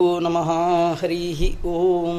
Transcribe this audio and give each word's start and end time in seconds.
नमः 0.00 0.48
हरिः 1.00 1.40
ॐ 1.70 2.14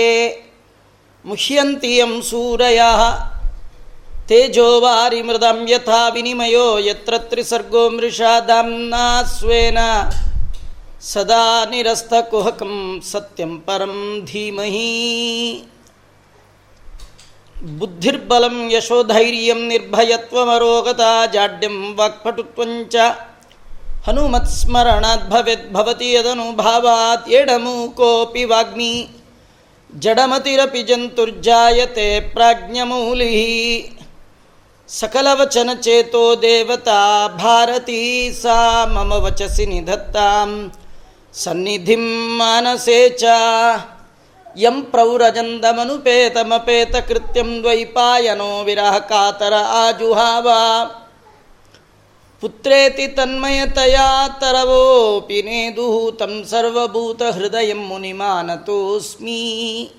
मुह्यन्ति 1.25 2.01
यं 2.01 2.21
सूरयः 2.23 3.01
तेजो 4.29 4.81
वारिमृदं 4.81 5.69
यथा 5.69 6.09
विनिमयो 6.09 6.79
यत्र 6.79 7.17
त्रिसर्गो 7.31 7.91
मृषा 7.91 8.41
दाम्ना 8.41 9.23
स्वेन। 9.33 9.77
सदा 11.05 11.65
निरस्तकुहकं 11.65 13.01
सत्यं 13.01 13.57
परं 13.57 14.21
धीमहि। 14.21 15.63
बुद्धिर्बलं 17.63 18.71
यशोधैर्यं 18.71 19.57
निर्भयत्वमरोगता 19.57 21.27
जाड्यं 21.27 21.95
वाक्पटुत्वञ्च 21.95 22.97
हनुमत्स्मरणात् 24.09 25.29
भवेद्भवति 25.31 26.17
यदनुभावात् 26.17 27.29
एडमूकोऽपि 27.33 28.45
वाग्मी। 28.45 29.11
जडमतिरपि 29.97 30.83
जन्तुर्जायते 30.83 32.21
प्राज्ञमौलिः। 32.21 33.39
सकलवचनचेतो 34.89 36.37
देवता 36.37 37.29
भारती 37.29 38.33
सा 38.33 38.87
मम 38.87 39.15
वचसि 39.15 39.67
निधत्ताम्। 39.67 40.71
ಸನ್ನಿಧಿ 41.35 42.39
ಮಾನಸೇ 42.39 43.19
ಯಂ 44.57 44.83
ಪ್ರೌರಜಂದಮನುಪೇತಮಪೇತ 44.83 46.97
ಕೃತ್ಯಂ 46.97 47.63
ದ್ವೈಪಾಯನೋ 47.63 48.63
ವಿರಹ 48.63 48.99
ಕಾತರ 48.99 49.55
ಆಜುಹಾವ. 49.55 50.49
ಪುತ್ರೇತಿ 52.41 53.09
ತನ್ಮಯತಯಾ 53.09 54.29
ತರವೋಪಿ 54.29 55.43
ನೇದು 55.43 56.13
ತಂ 56.13 56.45
ಸರ್ವಭೂತ 56.51 57.23
ಹೃದಯ 57.23 57.75
ಮುನಿಮಾನತೋಸ್ಮಿ 57.75 59.91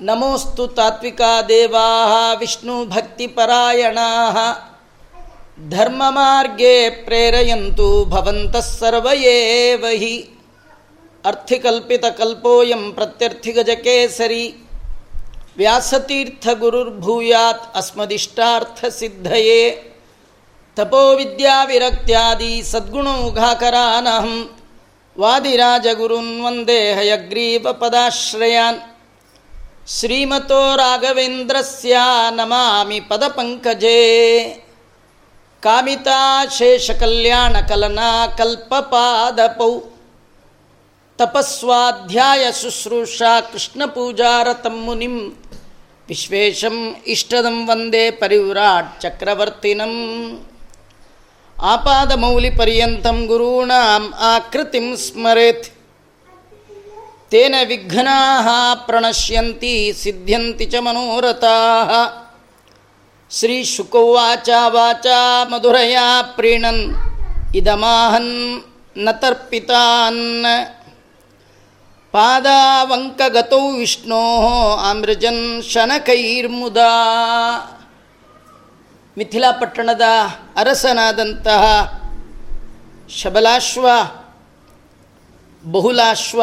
ನಮೋಸ್ತು 0.00 0.66
ತಾತ್ವಿಕಾ 0.66 1.42
ದೇವಾ 1.42 2.34
ವಿಷ್ಣು 2.34 2.84
ಭಕ್ತಿಪರಾಯಣ 2.84 3.98
ಧರ್ಮಮಾರ್ಗೇ 5.68 6.90
ಪ್ರೇರಯಂತು 6.90 8.04
ಭವಂತಃ 8.04 8.60
ಸರ್ವಯೇವ 8.60 9.86
ಹಿ 9.86 10.37
ಅರ್ಥಿಕಲ್ಪಿತ 11.28 12.06
ಕಲ್ಪೋಯಂ 12.18 12.82
ಪ್ರತ್ಯರ್ಥಿಗಜಕೇ 12.92 13.96
ಸರಿ 14.16 14.42
ವ್ಯಾಸತೀರ್ಥ 15.58 16.46
ಗುರುರ್ಭೂಯಾತ್ 16.60 17.64
ಅಸ್ಮದಿಷ್ಟಾರ್ಥ 17.76 18.80
ಸಿದ್ಧಯೇ 18.98 19.62
ತಪೋವಿದ್ಯಾ 20.76 21.56
ವಿರಕ್ತ್ಯಾದಿ 21.64 22.52
ಸದ್ಗುಣೌಘಾಕರಾನಹಂ 22.70 24.36
ವಾದಿರಾಜಗುರುನ್ 25.16 26.34
ವಂದೇ 26.42 26.78
ಹಯಗ್ರೀವ 26.92 27.72
ಪದಾಶ್ರಯಾನ್ 27.80 28.80
ಶ್ರೀಮತೋ 29.90 30.62
ರಾಘವೇಂದ್ರಸ್ಯ 30.76 31.96
ನಮಾಮಿ 32.32 32.98
ಪದಪಂಕಜೇ 33.08 33.98
ಕಾಮಿತಾ 35.62 36.18
ಶೇಷಕಲ್ಯಾಣಕಲನಾ 36.58 38.10
ಕಲ್ಪಪಾದಪೌ 38.38 39.72
ತಪಸ್ವಾಧ್ಯಾಯ 41.18 42.52
ಶುಶ್ರೂಷಾ 42.52 43.40
ಕೃಷ್ಣ 43.40 43.84
ಪೂಜಾರತಂ 43.84 44.76
ಮುನಿಂ 44.84 45.16
ವಿಶ್ವೇಶಂ 46.08 46.96
ಇಷ್ಟದಂ 47.06 47.68
ವಂದೇ 47.68 48.10
ಪರಿವ್ರಾಟ್ 48.10 49.00
ಚಕ್ರವರ್ತಿನಂ. 49.00 49.94
ಆಪಾದಮೌಲಿಪರ್ಯಂತಂ 51.62 53.26
ಗುರೂಣಾಂ 53.26 54.14
ಆಕೃತಿಂ 54.14 54.96
ಸ್ಮರೆತ್. 54.96 55.68
ತೇನ 57.30 57.54
ವಿಘ್ನಾ 57.68 58.74
ಪ್ರಣಶ್ಯಂತಿ 58.74 59.92
ಸಿದ್ಧ್ಯಂತಿ 59.92 60.66
ಚ 60.66 60.74
ಮನೋರಥಾ. 60.80 61.56
ಶ್ರೀಶುಕೌವಾಚ 63.30 64.48
ವಾಚ 64.66 65.06
ಮಧುರಯಾ 65.50 66.22
ಪ್ರೀಣನ್ 66.22 66.84
ಇದಮಾಹನ್ನ 67.54 69.08
ತರ್ಪಿತಾನ್. 69.12 70.44
ಪಾದಾವಂಕಗತೌ 72.18 73.70
ವಿಷ್ಣೋ 73.70 74.36
ಆಮ್ರಜನ್ 74.76 75.62
ಶನಕೈರ್ಮುದಾ. 75.62 76.92
ಮಿಥಿಲಾ 79.18 79.52
ಪಟ್ಟಣದ 79.52 80.00
ಅರಸನಾದಂತಹ 80.56 81.62
ಶಬಲಾಶ್ವ, 83.08 83.88
ಬಹುಲಾಶ್ವ, 85.70 86.42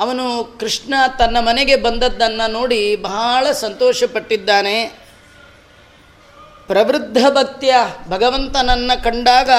ಅವನು 0.00 0.44
ಕೃಷ್ಣ 0.60 0.94
ತನ್ನ 1.18 1.36
ಮನೆಗೆ 1.40 1.76
ಬಂದದ್ದನ್ನು 1.76 2.52
ನೋಡಿ 2.52 2.96
ಬಹಳ 2.96 3.52
ಸಂತೋಷಪಟ್ಟಿದ್ದಾನೆ. 3.52 4.84
ಪ್ರವೃದ್ಧ 6.66 7.18
ಭಕ್ತಿಯ 7.30 7.74
ಭಗವಂತನನ್ನು 8.08 9.04
ಕಂಡಾಗ 9.04 9.50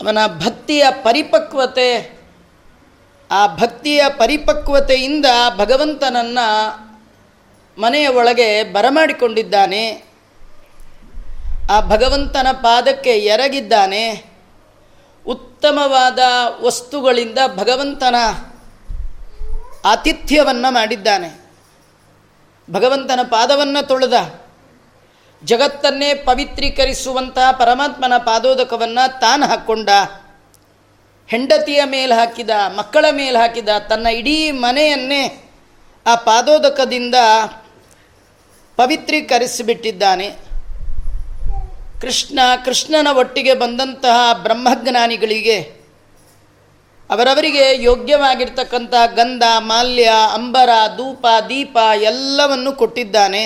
ಅವನ 0.00 0.18
ಭಕ್ತಿಯ 0.26 0.84
ಪರಿಪಕ್ವತೆ 1.02 2.21
ಆ 3.32 3.46
ಭಕ್ತಿಯ 3.46 4.02
ಪರಿಪಕ್ವತೆಯಿಂದ 4.18 5.26
ಭಗವಂತನನ್ನು 5.56 6.92
ಮನೆಯ 7.80 8.08
ಒಳಗೆ 8.08 8.62
ಬರಮಾಡಿಕೊಂಡಿದ್ದಾನೆ. 8.62 10.04
ಆ 11.70 11.80
ಭಗವಂತನ 11.80 12.46
ಪಾದಕ್ಕೆ 12.52 13.10
ಎರಗಿದ್ದಾನೆ. 13.10 14.24
ಉತ್ತಮವಾದ 15.26 16.18
ವಸ್ತುಗಳಿಂದ 16.62 17.38
ಭಗವಂತನ 17.56 18.14
ಆತಿಥ್ಯವನ್ನು 19.84 20.72
ಮಾಡಿದ್ದಾನೆ. 20.72 21.40
ಭಗವಂತನ 22.70 23.20
ಪಾದವನ್ನು 23.22 23.86
ತೊಳೆದ. 23.86 24.12
ಜಗತ್ತನ್ನೇ 25.44 26.14
ಪವಿತ್ರೀಕರಿಸುವಂತಹ 26.14 27.52
ಪರಮಾತ್ಮನ 27.52 28.16
ಪಾದೋದಕವನ್ನು 28.16 29.20
ತಾನು 29.20 29.46
ಹಾಕ್ಕೊಂಡ 29.46 29.88
ಹೆಂಡತಿಯ 31.32 31.84
ಮೇಲೆ 31.84 32.14
ಹಾಕಿದ, 32.14 32.50
ಮಕ್ಕಳ 32.76 33.04
ಮೇಲೆ 33.12 33.38
ಹಾಕಿದ, 33.38 33.68
ತನ್ನ 33.88 34.06
ಇಡೀ 34.06 34.50
ಮನೆಯನ್ನೇ 34.50 35.50
ಆ 36.06 36.14
ಪಾದೋದಕದಿಂದ 36.14 37.14
ಪವಿತ್ರೀಕರಿಸಿಬಿಟ್ಟಿದ್ದಾನೆ. 38.76 40.30
ಕೃಷ್ಣ, 42.00 42.38
ಕೃಷ್ಣನ 42.64 43.08
ಒಟ್ಟಿಗೆ 43.12 43.54
ಬಂದಂತಹ 43.54 44.32
ಬ್ರಹ್ಮಜ್ಞಾನಿಗಳಿಗೆ 44.42 45.60
ಅವರವರಿಗೆ 47.10 47.82
ಯೋಗ್ಯವಾಗಿರ್ತಕ್ಕಂಥ 47.82 48.94
ಗಂಧ, 49.14 49.42
ಮಾಲ್ಯ, 49.58 50.10
ಅಂಬರ, 50.34 50.68
ಧೂಪ, 50.96 51.26
ದೀಪ 51.48 51.78
ಎಲ್ಲವನ್ನು 52.02 52.72
ಕೊಟ್ಟಿದ್ದಾನೆ. 52.72 53.44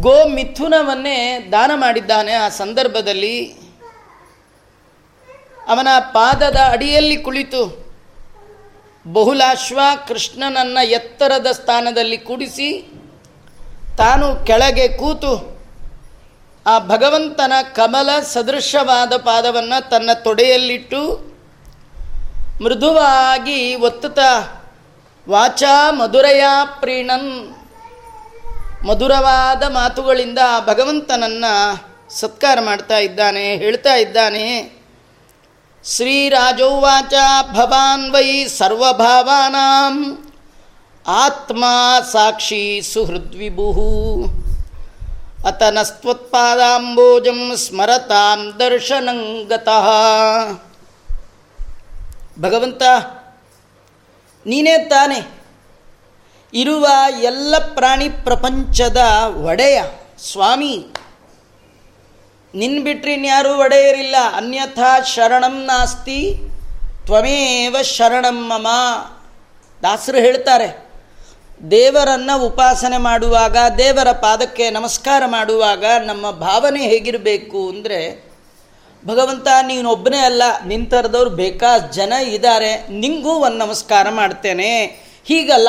ಗೋ 0.00 0.28
ಮಿಥುನವನ್ನೇ 0.28 1.48
ದಾನ 1.52 1.70
ಮಾಡಿದ್ದಾನೆ 1.74 2.32
ಆ 2.32 2.48
ಸಂದರ್ಭದಲ್ಲಿ. 2.48 3.67
ಅವನ 5.68 5.88
ಪಾದದ 6.12 6.56
ಅಡಿಯಲ್ಲಿ 6.70 7.16
ಕುಳಿತು 7.16 7.62
ಬಹುಲಾಶ್ವ 9.12 9.80
ಕೃಷ್ಣನನ್ನು 10.08 10.86
ಎತ್ತರದ 10.86 11.46
ಸ್ಥಾನದಲ್ಲಿ 11.52 12.18
ಕೂಡಿಸಿ 12.18 12.92
ತಾನು 13.98 14.46
ಕೆಳಗೆ 14.46 14.88
ಕೂತು 14.88 15.58
ಆ 16.66 16.78
ಭಗವಂತನ 16.78 17.52
ಕಮಲ 17.74 18.20
ಸದೃಶವಾದ 18.20 19.16
ಪಾದವನ್ನು 19.16 19.90
ತನ್ನ 19.90 20.10
ತೊಡೆಯಲ್ಲಿಟ್ಟು 20.12 21.28
ಮೃದುವಾಗಿ 22.64 23.74
ಒತ್ತುತ್ತಾ, 23.74 24.30
ವಾಚ 25.28 25.62
ಮಧುರಯ 25.90 26.44
ಪ್ರೀಣನ್ 26.80 27.30
ಮಧುರವಾದ 28.86 29.62
ಮಾತುಗಳಿಂದ 29.62 30.38
ಭಗವಂತನನ್ನು 30.66 31.52
ಸತ್ಕಾರ 32.10 32.58
ಮಾಡ್ತಾ 32.60 32.98
ಇದ್ದಾನೆ, 32.98 33.56
ಹೇಳ್ತಾ 33.56 33.94
ಇದ್ದಾನೆ. 33.94 34.77
ಶ್ರೀರಾಜೋವಾಚ 35.96 37.14
ಭವಾನ್ 37.52 38.10
ವೈ 38.10 38.48
ಸರ್ವಭಾವಾನಾಂ 38.48 40.18
ಆತ್ಮ 41.06 41.64
ಸಾಕ್ಷಿ 42.12 42.80
ಸುಹೃದ್ವಿಭು 42.92 43.72
ಅತನಸ್ತ್ವತ್ಪಾದಾಂಬೋಜಂ 45.46 47.56
ಸ್ಮರತಾಂ 47.56 48.58
ದರ್ಶನಂಗತಃ 48.58 49.86
ಭಗವಂತ 52.40 52.82
ನೀನೇ 54.46 54.78
ತಾನೆ 54.78 55.38
ಇರುವ 56.52 56.88
ಎಲ್ಲ 57.22 57.74
ಪ್ರಾಣಿ 57.74 58.08
ಪ್ರಪಂಚದ 58.08 59.06
ಒಡೆಯ 59.44 59.82
ಸ್ವಾಮಿ. 60.32 60.86
ನಿನ್ 62.54 62.84
ಬಿಟ್ರಿ 62.84 63.12
ಇನ್ಯಾರೂ 63.12 63.56
ಒಡೆಯರಿಲ್ಲ. 63.56 64.16
ಅನ್ಯಥಾ 64.36 65.00
ಶರಣಂ 65.02 65.64
ನಾಸ್ತಿ, 65.64 66.36
ತ್ವಮೇವ 67.04 67.76
ಶರಣಂ 67.82 68.48
ಮಮ. 68.48 68.66
ದಾಸರು 69.82 70.18
ಹೇಳ್ತಾರೆ, 70.18 70.88
ದೇವರನ್ನು 71.70 72.44
ಉಪಾಸನೆ 72.44 72.98
ಮಾಡುವಾಗ, 72.98 73.56
ದೇವರ 73.78 74.12
ಪಾದಕ್ಕೆ 74.12 74.70
ನಮಸ್ಕಾರ 74.70 75.22
ಮಾಡುವಾಗ 75.26 75.84
ನಮ್ಮ 76.04 76.30
ಭಾವನೆ 76.30 76.82
ಹೇಗಿರಬೇಕು 76.82 77.68
ಅಂದರೆ, 77.68 78.28
ಭಗವಂತ 79.06 79.48
ನೀನೊಬ್ಬನೇ 79.62 80.18
ಅಲ್ಲ 80.18 80.42
ನಿಂತರದವ್ರು 80.66 81.30
ಬೇಕಾದ 81.30 81.90
ಜನ 81.90 82.12
ಇದ್ದಾರೆ, 82.12 82.88
ನಿಂಗೂ 82.88 83.30
ಒಂದು 83.30 83.58
ನಮಸ್ಕಾರ 83.58 84.08
ಮಾಡ್ತೇನೆ. 84.10 84.84
ಹೀಗಲ್ಲ. 85.24 85.68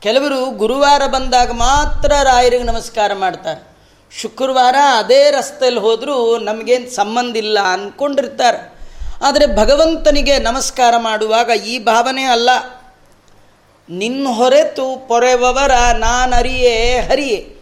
ಕೆಲವರು 0.00 0.50
ಗುರುವಾರ 0.50 1.06
ಬಂದಾಗ 1.06 1.50
ಮಾತ್ರ 1.50 2.12
ರಾಯರಿಗೆ 2.22 2.62
ನಮಸ್ಕಾರ 2.62 3.14
ಮಾಡ್ತಾರೆ. 3.14 3.73
ಶುಕ್ರವಾರ 4.20 4.74
ಅದೇ 4.98 5.30
ರಸ್ತೆಯಲ್ಲಿ 5.30 5.80
ಹೋದರೂ 5.80 6.38
ನಮಗೇನು 6.38 6.90
ಸಂಬಂಧ 6.90 7.36
ಇಲ್ಲ 7.36 7.60
ಅಂದ್ಕೊಂಡಿರ್ತಾರೆ 7.60 8.74
ಆದರೆ 9.22 9.56
ಭಗವಂತನಿಗೆ 9.56 10.38
ನಮಸ್ಕಾರ 10.38 10.94
ಮಾಡುವಾಗ 10.96 11.48
ಈ 11.48 11.78
ಭಾವನೆ 11.78 12.22
ಅಲ್ಲ. 12.22 12.50
ನಿನ್ನ 13.90 14.28
ಹೊರೆತು 14.28 15.08
ಪೊರೆವವರ 15.08 15.72
ನಾನರಿಯೇ 15.98 17.00
ಹರಿಯೇ. 17.00 17.56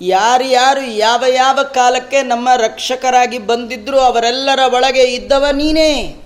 ಯಾರ್ಯಾರು 0.00 0.80
ಯಾವ 0.80 1.24
ಯಾವ 1.28 1.62
ಕಾಲಕ್ಕೆ 1.62 2.22
ನಮ್ಮ 2.22 2.48
ರಕ್ಷಕರಾಗಿ 2.56 3.38
ಬಂದಿದ್ದರೂ 3.38 3.98
ಅವರೆಲ್ಲರ 3.98 4.58
ಒಳಗೆ 4.74 5.02
ಇದ್ದವ 5.02 5.46
ನೀನೇ. 5.52 6.16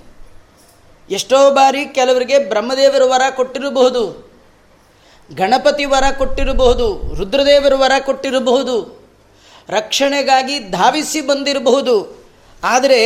ಎಷ್ಟೋ 1.11 1.50
ಬಾರಿ 1.50 1.87
ಕೆಲವರಿಗೆ 1.87 2.38
ಬ್ರಹ್ಮದೇವರು 2.38 3.08
ವರ 3.08 3.22
ಕೊಟ್ಟಿರಬಹುದು, 3.37 4.32
ಗಣಪತಿ 5.34 5.84
ವರ 5.84 6.05
ಕೊಟ್ಟಿರಬಹುದು, 6.19 7.14
ರುದ್ರದೇವರು 7.14 7.78
ವರ 7.78 7.93
ಕೊಟ್ಟಿರಬಹುದು. 8.05 9.00
ರಕ್ಷಣೆಗಾಗಿ 9.70 10.58
ಧಾವಿಸಿ 10.58 11.20
ಬಂದಿರಬಹುದು. 11.20 11.96
ಆದರೆ 12.64 13.02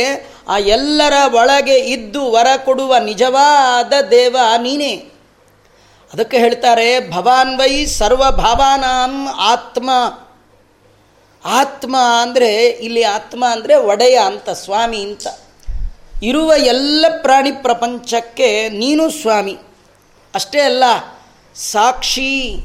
ಆ 0.47 0.57
ಎಲ್ಲರ 0.57 1.13
ಒಳಗೆ 1.33 1.77
ಇದ್ದು 1.79 2.31
ವರ 2.31 2.47
ಕೊಡುವ 2.65 2.97
ನಿಜವಾದ 2.97 3.93
ದೇವ 4.11 4.37
ನೀನೇ. 4.61 4.93
ಅದಕ್ಕೆ 6.13 6.37
ಹೇಳ್ತಾರೆ, 6.37 7.11
ಭವಾನ್ 7.11 7.57
ವೈ 7.57 7.85
ಸರ್ವಭಾವಾನಾಂ 7.85 9.27
ಆತ್ಮ. 9.27 9.89
ಆತ್ಮ 11.45 11.95
ಅಂದರೆ, 12.21 12.51
ಇಲ್ಲಿ 12.65 13.03
ಆತ್ಮ 13.03 13.45
ಅಂದರೆ 13.51 13.75
ಒಡೆಯ 13.75 14.17
ಅಂತ, 14.25 14.49
ಸ್ವಾಮಿ 14.49 15.01
ಅಂತ. 15.01 15.27
ಇರುವ 16.23 16.51
ಎಲ್ಲ 16.57 17.05
ಪ್ರಾಣಿ 17.21 17.51
ಪ್ರಪಂಚಕ್ಕೆ 17.51 18.69
ನೀನು 18.69 19.09
ಸ್ವಾಮಿ. 19.09 19.57
ಅಷ್ಟೇ 20.33 20.59
ಅಲ್ಲ, 20.59 20.83
ಸಾಕ್ಷಿ, 21.55 22.55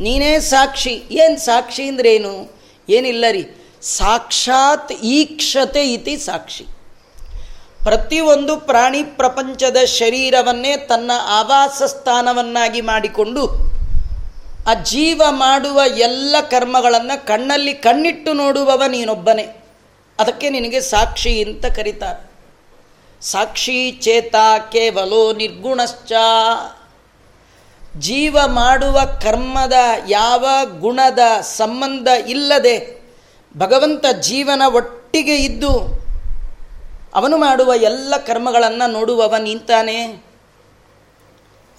ನೀನೇ 0.00 0.40
ಸಾಕ್ಷಿ. 0.40 1.02
ಏನು 1.10 1.38
ಸಾಕ್ಷಿ 1.38 1.84
ಅಂದ್ರೇನು 1.88 2.61
ಏನಿಲ್ಲ 2.92 3.24
ರೀ? 3.30 3.44
ಸಾಕ್ಷಾತ್ 3.82 4.92
ಈಕ್ಷತೆ 4.92 5.92
ಇತಿ 5.92 6.16
ಸಾಕ್ಷಿ. 6.16 6.64
ಪ್ರತಿಯೊಂದು 7.84 8.56
ಪ್ರಾಣಿ 8.56 9.02
ಪ್ರಪಂಚದ 9.02 9.76
ಶರೀರವನ್ನೇ 9.84 10.76
ತನ್ನ 10.76 11.10
ಆವಾಸ 11.24 11.82
ಸ್ಥಾನವನ್ನಾಗಿ 11.82 12.80
ಮಾಡಿಕೊಂಡು, 12.80 13.46
ಆ 14.66 14.74
ಜೀವ 14.82 15.22
ಮಾಡುವ 15.30 15.80
ಎಲ್ಲ 15.98 16.36
ಕರ್ಮಗಳನ್ನು 16.50 17.26
ಕಣ್ಣಲ್ಲಿ 17.26 17.74
ಕಣ್ಣಿಟ್ಟು 17.74 18.32
ನೋಡುವವ 18.32 18.82
ನೀನೊಬ್ಬನೇ. 18.88 19.64
ಅದಕ್ಕೆ 20.18 20.50
ನಿನಗೆ 20.50 20.80
ಸಾಕ್ಷಿ 20.80 21.44
ಅಂತ 21.44 21.66
ಕರೀತಾರೆ. 21.66 22.32
ಸಾಕ್ಷಿ 23.20 23.90
ಚೇತ 23.90 24.34
ಕೇವಲೋ 24.72 25.32
ನಿರ್ಗುಣಶ್ಚ 25.32 26.12
ಜೀವ 27.98 28.38
ಮಾಡುವ 28.46 28.98
ಕರ್ಮದ 29.22 29.72
ಯಾವ 30.08 30.46
ಗುಣದ 30.80 31.40
ಸಂಬಂಧ 31.40 32.08
ಇಲ್ಲದೆ 32.26 32.76
ಭಗವಂತ 33.56 34.04
ಜೀವನ 34.20 34.62
ಒಟ್ಟಿಗೆ 34.66 35.36
ಇದ್ದು 35.36 36.02
ಅವನು 37.14 37.36
ಮಾಡುವ 37.36 37.72
ಎಲ್ಲ 37.74 38.14
ಕರ್ಮಗಳನ್ನು 38.16 38.92
ನೋಡುವವ 38.92 39.34
ನಿಂತಾನೆ 39.36 39.98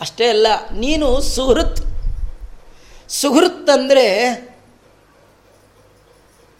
ಅಷ್ಟೇ 0.02 0.30
ಅಲ್ಲ, 0.30 0.48
ನೀನು 0.72 1.22
ಸುಹೃತ್. 1.22 1.82
ಸುಹೃತ್ 3.10 3.70
ಅಂದರೆ 3.70 4.08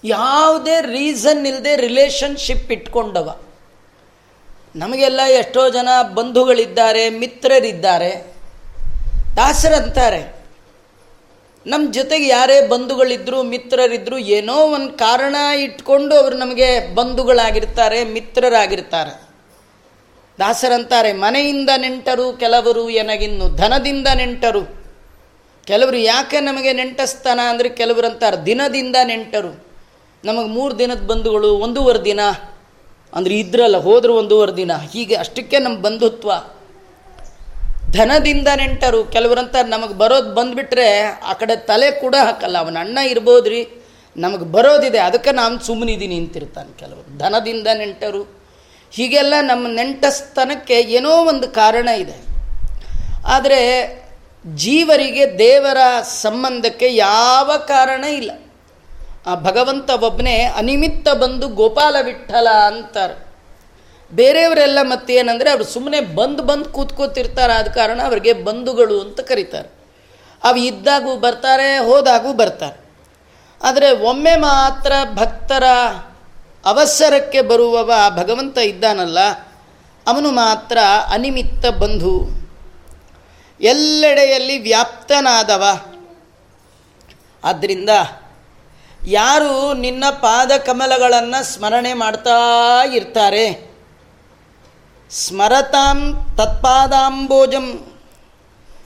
ಯಾವುದೇ 0.04 0.82
ರೀಸನ್ 0.82 1.46
ಇಲ್ಲದೆ 1.46 1.76
ರಿಲೇಷನ್ಶಿಪ್ 1.76 2.72
ಇಟ್ಕೊಂಡವ. 2.72 3.30
ನಮಗೆಲ್ಲ 4.76 5.20
ಎಷ್ಟೋ 5.20 5.70
ಜನ 5.70 5.90
ಬಂಧುಗಳಿದ್ದಾರೆ, 6.02 7.10
ಮಿತ್ರರಿದ್ದಾರೆ. 7.10 8.33
ದಾಸರಂತಾರೆ 9.36 10.44
ನಮ್ಮ 11.66 11.94
ಜೊತೆಗೆ 11.94 12.28
ಯಾರೇ 12.28 12.68
ಬಂಧುಗಳಿದ್ರು 12.68 13.44
ಮಿತ್ರರಿದ್ದರು 13.44 14.18
ಏನೋ 14.18 14.54
ಒಂದು 14.54 14.94
ಕಾರಣ 14.98 15.36
ಇಟ್ಕೊಂಡು 15.58 16.16
ಅವರು 16.16 16.36
ನಮಗೆ 16.36 16.96
ಬಂಧುಗಳಾಗಿರ್ತಾರೆ, 16.96 18.04
ಮಿತ್ರರಾಗಿರ್ತಾರೆ. 18.04 19.14
ದಾಸರಂತಾರೆ 20.40 21.14
ಮನೆಯಿಂದ 21.14 21.70
ನೆಂಟರು 21.78 22.34
ಕೆಲವರು 22.34 22.90
ಎನಗಿನ್ನು, 22.90 23.56
ಧನದಿಂದ 23.56 24.08
ನೆಂಟರು. 24.16 24.84
ಕೆಲವರು 25.66 25.98
ಯಾಕೆ 25.98 26.40
ನಮಗೆ 26.40 26.74
ನೆಂಟಸ್ತಾನ 26.74 27.40
ಅಂದರೆ 27.50 27.70
ಕೆಲವರು 27.70 28.08
ಅಂತಾರೆ, 28.08 28.46
ದಿನದಿಂದ 28.46 28.96
ನೆಂಟರು. 29.04 29.66
ನಮಗೆ 30.24 30.48
ಮೂರು 30.48 30.80
ದಿನದ 30.80 31.02
ಬಂಧುಗಳು 31.08 31.56
ಒಂದೂವರೆ 31.56 32.06
ದಿನ. 32.06 32.20
ಅಂದರೆ 33.14 33.34
ಇದ್ರಲ್ಲ, 33.34 33.78
ಹೋದರೂ 33.78 34.14
ಒಂದೂವರೆ 34.16 34.52
ದಿನ. 34.52 34.72
ಹೀಗೆ 34.94 35.16
ಅಷ್ಟಕ್ಕೆ 35.16 35.60
ನಮ್ಮ 35.60 35.78
ಬಂಧುತ್ವ. 35.80 36.32
ಧನದಿಂದ 37.96 38.48
ನೆಂಟರು, 38.48 39.06
ಕೆಲವರಂತ 39.06 39.56
ನಮಗೆ 39.56 39.94
ಬರೋದು 39.94 40.34
ಬಂದುಬಿಟ್ರೆ 40.34 41.02
ಆ 41.02 41.34
ಕಡೆ 41.34 41.56
ತಲೆ 41.56 41.92
ಕೂಡ 41.92 42.16
ಹಾಕಲ್ಲ. 42.24 42.58
ಅವನ 42.58 42.78
ಅಣ್ಣ 42.80 42.98
ಇರ್ಬೋದ್ರಿ, 42.98 43.68
ನಮಗೆ 44.18 44.46
ಬರೋದಿದೆ, 44.46 45.00
ಅದಕ್ಕೆ 45.00 45.32
ನಾನು 45.32 45.60
ಸುಮ್ಮನಿದ್ದೀನಿ 45.60 46.16
ಅಂತಿರ್ತಾನೆ 46.16 46.80
ಕೆಲವರು. 46.80 47.18
ಧನದಿಂದ 47.18 47.68
ನೆಂಟರು, 47.74 48.44
ಹೀಗೆಲ್ಲ 48.92 49.34
ನಮ್ಮ 49.42 49.68
ನೆಂಟಸ್ತನಕ್ಕೆ 49.68 50.74
ಏನೋ 50.74 51.10
ಒಂದು 51.10 51.48
ಕಾರಣ 51.48 51.88
ಇದೆ. 51.88 52.18
ಆದರೆ 53.26 53.60
ಜೀವರಿಗೆ 54.56 55.40
ದೇವರ 55.40 55.78
ಸಂಬಂಧಕ್ಕೆ 56.02 56.96
ಯಾವ 56.96 57.58
ಕಾರಣ 57.58 58.04
ಇಲ್ಲ. 58.04 58.32
ಆ 59.28 59.36
ಭಗವಂತ 59.36 59.90
ಒಬ್ಬನೇ 59.90 60.44
ಅನಿಮಿತ್ತ 60.44 61.10
ಬಂದು 61.10 61.48
ಗೋಪಾಲ 61.48 61.96
ವಿಠಲ 62.02 62.48
ಅಂತಾರೆ. 62.50 63.33
ಬೇರೆಯವರೆಲ್ಲ 64.16 64.80
ಮತ್ತೇನಂದರೆ 64.82 65.50
ಅವರು 65.50 65.64
ಸುಮ್ಮನೆ 65.64 66.00
ಬಂದು 66.00 66.44
ಬಂದು 66.44 66.66
ಕೂತ್ಕೋತಿರ್ತಾರೆ 66.66 67.54
ಆದ 67.54 67.68
ಕಾರಣ 67.68 68.02
ಅವರಿಗೆ 68.02 68.34
ಬಂಧುಗಳು 68.34 69.02
ಅಂತ 69.02 69.20
ಕರೀತಾರೆ. 69.20 69.70
ಅವು 70.44 70.56
ಇದ್ದಾಗೂ 70.56 71.16
ಬರ್ತಾರೆ, 71.16 71.78
ಹೋದಾಗೂ 71.78 72.34
ಬರ್ತಾರೆ. 72.34 72.84
ಆದರೆ 73.64 73.92
ಒಮ್ಮೆ 73.92 74.36
ಮಾತ್ರ 74.36 74.92
ಭಕ್ತರ 75.14 75.64
ಅವಸರಕ್ಕೆ 76.66 77.42
ಬರುವವ 77.42 77.92
ಭಗವಂತ 78.10 78.58
ಇದ್ದಾನಲ್ಲ, 78.58 79.20
ಅವನು 80.08 80.32
ಮಾತ್ರ 80.32 80.78
ಅನಿಮಿತ್ತ 81.12 81.66
ಬಂಧು. 81.66 82.30
ಎಲ್ಲೆಡೆಯಲ್ಲಿ 83.62 84.58
ವ್ಯಾಪ್ತನಾದವ. 84.60 85.64
ಆದ್ದರಿಂದ 87.44 87.90
ಯಾರು 89.08 89.74
ನಿನ್ನ 89.74 90.04
ಪಾದ 90.10 90.52
ಕಮಲಗಳನ್ನು 90.58 91.44
ಸ್ಮರಣೆ 91.44 91.94
ಮಾಡ್ತಾ 91.94 92.40
ಇರ್ತಾರೆ 92.94 93.73
ಸ್ಮರತಾಂ 95.14 96.16
ತತ್ಪಾದಾಂಬೋಜಂ. 96.38 97.94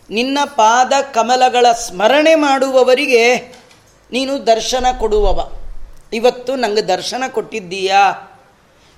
ನಿನ್ನ 0.09 0.37
ಪಾದ 0.45 0.93
ಕಮಲಗಳ 1.13 1.65
ಸ್ಮರಣೆ 1.71 2.35
ಮಾಡುವವರಿಗೆ 2.35 3.37
ನೀನು 4.11 4.47
ದರ್ಶನ 4.47 4.85
ಕೊಡುವವ. 4.99 5.51
ಇವತ್ತು 6.13 6.55
ನನಗೆ 6.55 6.81
ದರ್ಶನ 6.81 7.23
ಕೊಟ್ಟಿದ್ದೀಯಾ? 7.27 8.31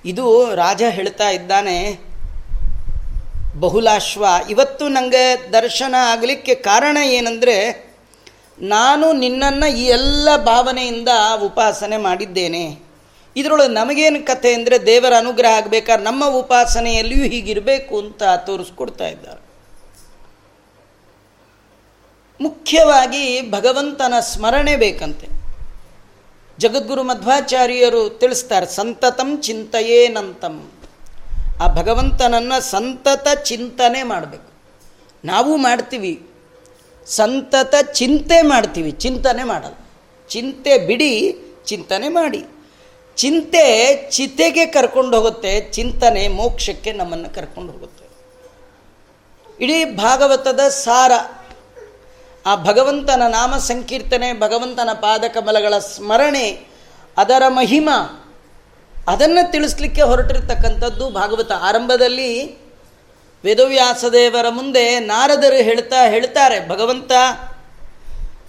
ಇದು 0.04 0.54
ರಾಜ 0.54 0.82
ಹೇಳ್ತಾ 0.88 1.30
ಇದ್ದಾನೆ. 1.30 1.98
ಬಹುಲಾಶ್ವ, 3.60 4.26
ಇವತ್ತು 4.50 4.88
ನನಗೆ 4.88 5.52
ದರ್ಶನ 5.52 5.94
ಆಗಲಿಕ್ಕೆ 5.94 6.54
ಕಾರಣ 6.54 6.96
ಏನಂದರೆ, 6.96 7.90
ನಾನು 8.60 9.12
ನಿನ್ನನ್ನು 9.12 9.76
ಈ 9.76 9.84
ಎಲ್ಲ 9.84 10.28
ಭಾವನೆಯಿಂದ 10.36 11.08
ಉಪಾಸನೆ 11.42 11.96
ಮಾಡಿದ್ದೇನೆ. 11.96 12.89
ಇದರೊಳಗೆ 13.36 13.68
ನಮಗೇನು 13.68 14.26
ಕಥೆ 14.26 14.54
ಅಂದರೆ 14.54 14.86
ದೇವರ 14.86 15.12
ಅನುಗ್ರಹ 15.18 15.56
ಆಗಬೇಕಾದ್ರೆ 15.56 16.04
ನಮ್ಮ 16.04 16.24
ಉಪಾಸನೆಯಲ್ಲಿಯೂ 16.26 17.24
ಹೀಗಿರಬೇಕು 17.24 17.98
ಅಂತ 17.98 18.22
ತೋರಿಸ್ಕೊಡ್ತಾ 18.46 19.08
ಇದ್ದಾರೆ. 19.08 19.50
ಮುಖ್ಯವಾಗಿ 22.40 23.50
ಭಗವಂತನ 23.50 24.14
ಸ್ಮರಣೆ 24.20 24.76
ಬೇಕಂತೆ. 24.76 25.28
ಜಗದ್ಗುರು 26.58 27.02
ಮಧ್ವಾಚಾರ್ಯರು 27.02 28.10
ತಿಳಿಸ್ತಾರೆ, 28.10 28.66
ಸಂತತಂ 28.66 29.40
ಚಿಂತೆಯೇನಂತಂ 29.40 30.70
ಆ 31.60 31.66
ಭಗವಂತನನ್ನು 31.66 32.60
ಸಂತತ 32.60 33.28
ಚಿಂತನೆ 33.42 34.02
ಮಾಡಬೇಕು. 34.02 34.52
ನಾವು 35.24 35.56
ಮಾಡ್ತೀವಿ. 35.56 36.26
ಸಂತತ 37.06 37.74
ಚಿಂತೆ 37.92 38.42
ಮಾಡ್ತೀವಿ. 38.42 38.90
ಚಿಂತನೆ 38.90 39.44
ಮಾಡಲ್ಲ. 39.44 39.74
ಚಿಂತೆ 40.28 40.78
ಬಿಡಿ, 40.78 41.36
ಚಿಂತನೆ 41.66 42.08
ಮಾಡಿ. 42.08 42.44
ಚಿಂತೆ 43.20 43.64
ಚಿತೆಗೆ 44.10 44.66
ಕರ್ಕೊಂಡು 44.66 45.16
ಹೋಗುತ್ತೆ, 45.16 45.52
ಚಿಂತನೆ 45.72 46.28
ಮೋಕ್ಷಕ್ಕೆ 46.28 46.92
ನಮ್ಮನ್ನು 46.92 47.34
ಕರ್ಕೊಂಡು 47.34 47.72
ಹೋಗುತ್ತೆ. 47.72 48.06
ಇಡೀ 49.64 49.84
ಭಾಗವತದ 49.84 50.60
ಸಾರ, 50.60 51.12
ಆ 52.46 52.52
ಭಗವಂತನ 52.54 53.22
ನಾಮ 53.28 53.56
ಸಂಕೀರ್ತನೆ, 53.56 54.28
ಭಗವಂತನ 54.40 54.92
ಪಾದಕಮಲಗಳ 54.92 55.78
ಸ್ಮರಣೆ, 55.78 56.46
ಅದರ 57.16 57.42
ಮಹಿಮ, 57.48 57.90
ಅದನ್ನು 59.06 59.42
ತಿಳಿಸ್ಲಿಕ್ಕೆ 59.52 60.02
ಹೊರಟಿರ್ತಕ್ಕಂಥದ್ದು 60.02 61.10
ಭಾಗವತ. 61.10 61.52
ಆರಂಭದಲ್ಲಿ 61.52 62.30
ವೇದವ್ಯಾಸದೇವರ 63.44 64.48
ಮುಂದೆ 64.48 64.98
ನಾರದರು 64.98 65.62
ಹೇಳ್ತಾ 65.62 66.00
ಹೇಳ್ತಾರೆ, 66.08 66.68
ಭಗವಂತ, 66.68 67.12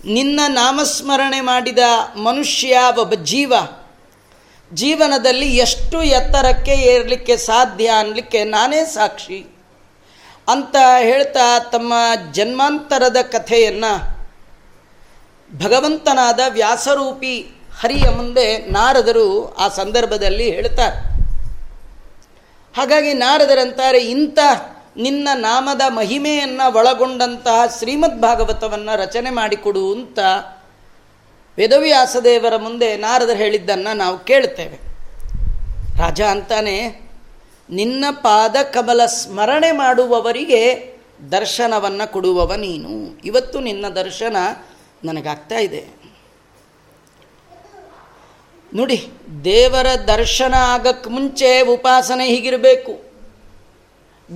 ನಿನ್ನ 0.05 0.39
ನಾಮಸ್ಮರಣೆ 0.47 1.41
ಮಾಡಿದ 1.41 1.79
ಮನುಷ್ಯ 2.15 2.79
ಒಬ್ಬ 2.99 3.13
ಜೀವ. 3.23 3.53
ಜೀವನದಲ್ಲಿ 4.73 5.57
ಎಷ್ಟು 5.57 6.03
ಎತ್ತರಕ್ಕೆ 6.03 6.71
ಏರಲಿಕ್ಕೆ 6.71 7.37
ಸಾಧ್ಯ 7.37 7.87
ಅನ್ನಲಿಕ್ಕೆ 7.87 8.43
ನಾನೇ 8.43 8.85
ಸಾಕ್ಷಿ. 8.85 9.55
ಅಂತ 10.47 10.75
ಹೇಳ್ತಾ 10.99 11.59
ತಮ್ಮ 11.59 11.93
ಜನ್ಮಾಂತರದ 12.31 13.17
ಕಥೆಯನ್ನು 13.21 14.21
ಭಗವಂತನಾದ 15.63 16.39
ವ್ಯಾಸರೂಪಿ 16.49 17.41
ಹರಿಯ 17.81 18.09
ಮುಂದೆ 18.09 18.57
ನಾರದರು 18.57 19.55
ಆ 19.55 19.67
ಸಂದರ್ಭದಲ್ಲಿ 19.67 20.51
ಹೇಳ್ತಾರೆ. 20.51 21.11
ಹಾಗಾಗಿ 22.77 23.13
ನಾರದರಂತಾರೆ, 23.13 23.97
ಇಂಥ 23.97 24.39
ನಿನ್ನ 24.97 25.27
ನಾಮದ 25.33 25.81
ಮಹಿಮೆಯನ್ನು 25.87 26.75
ಒಳಗೊಂಡಂತಹ 26.75 27.75
ಶ್ರೀಮದ್ 27.79 28.21
ಭಾಗವತವನ್ನು 28.21 29.01
ರಚನೆ 29.01 29.29
ಮಾಡಿಕೊಡು 29.29 29.93
ಅಂತ 29.93 30.19
ವೇದವ್ಯಾಸದೇವರ 31.57 32.57
ಮುಂದೆ 32.57 32.97
ನಾರದರು 32.97 33.37
ಹೇಳಿದ್ದನ್ನು 33.37 33.95
ನಾವು 33.95 34.19
ಕೇಳ್ತೇವೆ 34.19 34.91
ರಾಜ 35.97 36.21
ಅಂತಾನೆ, 36.21 37.01
ನಿನ್ನ 37.69 38.05
ಪಾದ 38.11 38.55
ಕಮಲ 38.73 39.05
ಸ್ಮರಣೆ 39.05 39.71
ಮಾಡುವವರಿಗೆ 39.71 40.91
ದರ್ಶನವನ್ನು 41.31 42.11
ಕೊಡುವವ 42.11 42.53
ನೀನು. 42.55 43.19
ಇವತ್ತು 43.25 43.59
ನಿನ್ನ 43.59 43.87
ದರ್ಶನ 43.87 44.37
ನನಗಾಗ್ತಾ 45.03 45.55
ಇದೆ. 45.55 46.01
ನೋಡಿ, 48.73 49.07
ದೇವರ 49.43 49.87
ದರ್ಶನ 50.07 50.53
ಆಗಕ್ಕೆ 50.53 51.09
ಮುಂಚೆ 51.09 51.61
ಉಪಾಸನೆ 51.61 52.25
ಹೀಗಿರಬೇಕು. 52.25 53.11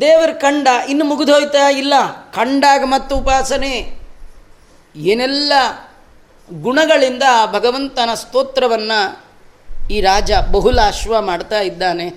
ದೇವರ 0.02 0.30
ಕಂಡ 0.32 0.68
ಇನ್ನು 0.90 1.06
ಮುಗಿದೋಯ್ತಾ 1.06 1.70
ಇಲ್ಲ. 1.70 1.94
ಕಂಡಾಗ 2.34 2.84
ಮತ್ತು 2.86 3.18
ಉಪಾಸನೆ. 3.18 4.00
ಏನೆಲ್ಲ 4.96 5.54
ಗುಣಗಳಿಂದ 6.54 7.24
ಭಗವಂತನ 7.52 8.10
ಸ್ತೋತ್ರವನ್ನು 8.14 9.26
ಈ 9.92 10.02
ರಾಜ 10.02 10.32
ಬಹುಲಾಶ್ವ 10.52 11.22
ಮಾಡ್ತಾ 11.22 11.60
ಇದ್ದಾನೆ. 11.60 12.08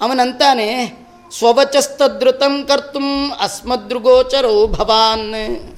ಅವನಂತಾನೆ 0.00 0.98
ಸ್ವವಚಸ್ತದೃತಂ 1.38 2.64
ಕರ್ತು 2.64 3.32
ಅಸ್ಮದೃಗೋಚರೋ 3.32 4.66
ಭವಾನ್. 4.66 5.74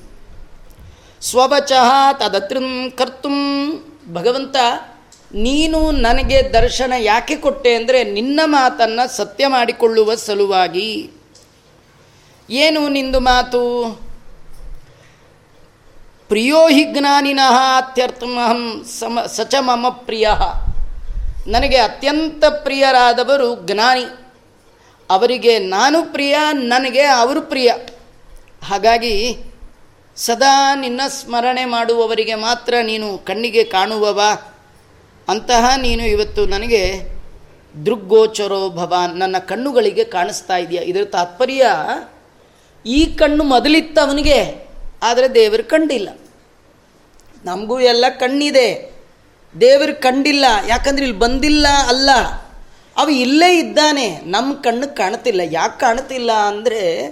ಸ್ವವಚ 1.20 1.72
ತದತೃಂ 2.18 2.92
ಕರ್ತು. 2.98 3.28
ಭಗವಂತ, 4.12 4.56
ನೀನು 5.34 5.90
ನನಗೆ 5.90 6.42
ದರ್ಶನ 6.42 6.92
ಯಾಕೆ 6.98 7.36
ಕೊಟ್ಟೆ 7.36 7.74
ಅಂದರೆ 7.74 8.04
ನಿನ್ನ 8.04 8.40
ಮಾತನ್ನು 8.44 9.16
ಸತ್ಯ 9.16 9.46
ಮಾಡಿಕೊಳ್ಳುವ 9.46 10.14
ಸಲುವಾಗಿ. 10.14 11.10
ಏನು 12.50 12.88
ನಿಂದು 12.88 13.20
ಮಾತು? 13.20 13.60
ಪ್ರಿಯೋ 16.30 16.68
ಹಿ 16.68 16.84
ಜ್ಞಾನಿನಃ 16.84 17.56
ಅತ್ಯರ್ಥಮಹಂ 17.76 18.84
ಸಮ 18.98 19.18
ಸಚ 19.26 19.54
ಮಮ 19.60 19.88
ಪ್ರಿಯ 19.88 20.28
ನನಗೆ 21.46 21.76
ಅತ್ಯಂತ 21.76 22.44
ಪ್ರಿಯರಾದವರು 22.44 23.66
ಜ್ಞಾನಿ. 23.66 24.04
ಅವರಿಗೆ 25.10 25.58
ನಾನು 25.58 26.12
ಪ್ರಿಯ, 26.12 26.38
ನನಗೆ 26.52 27.02
ಅವರು 27.02 27.42
ಪ್ರಿಯ. 27.42 27.72
ಹಾಗಾಗಿ 28.64 29.38
ಸದಾ 30.16 30.74
ನಿನ್ನ 30.74 31.00
ಸ್ಮರಣೆ 31.08 31.64
ಮಾಡುವವರಿಗೆ 31.64 32.34
ಮಾತ್ರ 32.34 32.74
ನೀನು 32.82 33.18
ಕಣ್ಣಿಗೆ 33.18 33.64
ಕಾಣುವವ. 33.64 34.20
ಅಂತಹ 35.28 35.76
ನೀನು 35.76 36.06
ಇವತ್ತು 36.06 36.46
ನನಗೆ 36.46 37.00
ದೃಗ್ಗೋಚರೋ 37.86 38.68
ಭವ 38.68 38.94
ನನ್ನ 39.14 39.38
ಕಣ್ಣುಗಳಿಗೆ 39.38 40.04
ಕಾಣಿಸ್ತಾ 40.04 40.56
ಇದೆಯಾ? 40.56 40.82
ಇದರ 40.82 41.04
ತಾತ್ಪರ್ಯ 41.04 41.66
ಈ 42.86 43.06
ಕಣ್ಣು 43.06 43.44
ಮೊದಲಿತ್ತು 43.44 44.00
ಅವನಿಗೆ 44.00 44.69
ಆದರೆ 45.02 45.34
ದೇವರು 45.34 45.64
ಕಂಡಿಲ್ಲ. 45.64 46.08
ನಮಗೂ 47.44 47.80
ಎಲ್ಲ 47.80 48.04
ಕಣ್ಣಿದೆ. 48.20 48.92
ದೇವರು 49.60 50.00
ಕಂಡಿಲ್ಲ. 50.00 50.44
ಯಾಕಂದ್ರೆ 50.68 51.02
ಇಲ್ಲಿ 51.02 51.18
ಬಂದಿಲ್ಲ 51.18 51.66
ಅಲ್ಲ. 51.88 52.10
ಅವ 52.96 53.08
ಇಲ್ಲೇ 53.08 53.58
ಇದ್ದಾನೆ. 53.58 54.20
ನಮ್ಮ 54.20 54.54
ಕಣ್ಣು 54.54 54.96
ಕಾಣ್ತಿಲ್ಲ 54.96 55.40
ಯಾಕೆ 55.50 55.80
ಕಾಣ್ತಿಲ್ಲ 55.80 56.32
ಅಂದರೆ 56.32 57.06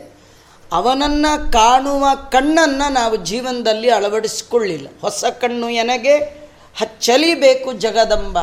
ಅವನನ್ನು 0.73 1.53
ಕಾಣುವ 1.53 2.07
ಕಣ್ಣನ್ನು 2.31 2.93
ನಾವು 2.93 3.17
ಜೀವನದಲ್ಲಿ 3.17 3.91
ಅಳವಡಿಸ್ಕೊಳ್ಳಿಲ್ಲ. 3.91 4.89
ಹೊಸ 5.01 5.25
ಕಣ್ಣು 5.25 5.69
ಎನಗೆ 5.69 6.17
ಹಚ್ಚಲಿಬೇಕು 6.79 7.73
ಜಗದಂಬ. 7.73 8.39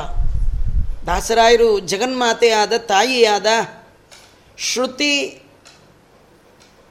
ದಾಸರಾಯರು 1.06 1.80
ಜಗನ್ಮಾತೆಯಾದ 1.80 2.74
ತಾಯಿಯಾದ 2.78 3.46
ಶ್ರುತಿ 4.58 5.42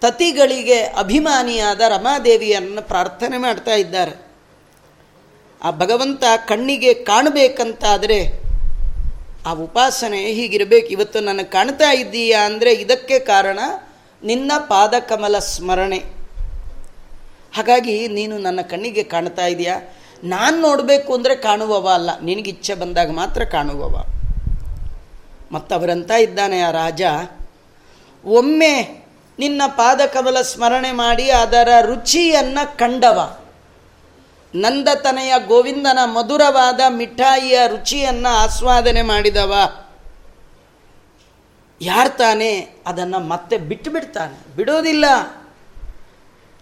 ತತಿಗಳಿಗೆ 0.04 0.82
ಅಭಿಮಾನಿಯಾದ 0.82 1.80
ರಮಾದೇವಿಯನ್ನು 1.80 2.88
ಪ್ರಾರ್ಥನೆ 2.88 3.38
ಮಾಡ್ತಾ 3.38 3.74
ಇದ್ದಾರೆ. 3.74 4.26
ಆ 5.62 5.70
ಭಗವಂತ 5.70 6.24
ಕಣ್ಣಿಗೆ 6.46 6.94
ಕಾಣಬೇಕಂತಾದರೆ 6.94 8.40
ಆ 9.46 9.52
ಉಪಾಸನೆ 9.52 10.20
ಹೀಗಿರಬೇಕು. 10.24 10.86
ಇವತ್ತು 10.86 11.20
ನನಗೆ 11.20 11.44
ಕಾಣ್ತಾ 11.44 11.92
ಇದ್ದೀಯಾ 11.92 12.46
ಅಂದರೆ 12.46 12.72
ಇದಕ್ಕೆ 12.72 13.18
ಕಾರಣ 13.18 13.58
ನಿನ್ನ 14.22 14.52
ಪಾದಕಮಲ 14.58 15.38
ಸ್ಮರಣೆ. 15.38 15.98
ಹಾಗಾಗಿ 17.56 18.08
ನೀನು 18.08 18.38
ನನ್ನ 18.38 18.60
ಕಣ್ಣಿಗೆ 18.60 19.02
ಕಾಣ್ತಾ 19.02 19.46
ಇದೆಯಾ? 19.46 19.80
ನಾನು 20.24 20.60
ನೋಡಬೇಕು 20.60 21.14
ಅಂದರೆ 21.14 21.36
ಕಾಣುವವ 21.36 21.88
ಅಲ್ಲ. 21.94 22.20
ನಿನಗೆ 22.20 22.50
ಇಚ್ಛೆ 22.50 22.74
ಬಂದಾಗ 22.74 23.10
ಮಾತ್ರ 23.10 23.44
ಕಾಣುವವ. 23.44 24.04
ಮತ್ತವರಂತ 25.52 26.10
ಇದ್ದಾನೆ 26.10 26.60
ಆ 26.60 26.70
ರಾಜ. 26.70 27.02
ಒಮ್ಮೆ 28.24 29.03
ನಿನ್ನ 29.38 29.62
ಪಾದಕಮಲ 29.66 30.42
ಸ್ಮರಣೆ 30.42 30.92
ಮಾಡಿ 30.92 31.30
ಅದರ 31.30 31.68
ರುಚಿಯನ್ನು 31.80 32.78
ಕಂಡವ. 32.78 33.38
ನಂದತನೆಯ 34.54 35.34
ಗೋವಿಂದನ 35.46 35.98
ಮಧುರವಾದ 36.04 36.80
ಮಿಠಾಯಿಯ 36.88 37.58
ರುಚಿಯನ್ನು 37.66 38.28
ಆಸ್ವಾದನೆ 38.28 39.02
ಮಾಡಿದವ. 39.02 39.54
ಯಾರು 41.80 42.16
ತಾನೇ 42.16 42.76
ಅದನ್ನು 42.86 43.20
ಮತ್ತೆ 43.20 43.56
ಬಿಟ್ಟು 43.56 43.90
ಬಿಡ್ತಾನೆ? 43.90 44.56
ಬಿಡೋದಿಲ್ಲ. 44.56 45.04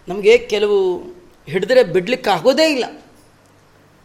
ನಮಗೆ 0.07 0.37
ಕೆಲವು 0.37 0.97
ಹಿಡಿದ್ರೆ 1.49 1.83
ಬಿಡ್ಲಿಕ್ಕೆ 1.83 2.29
ಆಗೋದೇ 2.29 2.71
ಇಲ್ಲ. 2.71 2.85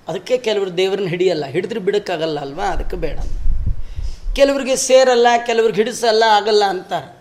ಅದಕ್ಕೆ 0.09 0.39
ಕೆಲವರು 0.39 0.77
ದೇವ್ರನ್ನ 0.77 1.09
ಹಿಡಿಯಲ್ಲ. 1.09 1.47
ಹಿಡಿದ್ರೆ 1.47 1.81
ಬಿಡೋಕ್ಕಾಗಲ್ಲ 1.81 2.41
ಅಲ್ವಾ? 2.41 2.65
ಅದಕ್ಕೆ 2.65 2.97
ಬೇಡ. 2.97 3.19
ಕೆಲವ್ರಿಗೆ 4.37 4.77
ಸೇರಲ್ಲ, 4.77 5.27
ಕೆಲವ್ರಿಗೆ 5.47 5.77
ಹಿಡಿಸಲ್ಲ, 5.77 6.25
ಆಗಲ್ಲ 6.31 6.65
ಅಂತಾರೆ. 6.65 7.18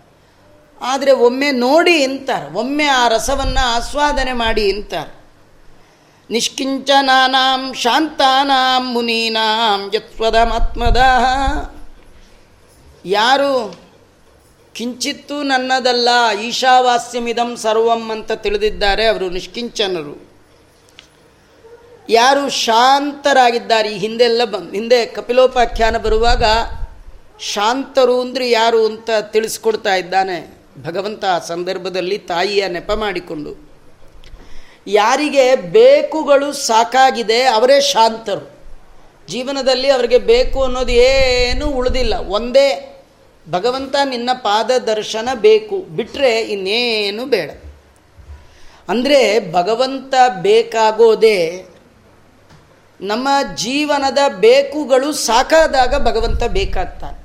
ಆದರೆ 0.82 1.12
ಒಮ್ಮೆ 1.12 1.52
ನೋಡಿ 1.52 2.04
ಅಂತಾರೆ 2.04 2.54
ಒಮ್ಮೆ 2.54 2.88
ಆ 2.88 3.08
ರಸವನ್ನು 3.08 3.76
ಆಸ್ವಾದನೆ 3.76 4.34
ಮಾಡಿ 4.34 4.72
ಅಂತಾರೆ 4.72 5.18
ನಿಷ್ಕಿಂಚನಾಂ 6.32 7.74
ಶಾಂತಾನಾಂ 7.74 8.94
ಮುನೀನಾಂ 8.94 9.92
ಯತ್ವದಮಾತ್ಮದ 9.94 10.98
ಯಾರು? 13.06 13.76
ಕಿಂಚಿತ್ತೂ 14.76 15.44
ನನ್ನದಲ್ಲ, 15.44 16.10
ಈಶಾವಾಸ್ಯಮಿದಂ 16.32 17.56
ಸರ್ವಂ 17.56 18.12
ಅಂತ 18.12 18.32
ತಿಳಿದಿದ್ದಾರೆ 18.32 19.08
ಅವರು 19.08 19.30
ನಿಷ್ಕಿಂಚನರು. 19.30 20.28
ಯಾರು 22.10 22.50
ಶಾಂತರಾಗಿದ್ದಾರೆ, 22.50 23.90
ಈ 23.90 23.98
ಹಿಂದೆಲ್ಲ 23.98 24.46
ಬಂದು, 24.46 24.72
ಹಿಂದೆ 24.72 25.06
ಕಪಿಲೋಪಾಖ್ಯಾನ 25.06 25.98
ಬರುವಾಗ 25.98 26.44
ಶಾಂತರು 27.40 28.22
ಅಂದರೆ 28.22 28.50
ಯಾರು 28.50 28.86
ಅಂತ 28.86 29.10
ತಿಳಿಸ್ಕೊಡ್ತಾ 29.10 29.96
ಇದ್ದಾನೆ. 29.96 30.57
ಭಗವಂತ 30.86 31.24
ಆ 31.26 31.40
ಸಂದರ್ಭದಲ್ಲಿ 31.40 32.18
ತಾಯಿಯ 32.18 32.68
ನೆಪ 32.68 32.92
ಮಾಡಿಕೊಂಡು, 32.92 33.52
ಯಾರಿಗೆ 34.88 35.46
ಬೇಕುಗಳು 35.56 36.52
ಸಾಕಾಗಿದೆ 36.54 37.40
ಅವರೇ 37.44 37.82
ಶಾಂತರು. 37.82 38.46
ಜೀವನದಲ್ಲಿ 39.28 39.90
ಅವರಿಗೆ 39.90 40.18
ಬೇಕು 40.18 40.64
ಅನ್ನೋದು 40.64 40.92
ಏನೂ 40.92 41.66
ಉಳಿದಿಲ್ಲ. 41.70 42.14
ಒಂದೇ 42.28 42.68
ಭಗವಂತ 43.52 43.96
ನಿನ್ನ 44.06 44.30
ಪಾದ 44.34 44.72
ದರ್ಶನ 44.84 45.30
ಬೇಕು 45.34 45.78
ಬಿಟ್ಟರೆ 45.96 46.32
ಇನ್ನೇನು 46.54 47.26
ಬೇಡ. 47.26 47.50
ಅಂದರೆ 48.90 49.20
ಭಗವಂತ 49.52 50.14
ಬೇಕಾಗೋದೇ 50.42 51.40
ನಮ್ಮ 53.02 53.28
ಜೀವನದ 53.56 54.22
ಬೇಕುಗಳು 54.40 55.12
ಸಾಕಾದಾಗ 55.14 55.94
ಭಗವಂತ 56.06 56.44
ಬೇಕಾಗ್ತಾನೆ. 56.44 57.18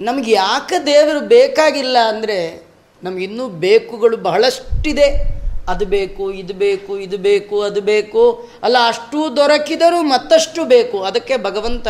ನಮಗೆ 0.00 0.32
ಯಾಕೆ 0.32 0.86
ದೇವರು 0.86 1.20
ಬೇಕಾಗಿಲ್ಲ 1.20 1.96
ಅಂದರೆ 2.08 2.66
ನಮಗಿನ್ನೂ 3.02 3.48
ಬೇಕುಗಳು 3.48 4.16
ಬಹಳಷ್ಟಿದೆ. 4.16 5.36
ಅದು 5.68 5.86
ಬೇಕು, 5.86 6.32
ಇದು 6.32 6.54
ಬೇಕು 6.54 6.98
ಇದು 6.98 7.18
ಬೇಕು, 7.18 7.62
ಅದು 7.62 7.80
ಬೇಕು. 7.80 8.48
ಅಲ್ಲ, 8.62 8.76
ಅಷ್ಟು 8.86 9.36
ದೊರಕಿದರೂ 9.36 10.02
ಮತ್ತಷ್ಟು 10.02 10.64
ಬೇಕು. 10.64 11.02
ಅದಕ್ಕೆ 11.02 11.36
ಭಗವಂತ 11.36 11.88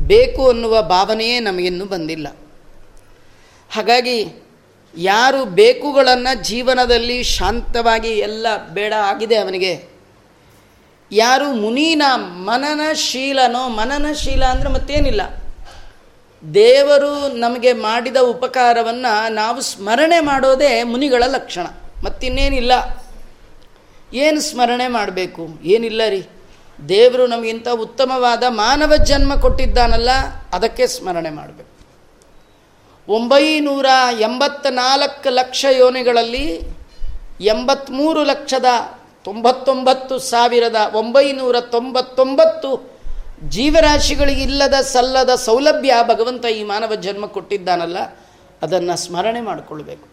ಬೇಕು 0.00 0.48
ಅನ್ನುವ 0.48 0.82
ಭಾವನೆಯೇ 0.82 1.40
ನಮಗಿನ್ನೂ 1.40 1.84
ಬಂದಿಲ್ಲ. 1.84 2.28
ಹಾಗಾಗಿ 3.70 4.42
ಯಾರು 4.96 5.44
ಬೇಕುಗಳನ್ನು 5.44 6.42
ಜೀವನದಲ್ಲಿ 6.42 7.22
ಶಾಂತವಾಗಿ 7.22 8.08
ಎಲ್ಲ 8.08 8.46
ಬೇಡ 8.68 8.92
ಆಗಿದೆ 8.92 9.36
ಅವನಿಗೆ. 9.36 9.84
ಯಾರು 11.12 11.52
ಮುನೀನ 11.52 12.02
ಮನನಶೀಲನೋ 12.16 13.68
ಮನನಶೀಲ 13.68 14.44
ಅಂದರೆ 14.44 14.68
ಮತ್ತೇನಿಲ್ಲ. 14.68 15.39
ದೇವರು 16.54 17.36
ನಮಗೆ 17.36 17.72
ಮಾಡಿದ 17.72 18.16
ಉಪಕಾರವನ್ನು 18.16 19.32
ನಾವು 19.32 19.60
ಸ್ಮರಣೆ 19.60 20.20
ಮಾಡೋದೇ 20.20 20.82
ಮುನಿಗಳ 20.82 21.24
ಲಕ್ಷಣ. 21.26 21.66
ಮತ್ತಿನ್ನೇನಿಲ್ಲ. 22.04 22.72
ಏನು 24.14 24.40
ಸ್ಮರಣೆ 24.40 24.88
ಮಾಡಬೇಕು? 24.88 25.48
ಏನಿಲ್ಲ 25.64 26.02
ರೀ. 26.08 26.26
ದೇವರು 26.88 27.26
ನಮಗಿಂತ 27.26 27.68
ಉತ್ತಮವಾದ 27.68 28.42
ಮಾನವ 28.48 28.96
ಜನ್ಮ 28.96 29.34
ಕೊಟ್ಟಿದ್ದಾನಲ್ಲ, 29.34 30.08
ಅದಕ್ಕೆ 30.52 30.86
ಸ್ಮರಣೆ 30.86 31.30
ಮಾಡಬೇಕು. 31.30 31.70
ಒಂಬೈನೂರ 33.12 33.86
ಎಂಬತ್ನಾಲ್ಕು 34.20 35.30
ಲಕ್ಷ 35.30 35.66
ಯೋನಿಗಳಲ್ಲಿ 35.70 36.62
ಎಂಬತ್ತ್ಮೂರು 37.40 38.24
ಲಕ್ಷದ 38.24 38.64
ತೊಂಬತ್ತೊಂಬತ್ತು 39.24 40.18
ಸಾವಿರದ 40.18 40.76
ಒಂಬೈನೂರ 40.94 41.60
ತೊಂಬತ್ತೊಂಬತ್ತು 41.60 42.99
ಜೀವರಾಶಿಗಳಿಗಿಲ್ಲದ 43.48 44.74
ಸಲ್ಲದ 44.74 45.34
ಸೌಲಭ್ಯ 45.34 45.94
ಭಗವಂತ 46.08 46.44
ಈ 46.44 46.62
ಮಾನವ 46.62 46.94
ಜನ್ಮ 46.94 47.26
ಕೊಟ್ಟಿದ್ದಾನಲ್ಲ, 47.26 47.98
ಅದನ್ನು 48.62 48.96
ಸ್ಮರಣೆ 48.96 49.40
ಮಾಡಿಕೊಳ್ಬೇಕು. 49.40 50.08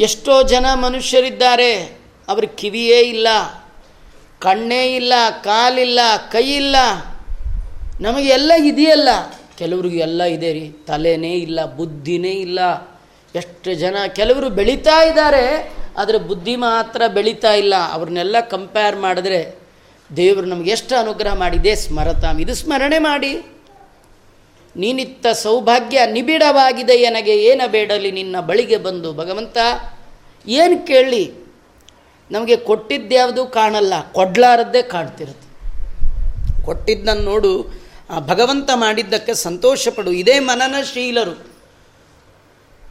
ಎಷ್ಟೋ 0.00 0.42
ಜನ 0.42 0.66
ಮನುಷ್ಯರಿದ್ದಾರೆ, 0.74 2.00
ಅವ್ರ 2.28 2.44
ಕಿವಿಯೇ 2.44 3.00
ಇಲ್ಲ, 3.00 3.28
ಕಣ್ಣೇ 4.38 4.94
ಇಲ್ಲ, 4.94 5.12
ಕಾಲಿಲ್ಲ, 5.44 5.98
ಕೈ 6.32 6.48
ಇಲ್ಲ, 6.56 6.76
ನಮಗೆ 8.00 8.28
ಇದೆಯಲ್ಲ. 8.66 9.08
ಕೆಲವ್ರಿಗೆ 9.58 9.98
ಎಲ್ಲ 9.98 10.22
ಇದೆ 10.22 10.52
ರೀ, 10.52 10.70
ತಲೆನೇ 10.86 11.34
ಇಲ್ಲ, 11.34 11.64
ಬುದ್ಧಿನೇ 11.64 12.32
ಇಲ್ಲ. 12.32 12.58
ಎಷ್ಟು 13.34 13.74
ಜನ, 13.74 13.96
ಕೆಲವರು 14.06 14.50
ಬೆಳೀತಾ 14.50 15.02
ಇದ್ದಾರೆ, 15.02 15.74
ಆದರೆ 15.96 16.18
ಬುದ್ಧಿ 16.18 16.56
ಮಾತ್ರ 16.56 17.06
ಬೆಳೀತಾ 17.06 17.52
ಇಲ್ಲ. 17.52 17.74
ಅವ್ರನ್ನೆಲ್ಲ 17.92 18.40
ಕಂಪೇರ್ 18.40 18.96
ಮಾಡಿದ್ರೆ 18.96 19.59
ದೇವರು 20.16 20.46
ನಮಗೆ 20.46 20.70
ಎಷ್ಟು 20.70 20.96
ಅನುಗ್ರಹ 20.96 21.34
ಮಾಡಿದೆ? 21.34 21.74
ಸ್ಮರತಾಮ್. 21.74 22.40
ಇದು 22.40 22.54
ಸ್ಮರಣೆ 22.54 22.98
ಮಾಡಿ. 22.98 23.60
ನೀನಿತ್ತ 24.76 25.26
ಸೌಭಾಗ್ಯ 25.26 26.06
ನಿಬಿಡವಾಗಿದೆ 26.06 27.08
ನನಗೆ 27.08 27.36
ಏನ 27.44 27.62
ಬೇಡಲಿ 27.66 28.10
ನಿನ್ನ 28.10 28.40
ಬಳಿಗೆ 28.40 28.76
ಬಂದು. 28.76 29.12
ಭಗವಂತ, 29.12 29.58
ಏನು 30.46 30.86
ಕೇಳಿ 30.86 31.32
ನಮಗೆ 32.30 32.56
ಕೊಟ್ಟಿದ್ದ್ಯಾವುದು 32.56 33.46
ಕಾಣಲ್ಲ. 33.46 34.12
ಕೊಡ್ಲಾರದ್ದೇ 34.12 34.82
ಕಾಣ್ತಿರುತ್ತೆ. 34.82 35.50
ಕೊಟ್ಟಿದ್ದನ್ನು 36.64 37.22
ನೋಡು, 37.22 37.82
ಆ 38.10 38.18
ಭಗವಂತ 38.18 38.70
ಮಾಡಿದ್ದಕ್ಕೆ 38.74 39.34
ಸಂತೋಷಪಡು. 39.34 40.12
ಇದೇ 40.12 40.38
ಮನನಶೀಲರು 40.38 41.50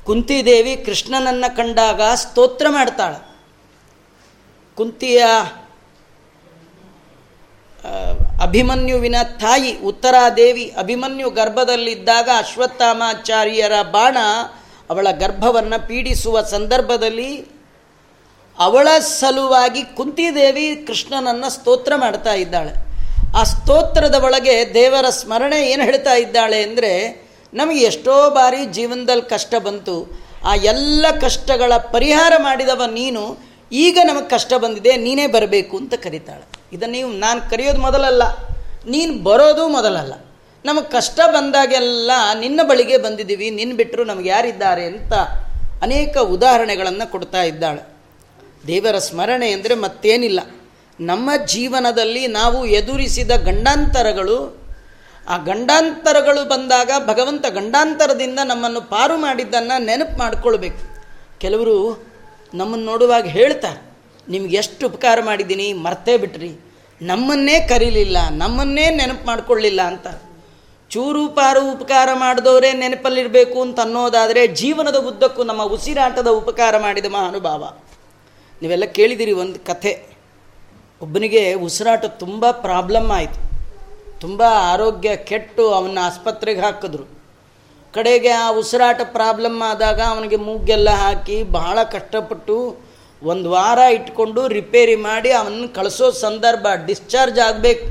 ಕುಂತಿದೇವಿ 0.04 0.76
ಕೃಷ್ಣನನ್ನು 0.76 1.58
ಕಂಡಾಗ 1.58 2.02
ಸ್ತೋತ್ರ 2.16 2.66
ಮಾಡ್ತಾಳೆ. 2.70 3.30
ಕುಂತಿಯ 4.76 5.26
ಅಭಿಮನ್ಯುವಿನ 8.42 9.16
ತಾಯಿ 9.24 9.80
ಉತ್ತರಾದೇವಿ 9.80 10.74
ಅಭಿಮನ್ಯು 10.78 11.30
ಗರ್ಭದಲ್ಲಿದ್ದಾಗ 11.30 12.30
ಅಶ್ವತ್ಥಾಮಾಚಾರ್ಯರ 12.38 13.72
ಬಾಣ 13.82 14.18
ಅವಳ 14.90 15.08
ಗರ್ಭವನ್ನು 15.12 15.88
ಪೀಡಿಸುವ 15.88 16.42
ಸಂದರ್ಭದಲ್ಲಿ 16.42 17.38
ಅವಳ 18.60 18.88
ಸಲುವಾಗಿ 19.00 19.84
ಕುಂತಿದೇವಿ 19.84 20.76
ಕೃಷ್ಣನನ್ನು 20.88 21.50
ಸ್ತೋತ್ರ 21.50 21.94
ಮಾಡ್ತಾ 21.96 22.34
ಇದ್ದಾಳೆ. 22.34 22.74
ಆ 23.38 23.44
ಸ್ತೋತ್ರದ 23.44 24.24
ಒಳಗೆ 24.24 24.74
ದೇವರ 24.74 25.10
ಸ್ಮರಣೆ 25.10 25.68
ಏನು 25.68 25.84
ಹೇಳ್ತಾ 25.84 26.14
ಇದ್ದಾಳೆ 26.14 26.64
ಅಂದರೆ, 26.64 26.92
ನಮಗೆ 27.54 27.80
ಎಷ್ಟೋ 27.80 28.30
ಬಾರಿ 28.30 28.66
ಜೀವನದಲ್ಲಿ 28.66 29.30
ಕಷ್ಟ 29.30 29.56
ಬಂತು. 29.56 30.26
ಆ 30.46 30.56
ಎಲ್ಲ 30.56 31.06
ಕಷ್ಟಗಳ 31.22 31.74
ಪರಿಹಾರ 31.78 32.34
ಮಾಡಿದವ 32.38 32.82
ನೀನು, 32.86 33.38
ಈಗ 33.72 33.98
ನಮಗೆ 34.04 34.30
ಕಷ್ಟ 34.30 34.54
ಬಂದಿದೆ, 34.54 34.98
ನೀನೇ 34.98 35.28
ಬರಬೇಕು 35.28 35.78
ಅಂತ 35.78 35.94
ಕರೀತಾಳೆ. 35.94 36.59
ಇದನ್ನು 36.74 36.96
ನೀವು 36.96 37.12
ನಾನು 37.12 37.50
ಕರೆಯೋದು 37.50 37.80
ಮೊದಲಲ್ಲ. 37.80 38.24
ನೀನು 38.90 39.24
ಬರೋದು 39.24 39.68
ಮೊದಲಲ್ಲ. 39.68 40.14
ನಮಗೆ 40.66 40.92
ಕಷ್ಟ 40.92 41.20
ಬಂದಾಗೆಲ್ಲ 41.28 42.12
ನಿನ್ನ 42.40 42.60
ಬಳಿಗೆ 42.64 42.98
ಬಂದಿದ್ದೀವಿ 42.98 43.50
ನಿನ್ನ 43.50 43.76
ಬಿಟ್ಟರು 43.76 44.04
ನಮಗೆ 44.04 44.30
ಯಾರಿದ್ದಾರೆ 44.30 44.86
ಅಂತ 44.86 45.14
ಅನೇಕ 45.82 46.18
ಉದಾಹರಣೆಗಳನ್ನು 46.18 47.12
ಕೊಡ್ತಾ 47.12 47.44
ಇದ್ದಾಳೆ. 47.44 47.88
ದೇವರ 48.68 48.98
ಸ್ಮರಣೆ 48.98 49.52
ಅಂದರೆ 49.52 49.76
ಮತ್ತೇನಿಲ್ಲ. 49.76 50.40
ನಮ್ಮ 51.00 51.30
ಜೀವನದಲ್ಲಿ 51.46 52.28
ನಾವು 52.28 52.66
ಎದುರಿಸಿದ 52.66 53.32
ಗಂಡಾಂತರಗಳು, 53.32 54.68
ಆ 55.30 55.38
ಗಂಡಾಂತರಗಳು 55.38 56.50
ಬಂದಾಗ 56.50 56.92
ಭಗವಂತ 57.06 57.46
ಗಂಡಾಂತರದಿಂದ 57.50 58.40
ನಮ್ಮನ್ನು 58.46 58.82
ಪಾರು 58.82 59.18
ಮಾಡಿದ್ದನ್ನು 59.18 59.86
ನೆನಪು 59.86 60.18
ಮಾಡಿಕೊಳ್ಬೇಕು. 60.18 61.02
ಕೆಲವರು 61.40 62.06
ನಮ್ಮನ್ನು 62.54 62.86
ನೋಡುವಾಗ 62.86 63.26
ಹೇಳ್ತಾರೆ 63.26 63.89
ನಿಮ್ಗೆ 64.30 64.56
ಎಷ್ಟು 64.58 64.88
ಉಪಕಾರ 64.88 65.20
ಮಾಡಿದ್ದೀನಿ 65.22 65.68
ಮರ್ತೇ 65.86 66.18
ಬಿಟ್ರಿ. 66.18 66.52
ನಮ್ಮನ್ನೇ 67.02 67.60
ಕರೀಲಿಲ್ಲ, 67.60 68.18
ನಮ್ಮನ್ನೇ 68.30 68.90
ನೆನಪು 68.90 69.26
ಮಾಡ್ಕೊಳ್ಳಿಲ್ಲ 69.28 69.82
ಅಂತ. 69.82 70.08
ಚೂರು 70.92 71.28
ಪಾರು 71.30 71.62
ಉಪಕಾರ 71.72 72.10
ಮಾಡಿದವರೇ 72.14 72.70
ನೆನಪಲ್ಲಿರಬೇಕು 72.74 73.62
ಅಂತ 73.62 73.80
ಅನ್ನೋದಾದರೆ 73.80 74.48
ಜೀವನದ 74.48 74.96
ಉದ್ದಕ್ಕೂ 74.96 75.44
ನಮ್ಮ 75.44 75.64
ಉಸಿರಾಟದ 75.64 76.30
ಉಪಕಾರ 76.42 76.78
ಮಾಡಿದ 76.78 77.06
ಮಹಾನುಭಾವ. 77.06 77.64
ನೀವೆಲ್ಲ 78.62 78.86
ಕೇಳಿದಿರಿ 78.86 79.32
ಒಂದು 79.32 79.60
ಕಥೆ. 79.66 79.94
ಒಬ್ಬನಿಗೆ 81.02 81.54
ಉಸಿರಾಟ 81.54 82.06
ತುಂಬ 82.06 82.46
ಪ್ರಾಬ್ಲಮ್ 82.52 83.12
ಆಯಿತು. 83.12 83.40
ತುಂಬ 84.20 84.42
ಆರೋಗ್ಯ 84.72 85.16
ಕೆಟ್ಟು 85.16 85.66
ಅವನ್ನ 85.74 86.00
ಆಸ್ಪತ್ರೆಗೆ 86.02 86.62
ಹಾಕಿದ್ರು. 86.62 87.06
ಕಡೆಗೆ 87.94 88.30
ಆ 88.30 88.50
ಉಸಿರಾಟ 88.52 89.02
ಪ್ರಾಬ್ಲಮ್ 89.04 89.62
ಆದಾಗ 89.62 90.00
ಅವನಿಗೆ 90.02 90.36
ಮೂಗೆಲ್ಲ 90.36 90.90
ಹಾಕಿ 90.90 91.44
ಬಹಳ 91.44 91.84
ಕಷ್ಟಪಟ್ಟು 91.84 92.56
ಒಂದು 93.24 93.50
ವಾರ 93.50 93.78
ಇಟ್ಕೊಂಡು 93.78 94.48
ರಿಪೇರಿ 94.48 94.96
ಮಾಡಿ 94.96 95.32
ಅವನ್ನ 95.32 95.66
ಕಳಿಸೋ 95.76 96.12
ಸಂದರ್ಭ 96.12 96.68
ಡಿಸ್ಚಾರ್ಜ್ 96.86 97.40
ಆಗಬೇಕು. 97.40 97.86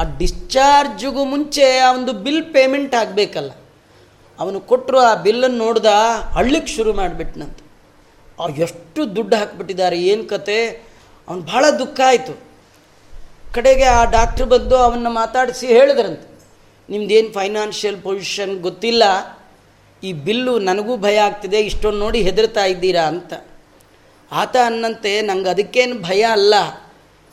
ಆ 0.00 0.18
ಡಿಸ್ಚಾರ್ಜಿಗೂ 0.18 1.24
ಮುಂಚೆ 1.24 1.78
ಅವನದು 1.78 2.12
ಬಿಲ್ 2.12 2.44
ಪೇಮೆಂಟ್ 2.44 2.94
ಆಗಬೇಕಲ್ಲ. 2.94 3.50
ಅವನು 4.38 4.60
ಕೊಟ್ಟರು 4.60 4.98
ಆ 4.98 5.14
ಬಿಲ್ಲನ್ನು 5.14 5.56
ನೋಡ್ದ 5.56 5.86
ಹಳ್ಳಿಗೆ 6.32 6.66
ಶುರು 6.66 6.92
ಮಾಡಿಬಿಟ್ನಂತ. 6.92 7.58
ಆ 8.40 8.48
ಎಷ್ಟು 8.48 9.16
ದುಡ್ಡು 9.16 9.36
ಹಾಕ್ಬಿಟ್ಟಿದ್ದಾರೆ, 9.36 10.02
ಏನು 10.02 10.24
ಕತೆ? 10.24 10.86
ಅವನು 11.28 11.40
ಭಾಳ 11.40 11.70
ದುಃಖ 11.70 12.00
ಆಯಿತು. 12.06 12.40
ಕಡೆಗೆ 13.54 13.84
ಆ 13.84 14.04
ಡಾಕ್ಟ್ರ್ 14.04 14.46
ಬಂದು 14.46 14.76
ಅವನ್ನ 14.76 15.06
ಮಾತಾಡಿಸಿ 15.08 15.66
ಹೇಳಿದ್ರಂತೆ. 15.66 16.38
ನಿಮ್ದೇನು 16.90 17.32
ಫೈನಾನ್ಷಿಯಲ್ 17.32 18.02
ಪೊಸಿಷನ್ 18.02 18.60
ಗೊತ್ತಿಲ್ಲ? 18.60 19.02
ಈ 20.02 20.12
ಬಿಲ್ಲು 20.12 20.58
ನನಗೂ 20.58 20.96
ಭಯ 20.96 21.16
ಆಗ್ತಿದೆ, 21.16 21.60
ಇಷ್ಟೊಂದು 21.60 21.98
ನೋಡಿ 21.98 22.22
ಹೆದರ್ತಾ 22.22 22.64
ಇದ್ದೀರಾ 22.64 23.02
ಅಂತ. 23.02 23.32
ಆತ 24.32 24.56
ಅನ್ನಂತೆ, 24.66 25.20
ನಂಗೆ 25.20 25.48
ಅದಕ್ಕೇನು 25.48 26.02
ಭಯ 26.02 26.22
ಅಲ್ಲ. 26.22 26.54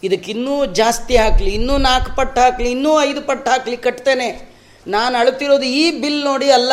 ಇದಕ್ಕಿನ್ನೂ 0.04 0.66
ಜಾಸ್ತಿ 0.66 1.18
ಹಾಕಲಿ, 1.18 1.50
ಇನ್ನೂ 1.50 1.78
ನಾಲ್ಕು 1.78 2.16
ಪಟ್ಟು 2.16 2.42
ಹಾಕಲಿ, 2.42 2.72
ಇನ್ನೂ 2.72 3.02
ಐದು 3.02 3.22
ಪಟ್ಟು 3.22 3.52
ಹಾಕಲಿ 3.52 3.78
ಕಟ್ತೇನೆ. 3.78 4.56
ನಾನು 4.88 5.18
ಅಳುತ್ತಿರೋದು 5.18 5.64
ಈ 5.64 6.02
ಬಿಲ್ 6.02 6.24
ನೋಡಿ 6.24 6.52
ಅಲ್ಲ. 6.52 6.72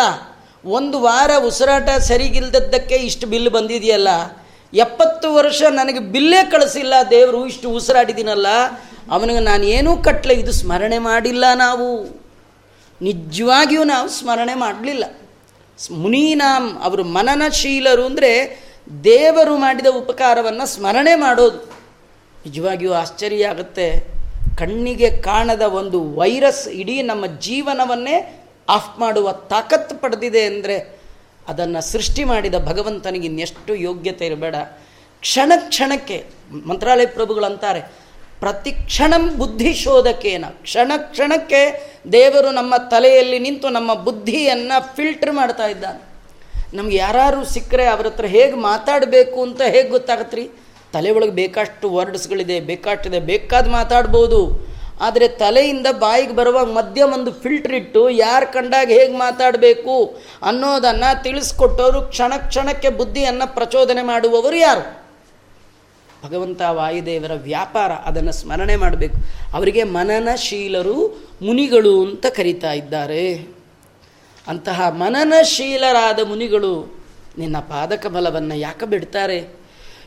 ಒಂದು 0.64 1.00
ವಾರ 1.00 1.30
ಉಸಿರಾಟ 1.46 1.88
ಸರಿಗಿಲ್ದದ್ದಕ್ಕೆ 1.90 2.94
ಇಷ್ಟು 2.94 3.26
ಬಿಲ್ 3.26 3.50
ಬಂದಿದೆಯಲ್ಲ. 3.50 4.08
ಎಪ್ಪತ್ತು 4.74 5.34
ವರ್ಷ 5.34 5.62
ನನಗೆ 5.62 5.98
ಬಿಲ್ಲೇ 5.98 6.50
ಕಳಿಸಿಲ್ಲ 6.50 6.94
ದೇವರು, 7.10 7.46
ಇಷ್ಟು 7.46 7.70
ಉಸಿರಾಡಿದ್ದೀನಲ್ಲ 7.70 8.46
ಅವನಿಗೆ 9.10 9.40
ನಾನು 9.40 9.64
ಏನೂ 9.64 9.96
ಕಟ್ಟಲೆ 9.96 10.34
ಇದು 10.34 10.52
ಸ್ಮರಣೆ 10.52 10.98
ಮಾಡಿಲ್ಲ 10.98 11.44
ನಾವು. 11.54 12.18
ನಿಜವಾಗಿಯೂ 13.02 13.84
ನಾವು 13.84 14.08
ಸ್ಮರಣೆ 14.08 14.54
ಮಾಡಲಿಲ್ಲ. 14.54 15.04
ಮುನೀನಾಂ 15.90 16.80
ಅವರು 16.82 17.04
ಮನನಶೀಲರು 17.04 18.06
ಅಂದರೆ 18.06 18.60
ದೇವರು 19.04 19.56
ಮಾಡಿದ 19.56 19.86
ಉಪಕಾರವನ್ನು 19.86 20.66
ಸ್ಮರಣೆ 20.66 21.14
ಮಾಡೋದು. 21.14 21.58
ನಿಜವಾಗಿಯೂ 22.46 22.92
ಆಶ್ಚರ್ಯ 22.92 23.46
ಆಗುತ್ತೆ. 23.46 24.00
ಕಣ್ಣಿಗೆ 24.58 25.22
ಕಾಣದ 25.22 25.62
ಒಂದು 25.62 26.14
ವೈರಸ್ 26.16 26.68
ಇಡೀ 26.68 27.02
ನಮ್ಮ 27.02 27.26
ಜೀವನವನ್ನೇ 27.26 28.46
ಆಫ್ 28.68 29.00
ಮಾಡುವ 29.00 29.32
ತಾಕತ್ತು 29.32 29.96
ಪಡೆದಿದೆ 29.96 30.42
ಅಂದರೆ 30.42 30.98
ಅದನ್ನು 31.48 31.80
ಸೃಷ್ಟಿ 31.80 32.24
ಮಾಡಿದ 32.24 32.54
ಭಗವಂತನಿಗೆ 32.54 33.26
ಇನ್ನೆಷ್ಟು 33.26 33.74
ಯೋಗ್ಯತೆ 33.74 34.26
ಇರಬೇಡ. 34.26 34.54
ಕ್ಷಣ 35.20 35.52
ಕ್ಷಣಕ್ಕೆ, 35.56 36.24
ಮಂತ್ರಾಲಯ 36.66 37.06
ಪ್ರಭುಗಳಂತಾರೆ 37.06 37.80
ಪ್ರತಿ 38.40 38.72
ಕ್ಷಣಂ 38.72 39.38
ಬುದ್ಧಿ 39.38 39.74
ಶೋಧಕೇನ. 39.74 40.44
ಕ್ಷಣ 40.62 40.92
ಕ್ಷಣಕ್ಕೆ 40.96 41.92
ದೇವರು 42.12 42.50
ನಮ್ಮ 42.50 42.74
ತಲೆಯಲ್ಲಿ 42.90 43.38
ನಿಂತು 43.38 43.68
ನಮ್ಮ 43.68 43.94
ಬುದ್ಧಿಯನ್ನು 43.94 44.96
ಫಿಲ್ಟರ್ 44.96 45.32
ಮಾಡ್ತಾ 45.32 45.66
ಇದ್ದಾನೆ. 45.66 46.07
ನಮ್ಗೆ 46.74 46.96
ಯಾರು 46.96 47.44
ಸಿಕ್ಕರೆ 47.44 47.86
ಅವ್ರ 47.86 48.06
ಹತ್ರ 48.06 48.24
ಹೇಗೆ 48.24 48.54
ಮಾತಾಡಬೇಕು 48.54 49.42
ಅಂತ 49.42 49.60
ಹೇಗೆ 49.62 49.88
ಗೊತ್ತಾಗತ್ತೆ 49.88 50.36
ರೀ 50.36 50.50
ತಲೆ 50.92 51.10
ಒಳಗೆ 51.10 51.30
ಬೇಕಷ್ಟು 51.30 51.90
ವರ್ಡ್ಸ್ಗಳಿದೆ, 51.90 52.60
ಬೇಕಾಷ್ಟಿದೆ, 52.60 53.20
ಬೇಕಾದ 53.20 53.68
ಮಾತಾಡ್ಬೋದು. 53.68 54.68
ಆದರೆ 55.00 55.28
ತಲೆಯಿಂದ 55.28 55.86
ಬಾಯಿಗೆ 55.98 56.32
ಬರುವಾಗ 56.32 56.64
ಮಧ್ಯ 56.64 57.02
ಒಂದು 57.02 57.32
ಫಿಲ್ಟರ್ 57.32 57.74
ಇಟ್ಟು 57.74 58.10
ಯಾರು 58.10 58.52
ಕಂಡಾಗ 58.52 58.88
ಹೇಗೆ 58.88 59.12
ಮಾತಾಡಬೇಕು 59.12 60.18
ಅನ್ನೋದನ್ನು 60.42 61.22
ತಿಳಿಸ್ಕೊಟ್ಟವರು 61.22 62.02
ಕ್ಷಣ 62.02 62.32
ಕ್ಷಣಕ್ಕೆ 62.48 62.88
ಬುದ್ಧಿಯನ್ನು 62.88 63.54
ಪ್ರಚೋದನೆ 63.54 64.02
ಮಾಡುವವರು 64.02 64.56
ಯಾರು? 64.56 65.08
ಭಗವಂತ 66.28 66.62
ವಾಯುದೇವರ 66.70 67.30
ವ್ಯಾಪಾರ, 67.34 67.92
ಅದನ್ನು 67.92 68.32
ಸ್ಮರಣೆ 68.32 68.76
ಮಾಡಬೇಕು. 68.76 69.16
ಅವರಿಗೆ 69.54 69.82
ಮನನಶೀಲರು 69.82 71.28
ಮುನಿಗಳು 71.42 72.02
ಅಂತ 72.02 72.26
ಕರೀತಾ 72.26 72.72
ಇದ್ದಾರೆ. 72.72 73.57
ಅಂತಹ 74.48 74.88
ಮನನಶೀಲರಾದ 74.88 76.20
ಮುನಿಗಳು 76.20 77.04
ನಿನ್ನ 77.38 77.56
ಪಾದಕ 77.58 78.06
ಬಲವನ್ನು 78.06 78.56
ಯಾಕೆ 78.56 78.86
ಬಿಡ್ತಾರೆ? 78.86 79.60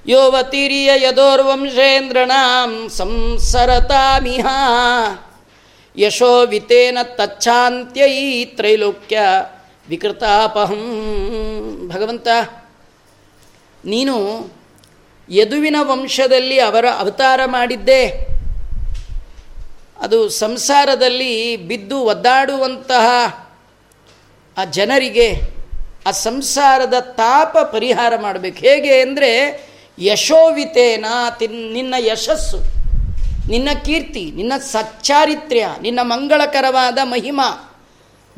ಯೋವತಿರಿಯ 0.08 0.92
ಯದೋರ್ವಂಶೇಂದ್ರಣಾಂ 0.96 2.90
ಸಂಸರತಾಮಿಹ. 2.90 4.46
ಯಶೋ 5.98 6.46
ವಿತೇನ 6.46 6.98
ತಚ್ಛಾಂತ್ಯೈ 7.04 8.46
ತ್ರೈಲೋಕ್ಯ 8.46 9.20
ವಿಕೃತಾಪಹಂ. 9.90 10.84
ಭಗವಂತ, 11.94 12.28
ನೀನು 13.86 14.16
ಯದುವಿನ 15.30 15.76
ವಂಶದಲ್ಲಿ 15.82 16.60
ಅವರ 16.60 16.86
ಅವತಾರ 16.98 17.40
ಮಾಡಿದ್ದೆ. 17.46 18.08
ಅದು 20.00 20.30
ಸಂಸಾರದಲ್ಲಿ 20.30 21.58
ಬಿದ್ದು 21.58 22.00
ಒದ್ದಾಡುವಂತಹ 22.00 23.06
ಆ 24.58 24.66
ಜನರಿಗೆ 24.66 25.42
ಆ 26.08 26.12
ಸಂಸಾರದ 26.12 26.94
ತಾಪ 27.00 27.58
ಪರಿಹಾರ 27.58 28.14
ಮಾಡಬೇಕು. 28.22 28.58
ಹೇಗೆ 28.58 29.02
ಅಂದರೆ 29.02 29.32
ಯಶೋವಿತೇನ 30.00 31.06
ತಿನ್, 31.40 31.74
ನಿನ್ನ 31.74 31.96
ಯಶಸ್ಸು, 31.98 32.58
ನಿನ್ನ 33.50 33.70
ಕೀರ್ತಿ, 33.86 34.32
ನಿನ್ನ 34.36 34.54
ಸಚ್ಚಾರಿತ್ರ್ಯ, 34.58 35.68
ನಿನ್ನ 35.82 36.00
ಮಂಗಳಕರವಾದ 36.04 36.98
ಮಹಿಮಾ, 37.04 37.80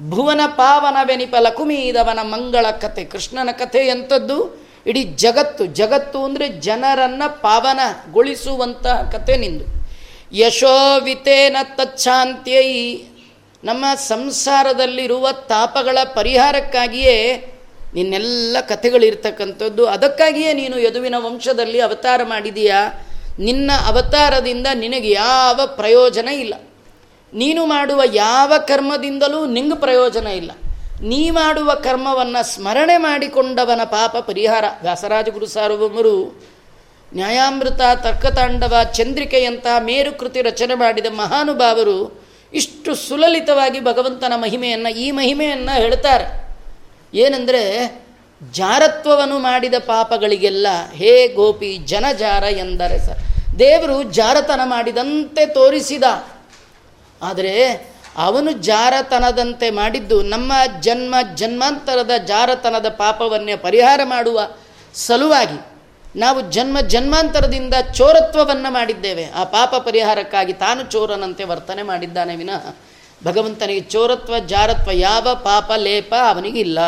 ಭುವನ 0.09 0.41
ಪಾವನವೆನಿಪ 0.47 1.35
ಲಕುಮೀದವನ 1.39 2.19
ಮಂಗಳ 2.21 2.65
ಕಥೆ, 2.71 3.03
ಕೃಷ್ಣನ 3.03 3.51
ಕಥೆ 3.51 3.79
ಎಂಥದ್ದು? 3.79 4.63
ಇಡೀ 4.85 5.03
ಜಗತ್ತು 5.03 5.65
ಜಗತ್ತು 5.65 6.23
ಅಂದರೆ 6.23 6.49
ಜನರನ್ನು 6.49 7.41
ಪಾವನಗೊಳಿಸುವಂತಹ 7.41 9.09
ಕಥೆ 9.11 9.37
ನಿಂದು. 9.37 9.65
ಯಶೋವಿತೇನ 10.37 11.57
ತಚ್ಛಾಂತ್ಯೈ 11.63 12.69
ನಮ್ಮ 13.63 13.85
ಸಂಸಾರದಲ್ಲಿರುವ 13.95 15.31
ತಾಪಗಳ 15.31 15.97
ಪರಿಹಾರಕ್ಕಾಗಿಯೇ 16.03 17.49
ನಿನ್ನೆಲ್ಲ 17.93 18.57
ಕಥೆಗಳಿರ್ತಕ್ಕಂಥದ್ದು. 18.61 19.85
ಅದಕ್ಕಾಗಿಯೇ 19.85 20.53
ನೀನು 20.53 20.79
ಯದುವಿನ 20.79 21.15
ವಂಶದಲ್ಲಿ 21.17 21.79
ಅವತಾರ 21.79 22.21
ಮಾಡಿದೀಯಾ? 22.23 23.07
ನಿನ್ನ 23.39 23.71
ಅವತಾರದಿಂದ 23.85 24.67
ನಿನಗೆ 24.73 25.09
ಯಾವ 25.09 25.59
ಪ್ರಯೋಜನ 25.65 26.27
ಇಲ್ಲ. 26.27 26.53
ನೀನು 27.33 27.65
ಮಾಡುವ 27.65 28.01
ಯಾವ 28.13 28.53
ಕರ್ಮದಿಂದಲೂ 28.67 29.45
ನಿಂಗೆ 29.45 29.79
ಪ್ರಯೋಜನ 29.79 30.27
ಇಲ್ಲ. 30.27 30.51
ನೀ 31.01 31.29
ಮಾಡುವ 31.29 31.73
ಕರ್ಮವನ್ನು 31.73 32.43
ಸ್ಮರಣೆ 32.43 32.97
ಮಾಡಿಕೊಂಡವನ 32.97 33.81
ಪಾಪ 33.83 34.17
ಪರಿಹಾರ. 34.17 34.63
ವ್ಯಾಸರಾಜ 34.81 35.29
ಗುರು 35.29 35.45
ಸಾರ್ವಭೌಮರು, 35.45 36.45
ನ್ಯಾಯಾಮೃತ, 37.13 37.81
ತರ್ಕತಾಂಡವ, 37.95 38.77
ಚಂದ್ರಿಕೆಯಂತಹ 38.93 39.79
ಮೇರುಕೃತಿ 39.79 40.41
ರಚನೆ 40.41 40.75
ಮಾಡಿದ 40.75 41.05
ಮಹಾನುಭಾವರು 41.05 42.22
ಇಷ್ಟು 42.53 42.95
ಸುಲಲಿತವಾಗಿ 42.95 43.79
ಭಗವಂತನ 43.79 44.33
ಮಹಿಮೆಯನ್ನು, 44.35 44.97
ಈ 44.97 45.11
ಮಹಿಮೆಯನ್ನು 45.11 45.75
ಹೇಳ್ತಾರೆ. 45.75 46.57
ಏನಂದರೆ, 47.13 47.89
ಜಾರತ್ವವನ್ನು 48.51 49.39
ಮಾಡಿದ 49.39 49.73
ಪಾಪಗಳಿಗೆಲ್ಲ, 49.73 50.67
ಹೇ 50.93 51.27
ಗೋಪಿ 51.27 51.77
ಜನಜಾರ 51.77 52.43
ಎಂದರೆ 52.43 52.99
ಸರ್. 52.99 53.19
ದೇವರು 53.59 54.03
ಜಾರತನ 54.03 54.61
ಮಾಡಿದಂತೆ 54.63 55.45
ತೋರಿಸಿದ. 55.45 56.03
ಆದರೆ, 57.21 57.87
ಅವನು 58.17 58.51
ಜಾರತನದಂತೆ 58.51 59.69
ಮಾಡಿದ್ದು 59.69 60.21
ನಮ್ಮ 60.21 60.53
ಜನ್ಮ, 60.79 61.15
ಜನ್ಮಾಂತರದ 61.35 62.11
ಜಾರತನದ 62.25 62.89
ಪಾಪವನ್ನೇ 62.89 63.55
ಪರಿಹಾರ 63.55 63.99
ಮಾಡುವ 64.03 64.41
ಸಲುವಾಗಿ. 64.93 65.72
ನಾವು 66.15 66.41
ಜನ್ಮ 66.41 66.79
ಜನ್ಮಾಂತರದಿಂದ 66.79 67.73
ಚೋರತ್ವವನ್ನು 67.93 68.73
ಮಾಡಿದ್ದೇವೆ. 68.73 69.25
ಆ 69.29 69.43
ಪಾಪ 69.43 69.75
ಪರಿಹಾರಕ್ಕಾಗಿ 69.75 70.53
ತಾನು 70.53 70.83
ಚೋರನಂತೆ 70.83 71.43
ವರ್ತನೆ 71.43 71.83
ಮಾಡಿದ್ದಾನೆ 71.83 72.35
ವಿನಃ 72.35 72.75
ಭಗವಂತನಿಗೆ 73.25 73.79
ಚೋರತ್ವ, 73.79 74.39
ಜಾರತ್ವ 74.39 74.91
ಯಾವ 74.91 75.27
ಪಾಪ, 75.33 75.71
ಲೇಪ 75.75 76.13
ಅವನಿಗಿಲ್ಲ. 76.29 76.79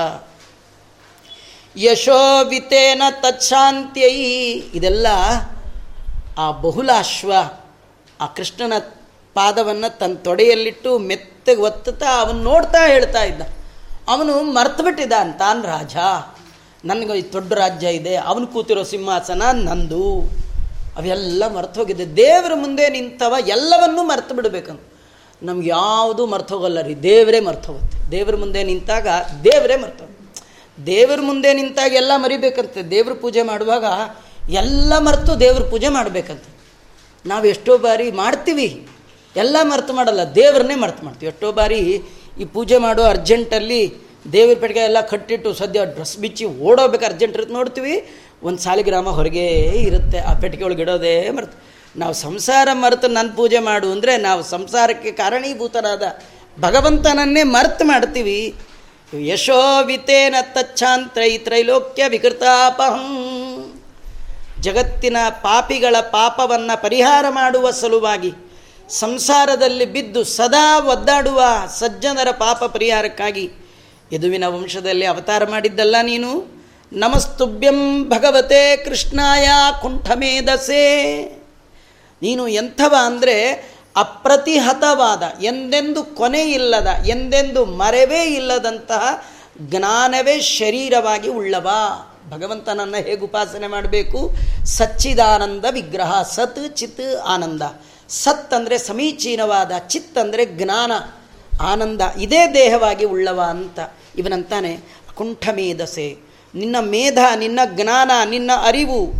ಯಶೋವಿತೇನ 1.78 3.02
ತಚ್ಛಾಂತ್ಯೈ 3.10 4.14
ಇದೆಲ್ಲ 4.74 5.08
ಆ 6.38 6.52
ಬಹುಲಾಶ್ವ 6.52 7.34
ಆ 8.22 8.26
ಕೃಷ್ಣನ 8.26 8.74
ಪಾದವನ್ನು 9.34 9.98
ತನ್ನ 9.98 10.16
ತೊಡೆಯಲ್ಲಿಟ್ಟು 10.16 11.00
ಮೆತ್ತಗೆ 11.00 11.62
ಒತ್ತುತ್ತಾ 11.62 12.22
ಅವನು 12.22 12.44
ನೋಡ್ತಾ 12.44 12.88
ಹೇಳ್ತಾ 12.88 13.24
ಇದ್ದ. 13.24 13.42
ಅವನು 14.08 14.42
ಮರ್ತುಬಿಟ್ಟಿದ್ದಾನೆ, 14.42 15.32
ತಾನು 15.32 15.62
ರಾಜ. 15.62 15.96
ನನಗೆ 16.86 17.20
ಈ 17.20 17.34
ದೊಡ್ಡ 17.34 17.54
ರಾಜ್ಯ 17.54 17.88
ಇದೆ, 17.88 18.16
ಅವನು 18.16 18.48
ಕೂತಿರೋ 18.48 18.84
ಸಿಂಹಾಸನ 18.84 19.44
ನಂದು. 19.52 20.30
ಅವೆಲ್ಲ 20.98 21.44
ಮರ್ತು 21.48 21.80
ಹೋಗಿದೆ 21.80 22.18
ದೇವರ 22.18 22.52
ಮುಂದೆ 22.56 22.90
ನಿಂತವ 22.90 23.36
ಎಲ್ಲವನ್ನೂ 23.48 24.04
ಮರ್ತು 24.04 24.36
ಬಿಡಬೇಕಂತ. 24.36 24.82
ನಮ್ಗೆ 25.44 25.70
ಯಾವುದು 25.70 26.26
ಮರ್ತು 26.26 26.56
ಹೋಗಲ್ಲ 26.56 26.82
ರೀ. 26.82 26.96
ದೇವರೇ 26.96 27.40
ಮರ್ತು 27.40 27.72
ಹೋಗುತ್ತೆ. 27.72 28.12
ದೇವ್ರ 28.12 28.36
ಮುಂದೆ 28.36 28.64
ನಿಂತಾಗ 28.64 29.08
ದೇವರೇ 29.44 29.76
ಮರ್ತು 29.76 30.04
ಹೋಗುತ್ತೆ. 30.06 30.16
ದೇವ್ರ 30.86 31.22
ಮುಂದೆ 31.22 31.54
ನಿಂತಾಗ 31.54 31.94
ಎಲ್ಲ 31.94 32.12
ಮರಿಬೇಕಂತೆ. 32.16 32.82
ದೇವ್ರ 32.84 33.14
ಪೂಜೆ 33.14 33.42
ಮಾಡುವಾಗ 33.42 33.86
ಎಲ್ಲ 34.50 34.94
ಮರೆತು 34.98 35.40
ದೇವ್ರ 35.40 35.64
ಪೂಜೆ 35.64 35.88
ಮಾಡಬೇಕಂತ. 35.88 36.44
ನಾವು 37.26 37.46
ಎಷ್ಟೋ 37.46 37.78
ಬಾರಿ 37.78 38.12
ಮಾಡ್ತೀವಿ. 38.12 38.88
ಎಲ್ಲ 39.36 39.58
ಮರ್ತು 39.62 39.94
ಮಾಡಲ್ಲ. 39.94 40.20
ದೇವ್ರನ್ನೇ 40.36 40.76
ಮರ್ತು 40.76 41.06
ಮಾಡ್ತೀವಿ. 41.06 41.32
ಎಷ್ಟೋ 41.32 41.52
ಬಾರಿ 41.52 42.02
ಈ 42.40 42.46
ಪೂಜೆ 42.46 42.78
ಮಾಡೋ 42.78 43.04
ಅರ್ಜೆಂಟಲ್ಲಿ 43.04 44.05
ದೇವ್ರ 44.34 44.54
ಪೆಟ್ಟಿಗೆ 44.62 44.84
ಎಲ್ಲ 44.90 45.00
ಕಟ್ಟಿಟ್ಟು 45.12 45.50
ಸದ್ಯ 45.62 45.86
ಡ್ರೆಸ್ 45.96 46.18
ಬಿಚ್ಚಿ 46.24 46.46
ಓಡೋಬೇಕು 46.68 47.06
ಅರ್ಜೆಂಟ್ 47.10 47.36
ಇರುತ್ತೆ 47.38 47.56
ನೋಡ್ತೀವಿ. 47.58 47.96
ಒಂದು 48.48 48.60
ಸಾಲಿಗ್ರಾಮ 48.66 49.10
ಹೊರಗೆ 49.18 49.46
ಇರುತ್ತೆ, 49.88 50.20
ಆ 50.30 50.32
ಪೆಟ್ಟಿಗೆ 50.42 50.64
ಒಳಗೆ 50.68 50.82
ಇಡೋದೇ 50.86 51.16
ಮರ್ತು. 51.38 51.58
ನಾವು 52.02 52.14
ಸಂಸಾರ 52.26 52.68
ಮರೆತು 52.84 53.08
ನನ್ನ 53.08 53.30
ಪೂಜೆ 53.36 53.60
ಮಾಡು 53.68 53.88
ಅಂದರೆ 53.96 54.14
ನಾವು 54.28 54.42
ಸಂಸಾರಕ್ಕೆ 54.54 55.12
ಕಾರಣೀಭೂತರಾದ 55.22 56.04
ಭಗವಂತನನ್ನೇ 56.60 57.44
ಮರ್ತು 57.56 57.84
ಮಾಡ್ತೀವಿ. 57.86 58.40
ಯಶೋ 59.32 59.60
ವಿತೇನ 59.90 60.36
ತಚ್ಛಾಂತ್ರೈ 60.56 61.32
ತ್ರೈಲೋಕ್ಯ 61.46 62.04
ವಿಕೃತಾಪಹಂ. 62.14 63.12
ಜಗತ್ತಿನ 64.66 65.18
ಪಾಪಿಗಳ 65.46 65.96
ಪಾಪವನ್ನು 66.18 66.76
ಪರಿಹಾರ 66.82 67.26
ಮಾಡುವ 67.30 67.72
ಸಲುವಾಗಿ 67.82 68.32
ಸಂಸಾರದಲ್ಲಿ 68.90 69.86
ಬಿದ್ದು 69.96 70.24
ಸದಾ 70.38 70.66
ಒದ್ದಾಡುವ 70.94 71.42
ಸಜ್ಜನರ 71.80 72.32
ಪಾಪ 72.44 72.64
ಪರಿಹಾರಕ್ಕಾಗಿ 72.76 73.46
ಯದುವಿನ 74.12 74.44
ವಂಶದಲ್ಲಿ 74.48 75.06
ಅವತಾರ 75.06 75.46
ಮಾಡಿದ್ದಲ್ಲ 75.46 75.96
ನೀನು? 76.02 76.56
ನಮಸ್ತುಭ್ಯಂ 76.94 78.10
ಭಗವತೆ 78.10 78.78
ಕೃಷ್ಣಾಯ 78.78 79.48
ಕುಂಠಮೇಧಸೆ. 79.82 81.24
ನೀನು 82.22 82.48
ಎಂಥವ 82.48 82.96
ಅಂದರೆ 83.04 83.54
ಅಪ್ರತಿಹತವಾದ, 83.96 85.24
ಎಂದೆಂದು 85.42 86.04
ಕೊನೆ 86.04 86.42
ಇಲ್ಲದ, 86.42 86.88
ಎಂದೆಂದು 87.08 87.66
ಮರೆವೇ 87.66 88.24
ಇಲ್ಲದಂತಹ 88.24 89.24
ಜ್ಞಾನವೇ 89.62 90.40
ಶರೀರವಾಗಿ 90.40 91.30
ಉಳ್ಳವ. 91.30 91.70
ಭಗವಂತನನ್ನು 92.30 92.98
ಹೇಗೆ 92.98 93.22
ಉಪಾಸನೆ 93.22 93.68
ಮಾಡಬೇಕು? 93.68 94.32
ಸಚ್ಚಿದಾನಂದ 94.66 95.66
ವಿಗ್ರಹ, 95.72 96.22
ಸತ್ 96.22 96.76
ಚಿತ್ 96.76 97.16
ಆನಂದ. 97.16 97.62
ಸತ್ 98.10 98.54
ಅಂದರೆ 98.54 98.78
ಸಮೀಚೀನವಾದ, 98.78 99.72
ಚಿತ್ 99.88 100.18
ಅಂದರೆ 100.18 100.46
ಜ್ಞಾನ. 100.46 100.92
ಆನಂದ 101.62 102.02
ಇದೇ 102.20 102.48
ದೇಹವಾಗಿ 102.54 103.06
ಉಳ್ಳವ 103.06 103.42
ಅಂತ 103.50 103.80
ಇವನಂತಾನೆ 104.18 104.80
ಕುಂಠಮೇಧಸೆ 105.16 106.16
ನಿನ್ನ 106.56 106.76
ಮೇಧ, 106.80 107.18
ನಿನ್ನ 107.36 107.60
ಜ್ಞಾನ, 107.66 108.12
ನಿನ್ನ 108.30 108.52
ಅರಿವು. 108.64 109.12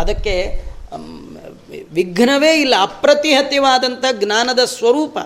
ಅದಕ್ಕೆ 0.00 0.64
ವಿಘ್ನವೇ 1.92 2.60
ಇಲ್ಲ 2.60 2.74
ಅಪ್ರತಿಹತ್ಯವಾದಂಥ 2.80 4.04
ಜ್ಞಾನದ 4.12 4.64
ಸ್ವರೂಪ. 4.64 5.18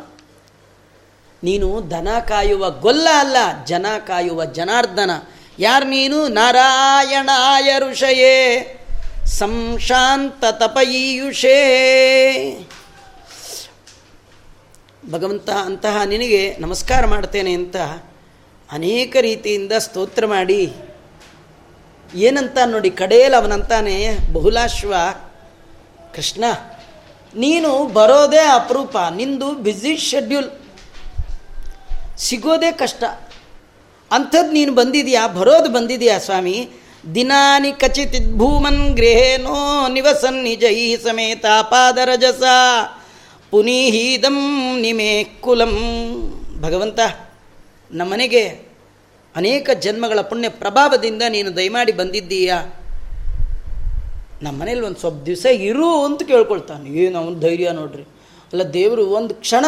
ನೀನು 1.44 1.90
ದನ 1.90 2.08
ಕಾಯುವ 2.28 2.70
ಗೊಲ್ಲ 2.70 3.08
ಅಲ್ಲ, 3.18 3.36
ಜನ 3.64 3.86
ಕಾಯುವ 4.06 4.44
ಜನಾರ್ದನ. 4.44 5.10
ಯಾರು 5.58 5.86
ನೀನು 5.86 6.28
ನಾರಾಯಣಾಯ 6.28 7.78
ಋಷಯೇ, 7.78 8.66
ಸಂಶಾಂತ 9.26 10.44
ತಪಯೀಯುಷೇ. 10.50 11.58
ಭಗವಂತ 15.10 15.50
ಅಂತಹ 15.50 16.02
ನಿನಗೆ 16.02 16.56
ನಮಸ್ಕಾರ 16.58 17.06
ಮಾಡ್ತೇನೆ 17.06 17.52
ಅಂತ 17.52 17.76
ಅನೇಕ 18.72 19.16
ರೀತಿಯಿಂದ 19.20 19.72
ಸ್ತೋತ್ರ 19.72 20.26
ಮಾಡಿ 20.26 20.74
ಏನಂತ 22.14 22.58
ನೋಡಿ 22.66 22.90
ಕಡೆಯಲ್ಲಿ 22.90 23.36
ಅವನಂತಾನೆ 23.36 24.16
ಬಹುಲಾಶ್ವ, 24.32 24.94
ಕೃಷ್ಣ, 26.14 26.44
ನೀನು 27.36 27.86
ಬರೋದೇ 27.86 28.38
ಅಪರೂಪ, 28.38 28.96
ನಿಂದು 29.16 29.52
ಬ್ಯುಸಿ 29.52 29.96
ಶೆಡ್ಯೂಲ್ 29.96 30.50
ಸಿಗೋದೇ 32.18 32.72
ಕಷ್ಟ. 32.72 33.04
ಅಂಥದ್ದು 34.10 34.52
ನೀನು 34.52 34.74
ಬಂದಿದೆಯಾ? 34.74 35.28
ಬರೋದು 35.28 35.72
ಬಂದಿದೆಯಾ 35.72 36.18
ಸ್ವಾಮಿ? 36.18 36.70
ದಿನಾನಿ 37.14 37.72
ಕಚಿತ್ 37.72 38.38
ಭೂಮನ್ 38.38 38.96
ಗೃಹೇನೋ 38.96 39.88
ನಿವಸನ್ 39.88 40.46
ಈ 40.46 40.96
ಸಮೇತ 40.96 41.46
ಪಾದರಜಸ. 41.62 42.42
ಪುನೀಹೀದಂ 43.54 44.38
ನಿಮೇ 44.80 45.24
ಕುಲಂ. 45.24 45.74
ಭಗವಂತ, 46.60 47.00
ನಮ್ಮನೆಗೆ 47.92 48.48
ಅನೇಕ 49.36 49.70
ಜನ್ಮಗಳ 49.70 50.20
ಪುಣ್ಯ 50.20 50.48
ಪ್ರಭಾವದಿಂದ 50.48 51.22
ನೀನು 51.28 51.56
ದಯಮಾಡಿ 51.56 51.92
ಬಂದಿದ್ದೀಯಾ? 51.92 52.62
ನಮ್ಮ 54.42 54.62
ಮನೇಲಿ 54.62 54.80
ಒಂದು 54.80 55.00
ಸ್ವಲ್ಪ 55.00 55.24
ದಿವಸ 55.24 55.46
ಇರು 55.46 56.04
ಅಂತ 56.04 56.22
ಕೇಳ್ಕೊಳ್ತಾನೆ. 56.22 56.90
ಏನು 56.90 57.18
ಅವನು 57.18 57.40
ಧೈರ್ಯ 57.40 57.70
ನೋಡ್ರಿ. 57.70 58.02
ಅಲ್ಲ, 58.52 58.62
ದೇವರು 58.62 59.06
ಒಂದು 59.06 59.34
ಕ್ಷಣ 59.34 59.64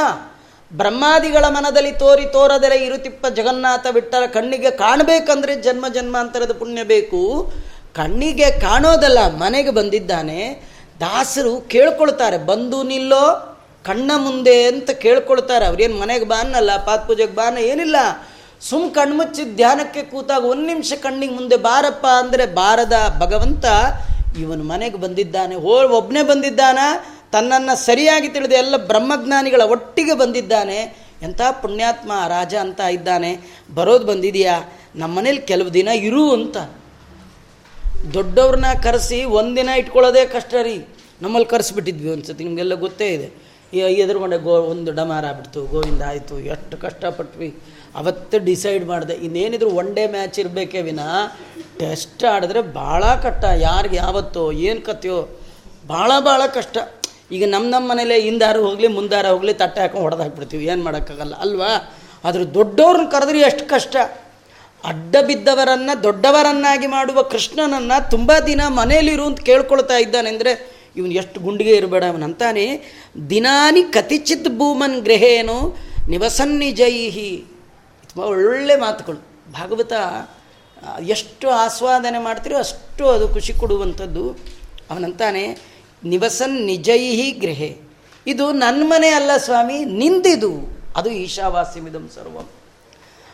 ಬ್ರಹ್ಮಾದಿಗಳ 0.72 1.44
ಮನದಲ್ಲಿ 1.48 1.92
ತೋರಿ 1.92 2.32
ತೋರದರೆ 2.32 2.84
ಇರುತಿಪ್ಪ 2.84 3.26
ಜಗನ್ನಾಥ 3.26 3.86
ಬಿಟ್ಟರ 3.86 4.26
ಕಣ್ಣಿಗೆ 4.26 4.70
ಕಾಣಬೇಕಂದ್ರೆ 4.70 5.62
ಜನ್ಮ 5.62 5.88
ಜನ್ಮಾಂತರದ 5.88 6.52
ಪುಣ್ಯ 6.52 6.84
ಬೇಕು. 6.84 7.52
ಕಣ್ಣಿಗೆ 7.94 8.50
ಕಾಣೋದಲ್ಲ, 8.50 9.36
ಮನೆಗೆ 9.36 9.70
ಬಂದಿದ್ದಾನೆ. 9.70 10.62
ದಾಸರು 11.00 11.60
ಕೇಳ್ಕೊಳ್ತಾರೆ, 11.60 12.38
ಬಂದು 12.38 12.82
ನಿಲ್ಲೋ. 12.82 13.52
ಕಣ್ಣ 13.86 14.10
ಮುಂದೆ 14.16 14.64
ಅಂತ 14.64 14.90
ಕೇಳ್ಕೊಳ್ತಾರೆ. 14.90 15.64
ಅವ್ರೇನು 15.66 15.96
ಮನೆಗೆ 15.96 16.24
ಬಾನಲ್ಲ 16.24 16.76
ಪಾತ್ 16.84 17.06
ಪೂಜೆಗೆ 17.08 17.34
ಬಾನ 17.34 17.58
ಏನಿಲ್ಲ. 17.58 17.96
ಸುಮ್ 18.60 18.94
ಕಣ್ಮುಚ್ಚಿ 18.94 19.42
ಧ್ಯಾನಕ್ಕೆ 19.56 20.02
ಕೂತಾಗ 20.02 20.44
ಒಂದು 20.44 20.66
ನಿಮಿಷ 20.66 20.92
ಕಣ್ಣಿಗೆ 20.92 21.32
ಮುಂದೆ 21.32 21.56
ಬಾರಪ್ಪ 21.56 22.06
ಅಂದರೆ 22.06 22.46
ಬಾರದ 22.46 22.96
ಭಗವಂತ 23.18 23.64
ಇವನು 24.38 24.64
ಮನೆಗೆ 24.64 24.96
ಬಂದಿದ್ದಾನೆ 24.96 25.54
ಹೋ 25.54 25.74
ಒಬ್ಬನೇ 25.88 26.22
ಬಂದಿದ್ದಾನ, 26.22 26.78
ತನ್ನನ್ನು 27.32 27.74
ಸರಿಯಾಗಿ 27.86 28.28
ತಿಳಿದ 28.28 28.52
ಎಲ್ಲ 28.52 28.76
ಬ್ರಹ್ಮಜ್ಞಾನಿಗಳ 28.76 29.62
ಒಟ್ಟಿಗೆ 29.62 30.14
ಬಂದಿದ್ದಾನೆ. 30.14 30.78
ಎಂಥ 31.22 31.40
ಪುಣ್ಯಾತ್ಮ 31.62 32.12
ರಾಜ 32.28 32.54
ಅಂತ 32.54 32.80
ಇದ್ದಾನೆ. 32.80 33.30
ಬರೋದು 33.74 34.06
ಬಂದಿದೆಯಾ? 34.06 34.56
ನಮ್ಮ 34.96 35.18
ಮನೇಲಿ 35.18 35.40
ಕೆಲವು 35.40 35.74
ದಿನ 35.74 35.88
ಇರು 35.88 36.32
ಅಂತ. 36.32 36.56
ದೊಡ್ಡವ್ರನ್ನ 38.14 38.66
ಕರೆಸಿ 38.82 39.24
ಒಂದಿನ 39.24 39.68
ಇಟ್ಕೊಳ್ಳೋದೇ 39.68 40.26
ಕಷ್ಟ 40.26 40.54
ರೀ. 40.62 40.76
ನಮ್ಮಲ್ಲಿ 41.22 41.48
ಕರೆಸ್ಬಿಟ್ಟಿದ್ವಿ 41.48 42.10
ಒಂದ್ಸತಿ, 42.10 42.44
ನಿಮಗೆಲ್ಲ 42.44 42.74
ಗೊತ್ತೇ 42.74 43.08
ಇದೆ. 43.08 43.45
ಎದುರುಗೊಂಡೆ 43.72 44.38
ಗೋ 44.38 44.50
ಒಂದು 44.50 44.92
ಡಮಾರ 44.92 45.24
ಗೋವಿಂದ 45.70 46.02
ಆಯಿತು, 46.02 46.40
ಎಷ್ಟು 46.40 46.76
ಕಷ್ಟಪಟ್ವಿ. 46.76 47.56
ಅವತ್ತು 47.96 48.44
ಡಿಸೈಡ್ 48.44 48.86
ಮಾಡಿದೆ, 48.86 49.12
ಇನ್ನೇನಿದ್ರು 49.12 49.70
ಒನ್ 49.70 49.94
ಡೇ 49.94 50.06
ಮ್ಯಾಚ್ 50.06 50.38
ಇರಬೇಕೇ 50.38 50.82
ವಿನ 50.82 51.00
ಟೆಸ್ಟ್ 51.78 52.24
ಆಡಿದ್ರೆ 52.24 52.62
ಭಾಳ 52.62 53.04
ಕಷ್ಟ, 53.04 53.44
ಯಾರಿಗೆ 53.44 53.96
ಯಾವತ್ತೋ, 53.96 54.52
ಏನು 54.52 54.80
ಕತ್ತೆಯೋ 54.80 55.28
ಭಾಳ 55.88 56.12
ಭಾಳ 56.20 56.42
ಕಷ್ಟ. 56.54 56.78
ಈಗ 57.32 57.44
ನಮ್ಮ 57.48 57.70
ನಮ್ಮ 57.70 57.90
ಮನೇಲೆ 57.90 58.20
ಹಿಂದಾರು 58.20 58.68
ಹೋಗಲಿ, 58.68 58.86
ಮುಂದಾರ 58.86 59.26
ಹೋಗಲಿ, 59.26 59.54
ತಟ್ಟೆ 59.54 59.80
ಹಾಕೊಂಡು 59.80 60.02
ಹೊಡೆದು 60.02 60.22
ಹಾಕ್ಬಿಡ್ತೀವಿ, 60.22 60.66
ಏನು 60.66 60.84
ಮಾಡೋಕ್ಕಾಗಲ್ಲ, 60.84 61.34
ಅಲ್ವಾ? 61.34 61.94
ಆದರೂ 62.24 62.44
ದೊಡ್ಡವ್ರನ್ನ 62.44 63.08
ಕರೆದ್ರೆ 63.08 63.40
ಎಷ್ಟು 63.40 63.68
ಕಷ್ಟ. 63.68 63.96
ಅಡ್ಡ 64.84 65.16
ಬಿದ್ದವರನ್ನು, 65.26 66.02
ದೊಡ್ಡವರನ್ನಾಗಿ 66.02 66.86
ಮಾಡುವ 66.86 67.22
ಕೃಷ್ಣನನ್ನು 67.22 68.10
ತುಂಬ 68.10 68.32
ದಿನ 68.46 68.60
ಮನೆಯಲ್ಲಿರು 68.68 69.24
ಅಂತ 69.24 69.40
ಕೇಳ್ಕೊಳ್ತಾ 69.40 69.96
ಇದ್ದಾನೆ 69.96 70.28
ಅಂದರೆ 70.28 70.75
ಇವನು 70.96 71.12
ಎಷ್ಟು 71.20 71.38
ಗುಂಡಿಗೆ 71.46 71.72
ಇರಬೇಡ 71.80 72.04
ಅವನಂತಾನೆ 72.12 72.64
ದಿನಾನಿ 73.30 73.82
ಕತಿಚಿತ್ 73.96 74.50
ಭೂಮನ್ 74.58 74.98
ಗ್ರಹೇನು 75.06 75.56
ನಿವಸನ್ನಿಜೈಹಿ 76.12 77.30
ತುಂಬ 78.08 78.20
ಒಳ್ಳೆ 78.34 78.76
ಮಾತುಗಳು. 78.84 79.20
ಭಾಗವತ 79.56 79.92
ಎಷ್ಟು 81.14 81.46
ಆಸ್ವಾದನೆ 81.64 82.18
ಮಾಡ್ತೀರೋ 82.26 82.56
ಅಷ್ಟು 82.64 83.04
ಅದು 83.14 83.26
ಖುಷಿ 83.34 83.52
ಕೊಡುವಂಥದ್ದು. 83.62 84.24
ಅವನಂತಾನೆ 84.90 85.44
ನಿವಸನ್ 86.02 86.56
ನಿಜೈಹಿ 86.70 87.28
ಗ್ರಹೆ 87.42 87.70
ಇದು 88.26 88.44
ನನ್ನ 88.62 88.82
ಮನೆ 88.92 89.08
ಅಲ್ಲ 89.18 89.32
ಸ್ವಾಮಿ, 89.46 89.78
ನಿಂದಿದು. 90.00 90.52
ಅದು 90.98 91.08
ಈಶಾವಾಸ್ಯಮಿದಂ 91.24 92.04
ಸರ್ವಂ. 92.14 92.46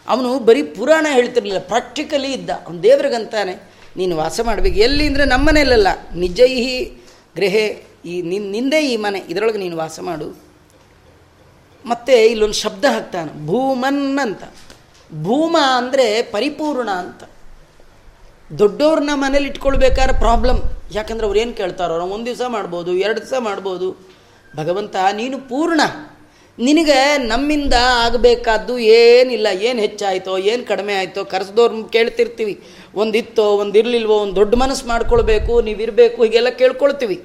ಅವನು 0.06 0.30
ಬರೀ 0.48 0.62
ಪುರಾಣ 0.76 1.06
ಹೇಳ್ತಿರಲಿಲ್ಲ, 1.10 1.60
ಪ್ರಾಕ್ಟಿಕಲಿ 1.72 2.30
ಇದ್ದ. 2.32 2.50
ಅವನು 2.64 2.78
ದೇವ್ರಿಗಂತಾನೆ, 2.82 3.54
ನೀನು 3.96 4.14
ವಾಸ 4.16 4.40
ಮಾಡಬೇಕು. 4.48 4.78
ಎಲ್ಲಿ 4.86 5.04
ಅಂದರೆ 5.06 5.24
ನಮ್ಮ 5.24 5.46
ಮನೆಯಲ್ಲ 5.48 5.88
ನಿಜೈಹಿ 6.16 6.76
ಗೃಹೆ, 7.36 7.66
ಈ 8.04 8.22
ನಿನ್, 8.22 8.50
ನಿಂದೇ 8.52 8.80
ಈ 8.86 8.96
ಮನೆ, 8.96 9.18
ಇದರೊಳಗೆ 9.28 9.58
ನೀನು 9.58 9.76
ವಾಸ 9.76 10.00
ಮಾಡು. 10.00 10.28
ಮತ್ತು 11.84 12.26
ಇಲ್ಲೊಂದು 12.26 12.54
ಶಬ್ದ 12.54 12.84
ಹಾಕ್ತಾನೆ 12.84 13.46
ಭೂಮನ್ 13.46 14.18
ಅಂತ 14.18 14.42
ಭೂಮ 15.22 15.56
ಅಂದರೆ 15.76 16.22
ಪರಿಪೂರ್ಣ 16.22 16.90
ಅಂತ. 16.90 17.22
ದೊಡ್ಡವ್ರನ್ನ 18.58 19.10
ಮನೇಲಿ 19.14 19.48
ಇಟ್ಕೊಳ್ಬೇಕಾದ್ರೆ 19.48 20.18
ಪ್ರಾಬ್ಲಮ್ 20.18 20.60
ಯಾಕಂದ್ರೆ 20.92 21.26
ಅವ್ರು 21.26 21.40
ಏನು 21.40 21.52
ಕೇಳ್ತಾರೋ, 21.52 22.06
ಒಂದು 22.06 22.26
ದಿವಸ 22.26 22.42
ಮಾಡ್ಬೋದು, 22.48 22.94
ಎರಡು 22.94 23.20
ದಿವಸ 23.20 23.34
ಮಾಡ್ಬೋದು. 23.38 23.88
ಭಗವಂತ, 24.56 24.96
ನೀನು 25.12 25.38
ಪೂರ್ಣ. 25.38 25.80
ನಿನಗೆ 26.58 27.18
ನಮ್ಮಿಂದ 27.18 27.74
ಆಗಬೇಕಾದ್ದು 28.04 28.78
ಏನಿಲ್ಲ, 28.78 29.46
ಏನು 29.46 29.80
ಹೆಚ್ಚಾಯಿತೋ, 29.80 30.38
ಏನು 30.38 30.64
ಕಡಿಮೆ 30.64 30.94
ಆಯಿತೋ 30.94 31.24
ಕರೆಸ್ದವ್ರು 31.24 31.84
ಕೇಳ್ತಿರ್ತೀವಿ. 31.84 32.54
ಒಂದಿತ್ತೋ 32.94 33.44
ಒಂದು 33.56 33.78
ಇರಲಿಲ್ವೋ 33.78 34.14
ಒಂದು 34.14 34.36
ದೊಡ್ಡ 34.36 34.54
ಮನಸ್ಸು 34.54 34.88
ಮಾಡ್ಕೊಳ್ಬೇಕು, 34.88 35.60
ನೀವಿರಬೇಕು, 35.60 36.24
ಹೀಗೆಲ್ಲ 36.24 36.48
ಕೇಳ್ಕೊಳ್ತೀವಿ. 36.48 37.22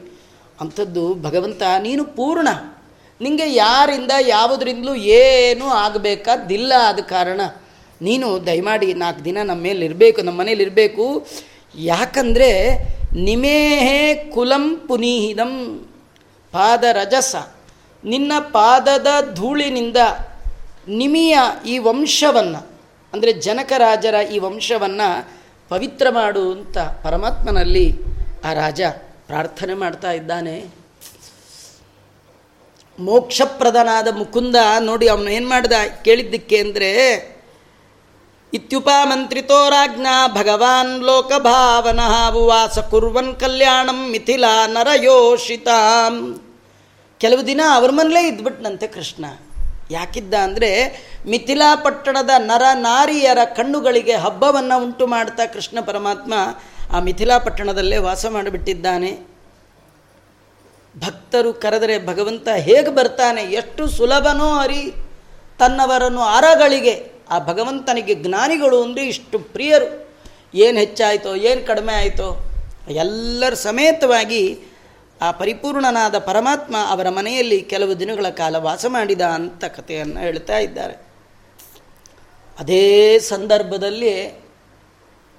ಅಂಥದ್ದು 0.61 1.13
ಭಗವಂತ 1.13 1.63
ನೀನು 1.79 2.05
ಪೂರ್ಣ. 2.05 2.47
ನಿಮಗೆ 3.21 3.53
ಯಾರಿಂದ, 3.53 4.11
ಯಾವುದರಿಂದಲೂ 4.27 4.95
ಏನೂ 4.95 5.67
ಆಗಬೇಕಾದ್ದಿಲ್ಲ 5.67 6.73
ಆದ 6.87 6.99
ಕಾರಣ 6.99 7.41
ನೀನು 8.01 8.45
ದಯಮಾಡಿ 8.45 8.93
ನಾಲ್ಕು 8.93 9.25
ದಿನ 9.25 9.37
ನಮ್ಮ 9.43 9.61
ಮೇಲೆ 9.61 9.85
ಇರಬೇಕು, 9.85 10.21
ನಮ್ಮ 10.21 10.39
ಮನೇಲಿ 10.39 10.63
ಇರಬೇಕು. 10.63 11.27
ಯಾಕಂದರೆ 11.75 12.49
ನಿಮೇಹೇ 13.13 14.31
ಕುಲಂ 14.33 14.75
ಪುನೀಹಿದಂ 14.87 15.53
ಪಾದರಜಸ. 16.51 17.35
ನಿನ್ನ 18.11 18.33
ಪಾದದ 18.55 19.09
ಧೂಳಿನಿಂದ 19.35 19.99
ನಿಮಿಯ 21.01 21.35
ಈ 21.65 21.75
ವಂಶವನ್ನು, 21.87 22.61
ಅಂದರೆ 23.13 23.31
ಜನಕರಾಜರ 23.45 24.15
ಈ 24.35 24.37
ವಂಶವನ್ನು 24.39 25.09
ಪವಿತ್ರ 25.71 26.07
ಮಾಡು 26.17 26.43
ಅಂತ 26.55 26.77
ಪರಮಾತ್ಮನಲ್ಲಿ 27.05 27.87
ಆ 28.47 28.51
ರಾಜ 28.53 28.81
ಪ್ರಾರ್ಥನೆ 29.29 29.73
ಮಾಡ್ತಾ 29.73 30.11
ಇದ್ದಾನೆ. 30.11 30.57
ಮೋಕ್ಷಪ್ರದನಾದ 32.99 34.07
ಮುಕುಂದ 34.19 34.57
ನೋಡಿ 34.87 35.05
ಅವನು 35.13 35.29
ಏನು 35.37 35.47
ಮಾಡ್ದ? 35.49 35.73
ಕೇಳಿದ್ದಕ್ಕೆ 36.05 36.57
ಅಂದರೆ, 36.65 36.91
ಇತ್ಯುಪಮಂತ್ರಿತೋ 38.53 39.59
ರಾಜ್ಞಾ 39.69 40.15
ಭಗವಾನ್ 40.37 40.93
ಲೋಕಭಾವನಃ 41.09 42.13
ಉವಾಸ 42.41 42.77
ಕುರ್ವನ್ 42.91 43.33
ಕಲ್ಯಾಣಂ 43.41 43.99
ಮಿಥಿಲಾ 44.11 44.53
ನರಯೋಷಿತಾಂ. 44.75 46.15
ಕೆಲವು 47.21 47.43
ದಿನ 47.47 47.61
ಅವ್ರ 47.73 47.91
ಮನೇಲೇ 47.91 48.21
ಇದ್ಬಿಟ್ನಂತೆ 48.27 48.87
ಕೃಷ್ಣ. 48.87 49.25
ಯಾಕಿದ್ದ 49.91 50.33
ಅಂದರೆ 50.43 50.69
ಮಿಥಿಲಾ 51.29 51.75
ಪಟ್ಟಣದ 51.75 52.29
ನರ 52.37 52.61
ನಾರಿಯರ 52.73 53.37
ಕಣ್ಣುಗಳಿಗೆ 53.57 54.15
ಹಬ್ಬವನ್ನು 54.15 54.83
ಉಂಟು 54.83 55.07
ಮಾಡ್ತಾ 55.07 55.45
ಕೃಷ್ಣ 55.45 55.77
ಪರಮಾತ್ಮ 55.81 56.33
ಆ 56.91 56.99
ಮಿಥಿಲಾ 56.99 57.37
ಪಟ್ಟಣದಲ್ಲೇ 57.37 57.97
ವಾಸ 57.97 58.25
ಮಾಡಿಬಿಟ್ಟಿದ್ದಾನೆ. 58.25 59.11
ಭಕ್ತರು 60.99 61.53
ಕರೆದರೆ 61.53 61.95
ಭಗವಂತ 62.05 62.47
ಹೇಗೆ 62.67 62.89
ಬರ್ತಾನೆ? 62.89 63.41
ಎಷ್ಟು 63.41 63.87
ಸುಲಭನೋ 63.87 64.49
ಅರಿ. 64.55 64.83
ತನ್ನವರನ್ನು 65.59 66.21
ಅರಗಳಿಗೆ, 66.21 66.95
ಆ 67.29 67.39
ಭಗವಂತನಿಗೆ 67.39 68.15
ಜ್ಞಾನಿಗಳು 68.15 68.83
ಅಂದರೆ 68.83 69.03
ಇಷ್ಟು 69.05 69.39
ಪ್ರಿಯರು. 69.39 69.87
ಏನು 70.55 70.77
ಹೆಚ್ಚಾಯಿತೋ, 70.79 71.35
ಏನು 71.35 71.67
ಕಡಿಮೆ 71.67 71.93
ಆಯಿತೋ, 71.93 72.29
ಎಲ್ಲರ 72.89 73.53
ಸಮೇತವಾಗಿ 73.53 74.41
ಆ 75.21 75.31
ಪರಿಪೂರ್ಣನಾದ 75.31 76.17
ಪರಮಾತ್ಮ 76.17 76.75
ಅವರ 76.89 77.09
ಮನೆಯಲ್ಲಿ 77.09 77.61
ಕೆಲವು 77.61 77.99
ದಿನಗಳ 77.99 78.29
ಕಾಲ 78.29 78.55
ವಾಸ 78.55 78.85
ಮಾಡಿದ 78.85 79.21
ಅಂತ 79.21 79.65
ಕಥೆಯನ್ನು 79.65 80.19
ಹೇಳ್ತಾ 80.19 80.57
ಇದ್ದಾರೆ. 80.57 80.93
ಅದೇ 82.59 83.19
ಸಂದರ್ಭದಲ್ಲಿ, 83.19 84.27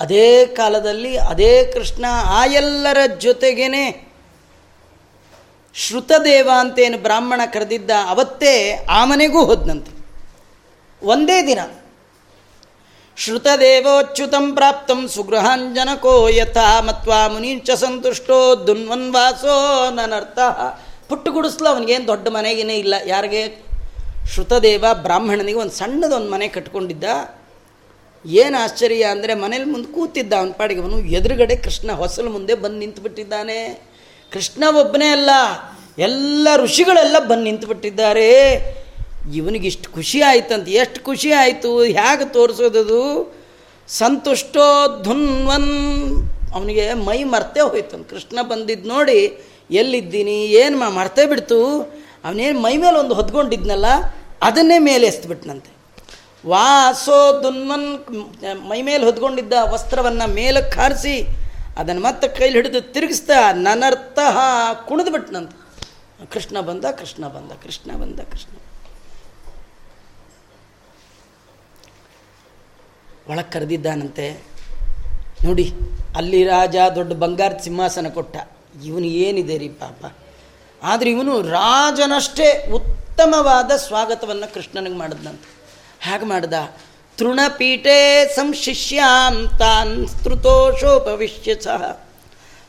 ಅದೇ 0.01 0.47
ಕಾಲದಲ್ಲಿ, 0.47 1.19
ಅದೇ 1.19 1.65
ಕೃಷ್ಣ, 1.65 2.05
ಆ 2.11 2.47
ಎಲ್ಲರ 2.47 2.97
ಜೊತೆಗೇನೆ 3.19 4.09
ಶ್ರುತದೇವ 5.75 6.51
ಅಂತೇನು 6.59 6.99
ಬ್ರಾಹ್ಮಣ 6.99 7.41
ಕರೆದಿದ್ದ 7.53 7.91
ಅವತ್ತೇ 8.09 8.87
ಆ 8.91 9.05
ಮನೆಗೂ 9.05 9.45
ಹೋದ್ನಂತೆ. 9.45 9.99
ಒಂದೇ 11.03 11.47
ದಿನ. 11.47 11.59
ಶ್ರುತದೇವೋಚ್ಯುತಂ 13.19 14.55
ಪ್ರಾಪ್ತಂ 14.55 15.09
ಸುಗೃಹಾಂಜನಕೋ 15.09 16.29
ಯಥಾ 16.29 16.81
ಮತ್ವಾ 16.81 17.29
ಮುನೀಂಚ 17.29 17.71
ಸಂತುಷ್ಟೋ 17.71 18.55
ದುನ್ವನ್ವಾಸೋ 18.67 19.91
ನನರ್ಥ. 19.91 20.39
ಪುಟ್ಟು 21.09 21.33
ಗುಡಿಸ್ಲು 21.33 21.69
ಅವನಿಗೇನು 21.69 22.07
ದೊಡ್ಡ 22.07 22.29
ಮನೆಗೇನೇ 22.29 22.77
ಇಲ್ಲ. 22.77 22.95
ಯಾರಿಗೆ? 23.07 23.63
ಶ್ರುತದೇವ 24.35 24.85
ಬ್ರಾಹ್ಮಣನಿಗೆ 24.95 25.59
ಒಂದು 25.59 25.73
ಸಣ್ಣದೊಂದು 25.73 26.31
ಮನೆ 26.31 26.49
ಕಟ್ಕೊಂಡಿದ್ದ. 26.49 27.05
ಏನು 28.27 28.65
ಆಶ್ಚರ್ಯ 28.65 29.05
ಅಂದರೆ 29.05 29.35
ಮನೇಲಿ 29.35 29.65
ಮುಂದೆ 29.65 29.93
ಕೂತಿದ್ದ 29.93 30.33
ಅವನ 30.33 30.51
ಪಾಡಿಗೆ. 30.51 30.81
ಅವನು 30.81 31.01
ಎದುರುಗಡೆ 31.01 31.57
ಕೃಷ್ಣ 31.57 31.93
ಹೊಸಲು 31.93 32.31
ಮುಂದೆ 32.31 32.55
ಬಂದು 32.55 32.77
ನಿಂತುಬಿಟ್ಟಿದ್ದಾನೆ. 32.77 33.83
ಕೃಷ್ಣ 34.33 34.65
ಒಬ್ಬನೇ 34.77 35.07
ಅಲ್ಲ. 35.07 35.31
ಎಲ್ಲ 35.99 36.49
ಋಷಿಗಳೆಲ್ಲ 36.57 37.19
ಬಂದು 37.19 37.43
ನಿಂತುಬಿಟ್ಟಿದ್ದಾರೆ. 37.43 38.59
ಇವನಿಗೆ 39.37 39.67
ಇಷ್ಟು 39.73 39.89
ಖುಷಿ 39.97 40.19
ಆಯ್ತಂತ, 40.31 40.67
ಎಷ್ಟು 40.83 41.01
ಖುಷಿ 41.09 41.31
ಆಯಿತು 41.43 41.71
ಹೇಗೆ 41.99 42.27
ತೋರಿಸೋದದು? 42.37 43.03
ಸಂತುಷ್ಟೋ 43.89 44.67
ಧುನ್ವನ್ 45.07 45.73
ಅವನಿಗೆ 46.57 46.85
ಮೈ 47.07 47.19
ಮರ್ತೇ 47.33 47.63
ಹೋಯ್ತು 47.71 47.99
ಕೃಷ್ಣ 48.11 48.39
ಬಂದಿದ್ದು 48.51 48.89
ನೋಡಿ, 48.89 49.19
ಎಲ್ಲಿದ್ದೀನಿ, 49.71 50.37
ಏನು 50.61 50.77
ಮಾ, 50.79 50.89
ಮರ್ತೇ 50.99 51.25
ಬಿಡ್ತು? 51.33 51.59
ಅವನೇನು 52.25 52.61
ಮೈ 52.67 52.75
ಮೇಲೆ 52.85 52.97
ಒಂದು 53.03 53.15
ಹೊದ್ಕೊಂಡಿದ್ನಲ್ಲ, 53.19 53.89
ಅದನ್ನೇ 54.49 54.79
ಮೇಲೆ 54.91 55.05
ಎಸ್ತ್ಬಿಟ್ನಂತೆ. 55.13 55.71
ವಾಸೋ 56.51 57.19
ದುನ್ವನ್ 57.43 57.89
ಮೈ 58.71 58.81
ಮೇಲೆ 58.89 59.03
ಹೊದ್ಕೊಂಡಿದ್ದ 59.09 59.55
ವಸ್ತ್ರವನ್ನು 59.75 60.27
ಮೇಲೆ 60.41 60.61
ಹಾರಿಸಿ 60.77 61.17
ಅದನ್ನು 61.81 62.03
ಮತ್ತೆ 62.07 62.29
ಕೈಲಿ 62.37 62.57
ಹಿಡಿದು 62.59 62.81
ತಿರುಗಿಸ್ತಾ, 62.95 63.39
ನನರ್ಥ 63.67 64.19
ಕುಣಿದ್ಬಿಟ್ನಂತೆ. 64.89 65.57
ಕೃಷ್ಣ 66.35 66.61
ಬಂದ 66.69 66.85
ಕೃಷ್ಣ 67.01 67.25
ಬಂದ 67.35 67.51
ಕೃಷ್ಣ 67.65 67.91
ಬಂದ, 68.03 68.19
ಕೃಷ್ಣ 68.33 68.53
ಒಳಗೆ 73.29 73.51
ಕರೆದಿದ್ದಾನಂತೆ. 73.51 74.43
ನೋಡಿ, 75.45 75.73
ಅಲ್ಲಿ 76.17 76.45
ರಾಜ 76.45 76.77
ದೊಡ್ಡ 76.95 77.13
ಬಂಗಾರದ 77.13 77.57
ಸಿಂಹಾಸನ 77.57 78.09
ಕೊಟ್ಟ. 78.09 78.37
ಇವನು 78.85 79.05
ಏನಿದೆ 79.05 79.59
ರೀ 79.59 79.69
ಪಾಪ? 79.69 80.13
ಆದರೆ 80.83 81.11
ಇವನು 81.11 81.43
ರಾಜನಷ್ಟೇ 81.43 82.71
ಉತ್ತಮವಾದ 82.73 83.71
ಸ್ವಾಗತವನ್ನು 83.77 84.55
ಕೃಷ್ಣನಿಗೆ 84.55 84.97
ಮಾಡಿದ್ನಂತೆ. 84.97 85.59
ಹೇಗೆ 86.01 86.25
ಮಾಡ್ದ. 86.25 86.55
ತೃಣಪೀಠೆ 87.17 88.29
ಸಂಶಿಷ್ಯಾಂ 88.37 89.49
ತಾನ್ 89.59 90.09
ಸ್ತೃತೋಷೋಪವಿಷ್ಯ 90.09 91.55
ಸಹ. 91.55 92.01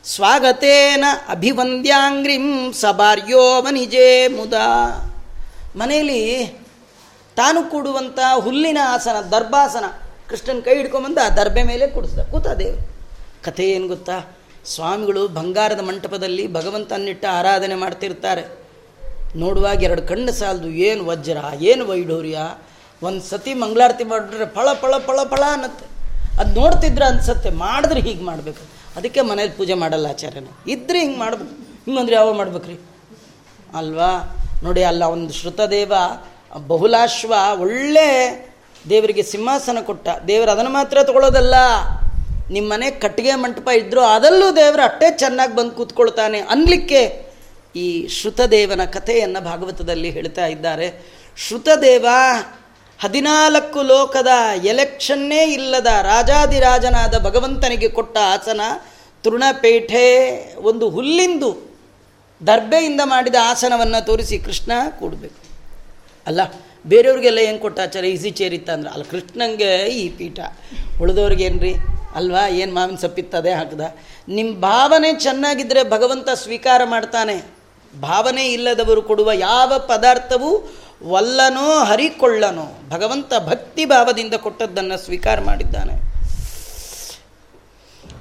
ಸ್ವಾಗತೇನ 0.04 1.04
ಅಭಿವಂದ್ಯಾಂಗ್ರಿಂ 1.28 2.72
ಸಬಾರ್ಯೋ 2.72 3.62
ವನಿಜೇ 3.62 4.28
ಮುದಾ. 4.28 4.66
ಮನೆಯಲ್ಲಿ 5.76 6.46
ತಾನು 7.36 7.62
ಕೂಡುವಂಥ 7.62 8.18
ಹುಲ್ಲಿನ 8.34 8.78
ಆಸನ, 8.84 9.20
ದರ್ಭಾಸನ 9.20 9.84
ಕೃಷ್ಣನ 10.30 10.60
ಕೈ 10.60 10.76
ಹಿಡ್ಕೊಂಬಂದು 10.76 11.20
ಆ 11.20 11.28
ದರ್ಬೆ 11.28 11.62
ಮೇಲೆ 11.62 11.86
ಕೂಡಿಸ್ದ. 11.86 12.18
ಕೂತ 12.18 12.46
ದೇವರು. 12.46 12.88
ಕಥೆ 13.44 13.70
ಏನು 13.70 13.88
ಗೊತ್ತಾ? 13.88 14.36
ಸ್ವಾಮಿಗಳು 14.64 15.28
ಬಂಗಾರದ 15.28 15.80
ಮಂಟಪದಲ್ಲಿ 15.80 16.52
ಭಗವಂತನಿಟ್ಟ 16.52 17.24
ಆರಾಧನೆ 17.24 17.74
ಮಾಡ್ತಿರ್ತಾರೆ. 17.74 18.60
ನೋಡುವಾಗ 19.36 19.82
ಎರಡು 19.82 20.02
ಕಣ್ಣು 20.02 20.32
ಸಾಲದು, 20.32 20.68
ಏನು 20.68 21.06
ವಜ್ರ, 21.06 21.36
ಏನು 21.60 21.86
ವೈಢೂರ್ಯ? 21.86 22.38
ಒಂದು 23.02 23.22
ಸತಿ 23.22 23.54
ಮಂಗಳಾರತಿ 23.54 24.04
ಮಾಡಿದ್ರೆ 24.04 24.46
ಫಳ 24.46 24.72
ಫಳ 24.72 24.98
ಫಳ 24.98 25.18
ಫಳ 25.28 25.42
ಅನ್ನತ್ತೆ. 25.52 25.84
ಅದು 26.40 26.60
ನೋಡ್ತಿದ್ರೆ 26.60 27.04
ಅನ್ಸತ್ತೆ, 27.04 27.50
ಮಾಡಿದ್ರೆ 27.50 28.00
ಹೀಗೆ 28.00 28.24
ಮಾಡಬೇಕು. 28.24 28.62
ಅದಕ್ಕೆ 28.96 29.20
ಮನೇಲಿ 29.20 29.50
ಪೂಜೆ 29.50 29.74
ಮಾಡಲ್ಲ 29.74 30.06
ಆಚಾರ್ಯನ. 30.06 30.46
ಇದ್ದರೆ 30.68 31.00
ಹಿಂಗೆ 31.00 31.18
ಮಾಡ್ಬೇಕು. 31.18 31.50
ಹಿಂಗಂದ್ರೆ 31.86 32.16
ಯಾವ 32.16 32.32
ಮಾಡ್ಬೇಕ್ರಿ? 32.32 32.80
ಅಲ್ವಾ? 33.74 34.36
ನೋಡಿ, 34.62 34.82
ಅಲ್ಲ, 34.82 35.04
ಒಂದು 35.04 35.32
ಶ್ರುತದೇವ, 35.32 35.92
ಬಹುಲಾಶ್ವ, 36.66 37.34
ಒಳ್ಳೆ 37.60 38.49
ದೇವರಿಗೆ 38.88 39.22
ಸಿಂಹಾಸನ 39.22 39.78
ಕೊಟ್ಟ. 39.80 40.08
ದೇವರು 40.28 40.50
ಅದನ್ನು 40.50 40.70
ಮಾತ್ರ 40.70 41.02
ತಗೊಳ್ಳೋದಲ್ಲ. 41.02 41.54
ನಿಮ್ಮ 42.50 42.72
ಮನೆ 42.72 42.90
ಕಟ್ಟಿಗೆ 42.90 43.34
ಮಂಟಪ 43.34 43.68
ಇದ್ದರೂ 43.68 44.00
ಅದಲ್ಲೂ 44.00 44.56
ದೇವರು 44.56 44.82
ಅಷ್ಟೇ 44.82 45.18
ಚೆನ್ನಾಗಿ 45.18 45.56
ಬಂದು 45.56 45.70
ಕೂತ್ಕೊಳ್ತಾನೆ. 45.70 46.40
ಅನ್ಲಿಕ್ಕೆ 46.40 47.30
ಈ 47.76 48.08
ಶ್ರುತದೇವನ 48.08 48.84
ಕಥೆಯನ್ನು 48.84 49.44
ಭಾಗವತದಲ್ಲಿ 49.44 50.10
ಹೇಳ್ತಾ 50.10 50.46
ಇದ್ದಾರೆ. 50.46 51.16
ಶ್ರುತದೇವ, 51.36 52.06
ಹದಿನಾಲ್ಕು 53.02 53.82
ಲೋಕದ 53.82 54.28
ಎಲೆಕ್ಷನ್ನೇ 54.64 55.44
ಇಲ್ಲದ 55.44 55.86
ರಾಜಾದಿರಾಜನಾದ 56.02 57.24
ಭಗವಂತನಿಗೆ 57.24 57.88
ಕೊಟ್ಟ 57.88 58.18
ಆಸನ 58.18 58.60
ತೃಣಪೇಟೆ 59.22 60.04
ಒಂದು 60.56 60.88
ಹುಲ್ಲಿಂದು 60.88 61.78
ದರ್ಬೆಯಿಂದ 62.46 63.00
ಮಾಡಿದ 63.04 63.34
ಆಸನವನ್ನು 63.42 64.06
ತೋರಿಸಿ 64.06 64.38
ಕೃಷ್ಣ 64.38 64.72
ಕೂಡಬೇಕು. 64.98 65.42
ಅಲ್ಲ 66.26 66.40
ಬೇರೆಯವ್ರಿಗೆಲ್ಲ 66.86 67.38
ಏನು 67.38 67.58
ಕೊಟ್ಟ 67.58 67.80
ಆಚಾರ? 67.80 68.04
ಈಸಿ 68.04 68.30
ಚೇರ್ 68.30 68.54
ಇತ್ತ 68.54 68.70
ಅಂದ್ರೆ? 68.70 68.90
ಅಲ್ಲಿ, 68.90 69.10
ಕೃಷ್ಣಂಗೆ 69.10 69.86
ಈ 69.86 70.08
ಪೀಠ. 70.08 70.38
ಉಳಿದವ್ರಿಗೆ 71.02 71.44
ಏನ್ರಿ? 71.44 71.74
ಅಲ್ವಾ? 72.14 72.48
ಏನು 72.48 72.74
ಮಾವಿನ 72.74 72.96
ಸೊಪ್ಪಿತ್ತದೇ 72.96 73.50
ಹಾಕ್ದ. 73.50 73.80
ನಿಮ್ಮ 74.28 74.60
ಭಾವನೆ 74.60 75.12
ಚೆನ್ನಾಗಿದ್ದರೆ 75.12 75.90
ಭಗವಂತ 75.90 76.30
ಸ್ವೀಕಾರ 76.30 76.80
ಮಾಡ್ತಾನೆ. 76.84 77.60
ಭಾವನೆ 78.00 78.52
ಇಲ್ಲದವರು 78.52 79.02
ಕೊಡುವ 79.02 79.32
ಯಾವ 79.32 79.72
ಪದಾರ್ಥವೂ 79.78 80.72
ವಲ್ಲನೋ 81.04 81.84
ಹರಿಕೊಳ್ಳನೋ, 81.84 82.80
ಭಗವಂತ 82.88 83.32
ಭಕ್ತಿ 83.46 83.84
ಭಾವದಿಂದ 83.84 84.34
ಕೊಟ್ಟದ್ದನ್ನು 84.34 84.98
ಸ್ವೀಕಾರ 84.98 85.40
ಮಾಡಿದ್ದಾನೆ. 85.40 86.10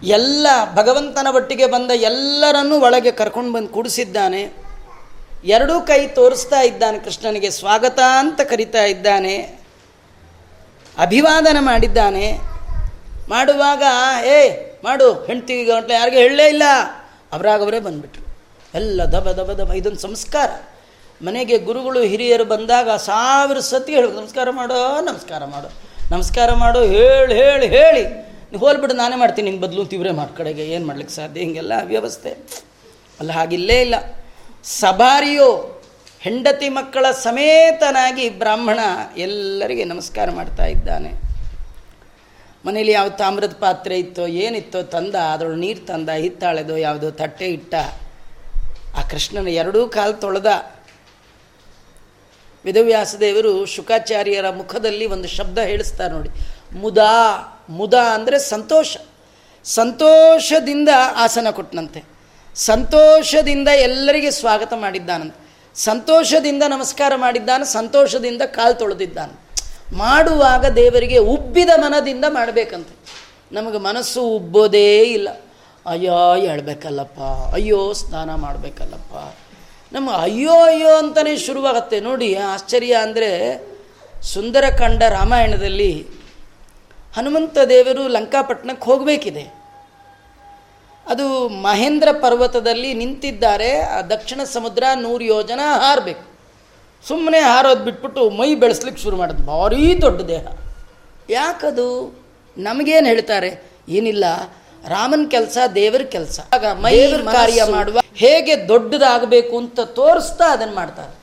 ಎಲ್ಲ 0.04 0.48
ಭಗವಂತನ 0.76 1.28
ಒಟ್ಟಿಗೆ 1.36 1.66
ಬಂದ 1.66 1.92
ಎಲ್ಲರನ್ನೂ 1.92 2.80
ಒಳಗೆ 2.80 3.12
ಕರ್ಕೊಂಡು 3.12 3.54
ಬಂದು 3.54 3.68
ಕೂಡಿಸಿದ್ದಾನೆ. 3.68 4.69
ಎರಡೂ 5.46 5.82
ಕೈ 5.82 6.08
ತೋರಿಸ್ತಾ 6.08 6.62
ಇದ್ದಾನೆ 6.62 7.00
ಕೃಷ್ಣನಿಗೆ, 7.00 7.50
ಸ್ವಾಗತ 7.50 8.00
ಅಂತ 8.00 8.42
ಕರಿತಾ 8.42 8.84
ಇದ್ದಾನೆ. 8.84 9.38
ಅಭಿವಾದನ 10.98 11.58
ಮಾಡಿದ್ದಾನೆ. 11.60 12.38
ಮಾಡುವಾಗ, 13.30 13.84
ಏ, 14.26 14.50
ಮಾಡು 14.84 15.14
ಹೆಂಡ್ತಿಗೆ 15.14 15.64
ಗಂಟ್ಲೆ 15.64 15.94
ಯಾರಿಗೆ 15.94 16.18
ಹೇಳಲೇ 16.18 16.48
ಇಲ್ಲ. 16.48 16.64
ಅವರಾಗವರೇ 17.32 17.80
ಬಂದುಬಿಟ್ರು. 17.80 18.38
ಎಲ್ಲ 18.76 19.02
ದಬ 19.04 19.30
ದಬ 19.30 19.52
ದಬ, 19.52 19.74
ಇದೊಂದು 19.74 20.00
ಸಂಸ್ಕಾರ. 20.00 20.50
ಮನೆಗೆ 21.22 21.58
ಗುರುಗಳು, 21.58 22.02
ಹಿರಿಯರು 22.02 22.46
ಬಂದಾಗ 22.46 22.90
ಸಾವಿರ 22.90 23.60
ಸತಿ 23.60 23.96
ಹೇಳು, 23.96 24.12
ನಮಸ್ಕಾರ 24.12 24.50
ಮಾಡೋ 24.50 25.02
ನಮಸ್ಕಾರ 25.02 25.46
ಮಾಡೋ 25.46 25.72
ನಮಸ್ಕಾರ 26.12 26.54
ಮಾಡೋ, 26.54 26.82
ಹೇಳಿ 26.82 27.34
ಹೇಳಿ 27.34 27.68
ಹೇಳಿ. 27.68 28.04
ಹೋಲ್ಬಿಡು, 28.58 28.94
ನಾನೇ 28.94 29.16
ಮಾಡ್ತೀನಿ 29.16 29.52
ನಿಂಗೆ 29.52 29.68
ಬದಲು 29.68 29.86
ತೀವ್ರ 29.86 30.12
ಮಾಡ್ಕಡೆಗೆ 30.12 30.66
ಏನು 30.66 30.88
ಮಾಡ್ಲಿಕ್ಕೆ 30.88 31.16
ಸಾಧ್ಯ? 31.16 31.42
ಹಿಂಗೆಲ್ಲ 31.42 31.74
ವ್ಯವಸ್ಥೆ 31.84 32.30
ಅಲ್ಲ, 33.20 33.32
ಹಾಗಿಲ್ಲೇ 33.32 33.82
ಇಲ್ಲ. 33.82 33.96
ಸಭಾರಿಯೋ 34.64 35.82
ಹೆಂಡತಿ 36.20 36.70
ಮಕ್ಕಳ 36.70 37.12
ಸಮೇತನಾಗಿ 37.12 38.30
ಬ್ರಾಹ್ಮಣ 38.30 38.80
ಎಲ್ಲರಿಗೆ 39.18 39.84
ನಮಸ್ಕಾರ 39.84 40.32
ಮಾಡ್ತಾ 40.32 40.66
ಇದ್ದಾನೆ. 40.66 41.14
ಮನೇಲಿ 42.66 42.92
ಯಾವ 42.92 43.10
ತಾಮ್ರದ 43.10 43.56
ಪಾತ್ರೆ 43.60 44.00
ಇತ್ತೋ, 44.00 44.28
ಏನಿತ್ತೋ 44.28 44.84
ತಂದ, 44.84 45.16
ಅದರೊಳು 45.16 45.56
ನೀರು 45.56 45.86
ತಂದ, 45.86 46.10
ಹಿತ್ತಾಳೆದೋ 46.10 46.76
ಯಾವುದೋ 46.76 47.12
ತಟ್ಟೆ 47.12 47.46
ಇಟ್ಟ, 47.46 47.76
ಆ 48.98 49.02
ಕೃಷ್ಣನ 49.02 49.48
ಎರಡೂ 49.48 49.88
ಕಾಲು 49.88 50.14
ತೊಳೆದ. 50.14 50.46
ವೇದವ್ಯಾಸದೇವರು 52.66 53.66
ಶುಕಾಚಾರ್ಯರ 53.66 54.50
ಮುಖದಲ್ಲಿ 54.50 55.06
ಒಂದು 55.06 55.28
ಶಬ್ದ 55.28 55.58
ಹೇಳಿಸ್ತಾರೆ 55.58 56.14
ನೋಡಿ. 56.14 56.30
ಮುದಾ 56.78 57.14
ಮುದಾ 57.70 58.14
ಅಂದರೆ 58.14 58.40
ಸಂತೋಷ. 58.40 58.98
ಸಂತೋಷದಿಂದ 59.64 60.90
ಆಸನ 61.16 61.50
ಕೊಟ್ಟನಂತೆ 61.50 62.19
ಸಂತೋಷದಿಂದ 62.56 63.68
ಎಲ್ಲರಿಗೆ 63.68 64.32
ಸ್ವಾಗತ 64.32 64.74
ಮಾಡಿದ್ದಾನಂತ. 64.74 65.36
ಸಂತೋಷದಿಂದ 65.76 66.64
ನಮಸ್ಕಾರ 66.68 67.14
ಮಾಡಿದ್ದಾನೆ, 67.16 67.66
ಸಂತೋಷದಿಂದ 67.66 68.42
ಕಾಲು 68.42 68.74
ತೊಳೆದಿದ್ದಾನೆ. 68.74 69.50
ಮಾಡುವಾಗ 69.98 70.66
ದೇವರಿಗೆ 70.66 71.18
ಉಬ್ಬಿದ 71.18 71.70
ಮನದಿಂದ 71.76 72.26
ಮಾಡಬೇಕಂತೆ. 72.28 72.96
ನಮಗೆ 73.52 73.78
ಮನಸ್ಸು 73.78 74.22
ಉಬ್ಬೋದೇ 74.22 75.02
ಇಲ್ಲ. 75.02 75.30
ಅಯ್ಯೋ, 75.86 76.36
ಹೇಳ್ಬೇಕಲ್ಲಪ್ಪ. 76.36 77.20
ಅಯ್ಯೋ, 77.54 77.94
ಸ್ನಾನ 77.94 78.36
ಮಾಡಬೇಕಲ್ಲಪ್ಪ. 78.36 79.38
ನಮ್ಮ 79.94 80.12
ಅಯ್ಯೋ 80.12 80.52
ಅಯ್ಯೋ 80.52 80.98
ಅಂತಲೇ 80.98 81.38
ಶುರುವಾಗತ್ತೆ. 81.38 82.00
ನೋಡಿ, 82.00 82.36
ಆಶ್ಚರ್ಯ 82.36 82.94
ಅಂದರೆ 82.94 83.62
ಸುಂದರಕಾಂಡ 84.22 85.04
ರಾಮಾಯಣದಲ್ಲಿ 85.04 86.08
ಹನುಮಂತ 87.18 87.58
ದೇವರು 87.70 88.08
ಲಂಕಾಪಟ್ಟಣಕ್ಕೆ 88.08 88.86
ಹೋಗಬೇಕಿದೆ. 88.86 89.59
ಅದು 91.10 91.50
ಮಹೇಂದ್ರ 91.50 92.08
ಪರ್ವತದಲ್ಲಿ 92.22 92.94
ನಿಂತಿದ್ದಾರೆ. 92.94 93.82
ಆ 93.82 94.02
ದಕ್ಷಿಣ 94.02 94.44
ಸಮುದ್ರ 94.44 94.84
ನೂರು 94.96 95.24
ಯೋಜನ 95.24 95.60
ಹಾರಬೇಕು. 95.80 96.24
ಸುಮ್ಮನೆ 97.08 97.40
ಹಾರೋದು 97.40 97.84
ಬಿಟ್ಬಿಟ್ಟು 97.84 98.30
ಮೈ 98.30 98.56
ಬೆಳೆಸ್ಲಿಕ್ಕೆ 98.56 99.04
ಶುರು 99.04 99.18
ಮಾಡೋದು. 99.18 99.44
ಭಾರೀ 99.44 100.00
ದೊಡ್ಡ 100.02 100.22
ದೇಹ. 100.22 100.48
ಯಾಕದು? 101.30 102.20
ನಮಗೇನು 102.58 103.08
ಹೇಳ್ತಾರೆ? 103.08 103.72
ಏನಿಲ್ಲ 103.90 104.26
ರಾಮನ 104.88 105.26
ಕೆಲಸ 105.32 105.58
ದೇವರ 105.76 106.02
ಕೆಲಸ. 106.02 106.40
ಆಗ 106.54 106.66
ಮೈ 106.66 107.12
ಕಾರ್ಯ 107.32 107.64
ಮಾಡುವ 107.64 108.00
ಹೇಗೆ 108.16 108.68
ದೊಡ್ಡದಾಗಬೇಕು 108.68 109.58
ಅಂತ 109.58 109.80
ತೋರಿಸ್ತಾ 109.80 110.46
ಅದನ್ನು 110.46 110.76
ಮಾಡ್ತಾರೆ. 110.76 111.16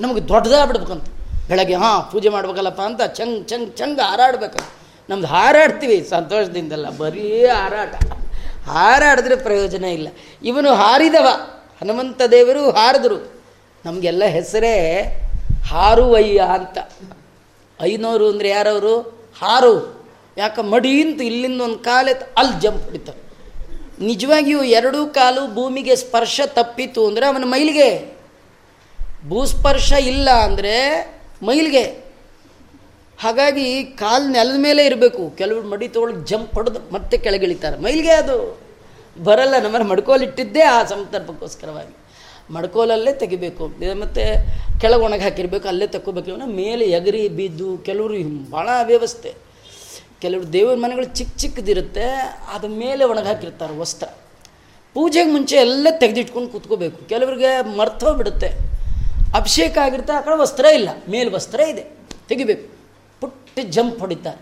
ನಮಗೆ 0.00 0.28
ದೊಡ್ಡದಾಗ್ಬಿಡ್ಬೇಕಂತ. 0.28 1.04
ಬೆಳಗ್ಗೆ 1.48 1.74
ಹಾಂ 1.74 2.08
ಪೂಜೆ 2.12 2.28
ಮಾಡ್ಬೇಕಲ್ಲಪ್ಪ 2.28 2.80
ಅಂತ 2.80 3.02
ಚಂಗ್ 3.02 3.48
ಚಂಗ್ 3.48 3.76
ಚಂಗ್ 3.76 4.00
ಹಾರಾಡ್ಬೇಕಂತ. 4.00 4.70
ನಮ್ದು 5.10 5.26
ಹಾರಾಡ್ತೀವಿ 5.26 6.06
ಸಂತೋಷದಿಂದಲ್ಲ 6.10 6.90
ಬರೀ 6.90 7.46
ಹಾರಾಟ. 7.46 7.94
ಹಾರಾಡಿದ್ರೆ 8.68 9.36
ಪ್ರಯೋಜನ 9.36 9.84
ಇಲ್ಲ. 9.84 10.08
ಇವನು 10.42 10.74
ಹಾರಿದವ. 10.74 11.26
ಹನುಮಂತ 11.80 12.22
ದೇವರು 12.30 12.70
ಹಾರಿದ್ರು. 12.70 13.32
ನಮಗೆಲ್ಲ 13.84 14.24
ಹೆಸರೇ 14.24 15.02
ಹಾರುವಯ್ಯ 15.66 16.40
ಅಂತ. 16.40 16.78
ಐನೂರು 17.82 18.28
ಅಂದರೆ 18.28 18.48
ಯಾರವರು? 18.48 18.98
ಹಾರು. 19.40 19.98
ಯಾಕೆ 20.36 20.62
ಮಡಿ 20.62 21.02
ಅಂತ 21.02 21.22
ಇಲ್ಲಿಂದ 21.22 21.60
ಒಂದು 21.60 21.78
ಕಾಲೆತ್ತು 21.78 22.34
ಅಲ್ಲಿ 22.36 22.60
ಜಂಪ್ 22.60 22.84
ಹೊಡಿತಾರೆ 22.84 23.28
ನಿಜವಾಗಿಯೂ 24.04 24.62
ಎರಡೂ 24.62 25.06
ಕಾಲು 25.06 25.54
ಭೂಮಿಗೆ 25.54 25.96
ಸ್ಪರ್ಶ 25.96 26.40
ತಪ್ಪಿತು 26.46 27.06
ಅಂದರೆ 27.06 27.26
ಅವನ 27.26 27.44
ಮೈಲಿಗೆ. 27.46 28.18
ಭೂಸ್ಪರ್ಶ 29.28 29.92
ಇಲ್ಲ 29.92 30.30
ಅಂದರೆ 30.30 31.06
ಮೈಲಿಗೆ. 31.42 32.07
ಹಾಗಾಗಿ 33.18 33.84
ಕಾಲು 33.84 34.28
ನೆಲದ 34.28 34.58
ಮೇಲೆ 34.58 34.86
ಇರಬೇಕು. 34.86 35.30
ಕೆಲವರು 35.30 35.68
ಮಡಿ 35.68 35.88
ತೊಗೊಳಗೆ 35.88 36.26
ಜಂಪ್ 36.26 36.54
ಹೊಡೆದು 36.54 36.94
ಮತ್ತೆ 36.94 37.18
ಕೆಳಗಿಳಿತಾರೆ. 37.18 37.78
ಮೈಲಿಗೆ 37.78 38.10
ಅದು 38.10 38.60
ಬರಲ್ಲ. 39.24 39.58
ನಮ್ಮನ್ನು 39.62 39.88
ಮಡ್ಕೋಲಿಟ್ಟಿದ್ದೇ 39.88 40.60
ಆ 40.60 40.84
ಸಂದರ್ಭಕ್ಕೋಸ್ಕರವಾಗಿ. 40.84 41.96
ಮಡ್ಕೋಲಲ್ಲೇ 42.52 43.12
ತೆಗಿಬೇಕು. 43.12 43.66
ಮತ್ತು 44.00 44.24
ಕೆಳಗೆ 44.80 45.02
ಒಣಗಿ 45.02 45.22
ಹಾಕಿರಬೇಕು, 45.22 45.68
ಅಲ್ಲೇ 45.68 45.86
ತಕ್ಕೋಬೇಕು. 45.86 46.46
ಮೇಲೆ 46.46 46.84
ಎಗರಿ 46.84 47.28
ಬಿದ್ದು 47.28 47.78
ಕೆಲವರು 47.78 48.50
ಭಾಳ 48.50 48.68
ವ್ಯವಸ್ಥೆ 48.82 49.34
ಕೆಲವರು 50.20 50.52
ದೇವ್ರ 50.52 50.74
ಮನೆಗಳು 50.74 51.04
ಚಿಕ್ಕ 51.04 51.36
ಚಿಕ್ಕದಿರುತ್ತೆ 51.36 52.04
ಅದ 52.54 52.64
ಮೇಲೆ 52.64 53.04
ಒಣಗಿ 53.04 53.26
ಹಾಕಿರ್ತಾರೆ 53.26 53.76
ವಸ್ತ್ರ. 53.76 54.06
ಪೂಜೆಗೆ 54.94 55.30
ಮುಂಚೆ 55.30 55.56
ಎಲ್ಲ 55.56 55.88
ತೆಗೆದಿಟ್ಕೊಂಡು 55.90 56.48
ಕೂತ್ಕೋಬೇಕು. 56.48 57.08
ಕೆಲವರಿಗೆ 57.08 57.76
ಮರ್ತೋಗ್ಬಿಡುತ್ತೆ 57.76 58.46
ಅಭಿಷೇಕ 59.34 59.78
ಆಗಿರುತ್ತೆ 59.78 60.12
ಆ 60.12 60.20
ಕಡೆ 60.20 60.40
ವಸ್ತ್ರ 60.40 60.64
ಇಲ್ಲ. 60.64 60.88
ಮೇಲೆ 61.08 61.30
ವಸ್ತ್ರ 61.30 61.60
ಇದೆ. 61.60 61.84
ತೆಗಿಬೇಕು. 62.28 62.77
ಜಂಪ್ 63.76 63.98
ಹೊಡಿತಾರೆ. 64.00 64.40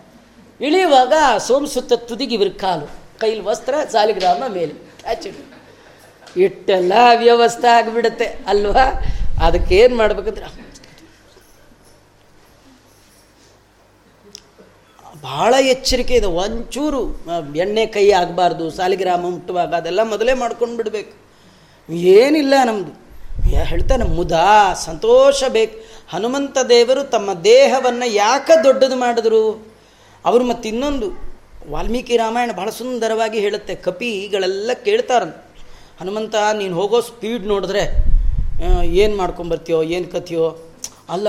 ಇಳಿಯುವಾಗ 0.65 1.13
ಸೋಮಸುತ್ತ 1.47 1.93
ತುದಿಗೆ 2.09 2.35
ಇವ್ರ 2.35 2.49
ಕಾಲು, 2.63 2.87
ಕೈಲಿ 3.21 3.43
ವಸ್ತ್ರ 3.49 3.73
ಸಾಲಿಗ್ರಾಮ 3.91 4.43
ಮೇಲೆ. 4.57 4.73
ಕ್ಯಾಚಿಡ್ 5.01 5.35
ಇಟ್ಟೆಲ್ಲ 6.45 6.93
ವ್ಯವಸ್ಥೆ 7.23 7.69
ಆಗಿಬಿಡುತ್ತೆ 7.77 8.25
ಅಲ್ವಾ? 8.25 8.85
ಅದಕ್ಕೇನು 9.45 9.95
ಮಾಡ್ಬೇಕಂದ್ರೆ 9.95 10.47
ಭಾಳ 15.23 15.53
ಎಚ್ಚರಿಕೆ 15.73 16.13
ಇದೆ. 16.13 16.29
ಒಂಚೂರು 16.41 17.01
ಎಣ್ಣೆ 17.63 17.83
ಕೈ 17.95 18.05
ಆಗಬಾರ್ದು 18.21 18.65
ಸಾಲಿಗ್ರಾಮ 18.77 19.23
ಮುಟ್ಟುವಾಗ 19.29 19.73
ಅದೆಲ್ಲ 19.73 20.01
ಮೊದಲೇ 20.13 20.33
ಮಾಡ್ಕೊಂಡು 20.33 20.75
ಬಿಡಬೇಕು. 20.77 21.13
ಏನಿಲ್ಲ 21.89 22.53
ನಮ್ಮದು 22.65 22.93
ಹೇಳ್ತಾನೆ, 23.71 24.05
ಮುದಾ, 24.17 24.73
ಸಂತೋಷ 24.73 25.43
ಬೇಕು. 25.57 25.75
ಹನುಮಂತ 26.11 26.57
ದೇವರು 26.57 27.01
ತಮ್ಮ 27.13 27.29
ದೇಹವನ್ನು 27.33 28.07
ಯಾಕೆ 28.13 28.55
ದೊಡ್ಡದು 28.63 28.95
ಮಾಡಿದ್ರು? 28.95 29.41
ಅವರು 30.25 30.43
ಮತ್ತಿನ್ನೊಂದು 30.43 31.07
ವಾಲ್ಮೀಕಿ 31.73 32.17
ರಾಮಾಯಣ 32.17 32.51
ಬಹಳ 32.59 32.69
ಸುಂದರವಾಗಿ 32.77 33.39
ಹೇಳುತ್ತೆ, 33.45 33.73
ಕಪಿಗಳೆಲ್ಲ 33.87 34.71
ಕೇಳ್ತಾರಂತೆ. 34.85 35.41
ಹನುಮಂತ, 35.99 36.35
ನೀನು 36.59 36.75
ಹೋಗೋ 36.79 37.01
ಸ್ಪೀಡ್ 37.09 37.45
ನೋಡಿದ್ರೆ 37.53 37.83
ಏನು 39.03 39.15
ಮಾಡ್ಕೊಂಬರ್ತೀಯೋ, 39.17 39.79
ಏನು 39.83 40.07
ಕಥೆಯೋ? 40.15 40.47
ಅಲ್ಲ, 41.09 41.27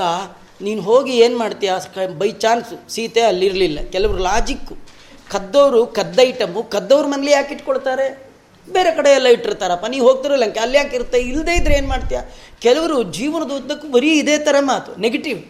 ನೀನು 0.67 0.81
ಹೋಗಿ 0.83 1.17
ಏನು 1.25 1.37
ಮಾಡ್ತೀಯ? 1.39 1.73
ಬೈ 2.21 2.31
ಚಾನ್ಸ್ 2.45 2.71
ಸೀತೆ 2.95 3.25
ಅಲ್ಲಿರಲಿಲ್ಲ. 3.31 3.79
ಕೆಲವರು 3.95 4.23
ಲಾಜಿಕ್ಕು 4.29 4.77
ಕದ್ದವರು 5.35 5.87
ಕದ್ದ 5.99 6.19
ಐಟಮು 6.31 6.63
ಕದ್ದವ್ರ 6.75 7.07
ಮನೇಲಿ 7.13 7.31
ಯಾಕೆ 7.31 7.53
ಇಟ್ಕೊಳ್ತಾರೆ? 7.55 8.07
ಬೇರೆ 8.73 8.91
ಕಡೆ 8.97 9.11
ಎಲ್ಲ 9.11 9.27
ಇಟ್ಟಿರ್ತಾರಪ್ಪ 9.27 9.87
ನೀವು 9.87 10.09
ಹೋಗ್ತಿರಲ್ಲ 10.09 10.45
ಅಲ್ಲಿ 10.61 10.77
ಯಾಕೆ 10.79 10.97
ಇರುತ್ತೆ? 10.97 11.19
ಇಲ್ಲದೇ 11.19 11.55
ಇದ್ರೆ 11.57 11.75
ಏನು 11.75 11.89
ಮಾಡ್ತೀಯ? 11.89 12.21
ಕೆಲವರು 12.61 13.03
ಜೀವನದ 13.03 13.51
ಉದ್ದಕ್ಕೂ 13.51 13.89
ಬರೀ 13.89 14.11
ಇದೇ 14.19 14.39
ಥರ 14.39 14.57
ಮಾತು 14.61 15.01
ನೆಗೆಟಿವ್ 15.01 15.41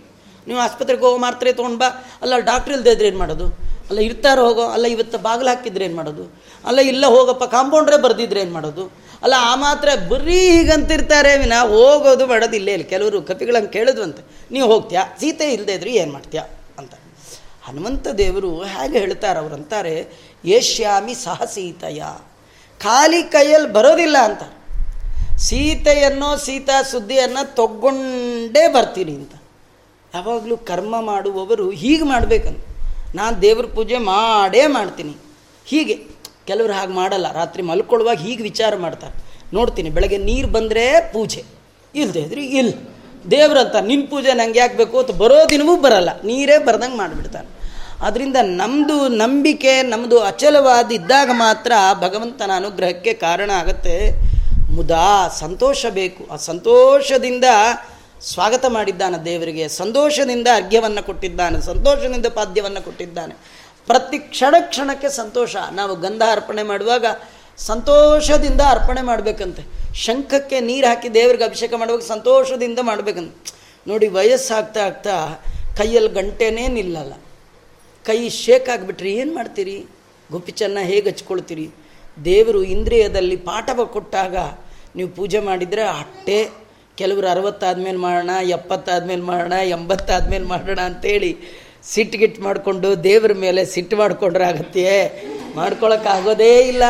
ನೀವು 0.46 0.60
ಆಸ್ಪತ್ರೆಗೆ 0.60 1.02
ಹೋಗೋ 1.02 1.18
ಮಾತ್ರೆ 1.18 1.52
ತೊಗೊಂಡು 1.52 1.78
ಬಾ, 1.78 1.88
ಅಲ್ಲ 2.22 2.34
ಡಾಕ್ಟ್ರ್ 2.38 2.72
ಇಲ್ಲದೆ 2.72 2.90
ಇದ್ರೆ 2.90 3.08
ಏನು 3.08 3.18
ಮಾಡೋದು? 3.18 3.46
ಅಲ್ಲ 3.90 3.98
ಇರ್ತಾರೋ 3.98 4.44
ಹೋಗೋ, 4.44 4.64
ಅಲ್ಲ 4.66 4.86
ಇವತ್ತು 4.86 5.18
ಬಾಗಿಲು 5.18 5.48
ಹಾಕಿದ್ರೆ 5.48 5.84
ಏನು 5.84 5.96
ಮಾಡೋದು? 5.96 6.24
ಅಲ್ಲ 6.64 6.78
ಇಲ್ಲ 6.78 7.06
ಹೋಗಪ್ಪ 7.06 7.44
ಕಾಂಪೌಂಡ್ರೇ 7.44 7.96
ಬರೆದಿದ್ರೆ 7.96 8.40
ಏನು 8.40 8.52
ಮಾಡೋದು? 8.52 8.84
ಅಲ್ಲ 9.22 9.34
ಆ 9.38 9.54
ಮಾತ್ರ 9.54 9.88
ಬರೀ 10.08 10.38
ಹೀಗಂತಿರ್ತಾರೆ 10.50 11.38
ವಿನ, 11.38 11.52
ಹೋಗೋದು 11.68 12.26
ಮಾಡೋದು 12.26 12.56
ಇಲ್ಲೇ 12.56 12.72
ಇಲ್ಲ. 12.72 12.84
ಕೆಲವರು 12.84 13.22
ಕಪಿಗಳಂಗೆ 13.22 13.68
ಕೇಳಿದ್ವಂತೆ, 13.68 14.22
ನೀವು 14.50 14.68
ಹೋಗ್ತೀಯಾ? 14.68 15.02
ಸೀತೆ 15.20 15.52
ಇಲ್ಲದೆ 15.52 15.74
ಇದ್ರೆ 15.74 15.90
ಏನು 15.90 16.12
ಮಾಡ್ತೀಯಾ? 16.12 16.44
ಅಂತ. 16.78 16.94
ಹನುಮಂತ 17.62 18.08
ದೇವರು 18.08 18.62
ಹೇಗೆ 18.62 18.98
ಹೇಳ್ತಾರೆ 18.98 19.38
ಅವ್ರು 19.38 19.54
ಅಂತಾರೆ, 19.54 20.08
ಏಷ್ಯಾಮಿ 20.44 21.14
ಸಹ 21.14 21.44
ಸೀತೆಯ. 21.44 22.02
ಖಾಲಿ 22.80 23.22
ಕೈಯಲ್ಲಿ 23.22 23.72
ಬರೋದಿಲ್ಲ 23.72 24.16
ಅಂತ. 24.18 24.42
ಸೀತೆಯನ್ನೋ 25.36 26.36
ಸೀತಾ 26.36 26.82
ಸುದ್ದಿಯನ್ನು 26.82 27.54
ತಗೊಂಡೇ 27.54 28.68
ಬರ್ತೀನಿ 28.68 29.12
ಅಂತ. 29.12 29.32
ಯಾವಾಗಲೂ 30.14 30.56
ಕರ್ಮ 30.56 31.00
ಮಾಡುವವರು 31.00 31.70
ಹೀಗೆ 31.70 32.02
ಮಾಡಬೇಕಂತ. 32.02 32.64
ನಾನು 33.14 33.42
ದೇವ್ರ 33.42 33.66
ಪೂಜೆ 33.66 33.98
ಮಾಡೇ 33.98 34.66
ಮಾಡ್ತೀನಿ. 34.66 35.16
ಹೀಗೆ. 35.64 35.94
ಕೆಲವರು 36.46 36.72
ಹಾಗೆ 36.72 36.92
ಮಾಡಲ್ಲ. 36.92 37.32
ರಾತ್ರಿ 37.32 37.62
ಮಲ್ಕೊಳ್ಳುವಾಗ 37.62 38.16
ಹೀಗೆ 38.16 38.42
ವಿಚಾರ 38.42 38.76
ಮಾಡ್ತಾರೆ. 38.76 39.44
ನೋಡ್ತೀನಿ, 39.52 39.90
ಬೆಳಗ್ಗೆ 39.90 40.16
ನೀರು 40.16 40.48
ಬಂದರೆ 40.48 41.12
ಪೂಜೆ. 41.12 41.44
ಇಲ್ಲದೆ 41.94 42.20
ಇದ್ರೆ 42.20 42.44
ಇಲ್ಲ. 42.44 42.72
ದೇವ್ರಂತ 43.30 43.76
ನಿನ್ನ 43.76 44.06
ಪೂಜೆ 44.10 44.32
ನಂಗೆ 44.32 44.58
ಯಾಕೆ 44.58 44.76
ಬೇಕು 44.76 44.98
ಅಂತ 44.98 45.10
ಬರೋ 45.10 45.50
ದಿನವೂ 45.50 45.76
ಬರಲ್ಲ. 45.76 46.10
ನೀರೇ 46.24 46.58
ಬರ್ದಂಗೆ 46.58 46.96
ಮಾಡಿಬಿಡ್ತಾನೆ. 46.96 47.57
ಅದರಿಂದ 48.02 48.36
ನಮ್ಮದು 48.42 49.08
ನಂಬಿಕೆ 49.08 49.82
ನಮ್ಮದು 49.82 50.20
ಅಚಲವಾದ 50.20 50.92
ಇದ್ದಾಗ 50.92 51.30
ಮಾತ್ರ 51.32 51.72
ಭಗವಂತನ 52.00 52.50
ಅನುಗ್ರಹಕ್ಕೆ 52.56 53.12
ಕಾರಣ 53.12 53.50
ಆಗತ್ತೆ. 53.50 54.10
ಮುದಾ 54.72 55.28
ಸಂತೋಷ 55.28 55.86
ಬೇಕು. 55.90 56.32
ಆ 56.32 56.36
ಸಂತೋಷದಿಂದ 56.36 57.44
ಸ್ವಾಗತ 58.20 58.64
ಮಾಡಿದ್ದಾನೆ 58.68 59.24
ದೇವರಿಗೆ. 59.24 59.68
ಸಂತೋಷದಿಂದ 59.68 60.48
ಅರ್ಘ್ಯವನ್ನು 60.54 61.06
ಕೊಟ್ಟಿದ್ದಾನೆ. 61.06 61.60
ಸಂತೋಷದಿಂದ 61.60 62.26
ಪಾದ್ಯವನ್ನು 62.26 62.84
ಕೊಟ್ಟಿದ್ದಾನೆ. 62.84 63.34
ಪ್ರತಿ 63.86 64.18
ಕ್ಷಣ 64.18 64.54
ಕ್ಷಣಕ್ಕೆ 64.60 65.08
ಸಂತೋಷ. 65.08 65.56
ನಾವು 65.72 65.96
ಗಂಧ 65.96 66.22
ಅರ್ಪಣೆ 66.30 66.62
ಮಾಡುವಾಗ 66.62 67.06
ಸಂತೋಷದಿಂದ 67.58 68.60
ಅರ್ಪಣೆ 68.60 69.02
ಮಾಡಬೇಕಂತೆ. 69.02 69.94
ಶಂಖಕ್ಕೆ 69.94 70.60
ನೀರು 70.60 70.86
ಹಾಕಿ 70.86 71.14
ದೇವರಿಗೆ 71.14 71.44
ಅಭಿಷೇಕ 71.44 71.74
ಮಾಡುವಾಗ 71.74 72.00
ಸಂತೋಷದಿಂದ 72.00 72.78
ಮಾಡಬೇಕಂತ. 72.82 73.34
ನೋಡಿ 73.86 74.08
ವಯಸ್ಸಾಗ್ತಾ 74.08 74.80
ಆಗ್ತಾ 74.80 75.44
ಕೈಯಲ್ಲಿ 75.78 76.10
ಗಂಟೆನೇ 76.10 76.68
ನಿಲ್ಲಲ್ಲ. 76.68 77.12
ಕೈ 78.08 78.18
ಶೇಕ್ 78.42 78.68
ಆಗಿಬಿಟ್ರೆ, 78.74 79.10
ಏನು 79.20 79.32
ಮಾಡ್ತೀರಿ? 79.34 79.76
ಗುಪ್ಪಿಚನ್ನ 80.30 80.78
ಹೇಗೆ 80.90 81.10
ಹಚ್ಕೊಳ್ತೀರಿ? 81.10 81.66
ದೇವರು 82.24 82.60
ಇಂದ್ರಿಯದಲ್ಲಿ 82.74 83.36
ಪಾಠವ 83.48 83.84
ಕೊಟ್ಟಾಗ 83.84 84.36
ನೀವು 84.96 85.10
ಪೂಜೆ 85.18 85.40
ಮಾಡಿದರೆ 85.48 85.82
ಅಟ್ಟೆ, 86.00 86.38
ಕೆಲವರು 86.96 87.26
ಅರವತ್ತಾದ್ಮೇಲೆ 87.28 88.00
ಮಾಡೋಣ, 88.06 88.30
ಎಪ್ಪತ್ತಾದ್ಮೇಲೆ 88.48 89.22
ಮಾಡೋಣ, 89.22 89.52
ಎಂಬತ್ತಾದ್ಮೇಲೆ 89.68 90.44
ಮಾಡೋಣ 90.44 90.80
ಅಂತೇಳಿ 90.80 91.32
ಸಿಟ್ಟು 91.92 92.42
ಮಾಡಿಕೊಂಡು 92.42 92.88
ದೇವ್ರ 93.04 93.32
ಮೇಲೆ 93.44 93.62
ಸಿಟ್ಟು 93.74 93.96
ಮಾಡಿಕೊಂಡ್ರೆ 93.96 94.44
ಆಗತ್ತೆ. 94.44 94.86
ಮಾಡ್ಕೊಳಕ್ಕಾಗೋದೇ 95.56 96.52
ಇಲ್ಲ. 96.72 96.84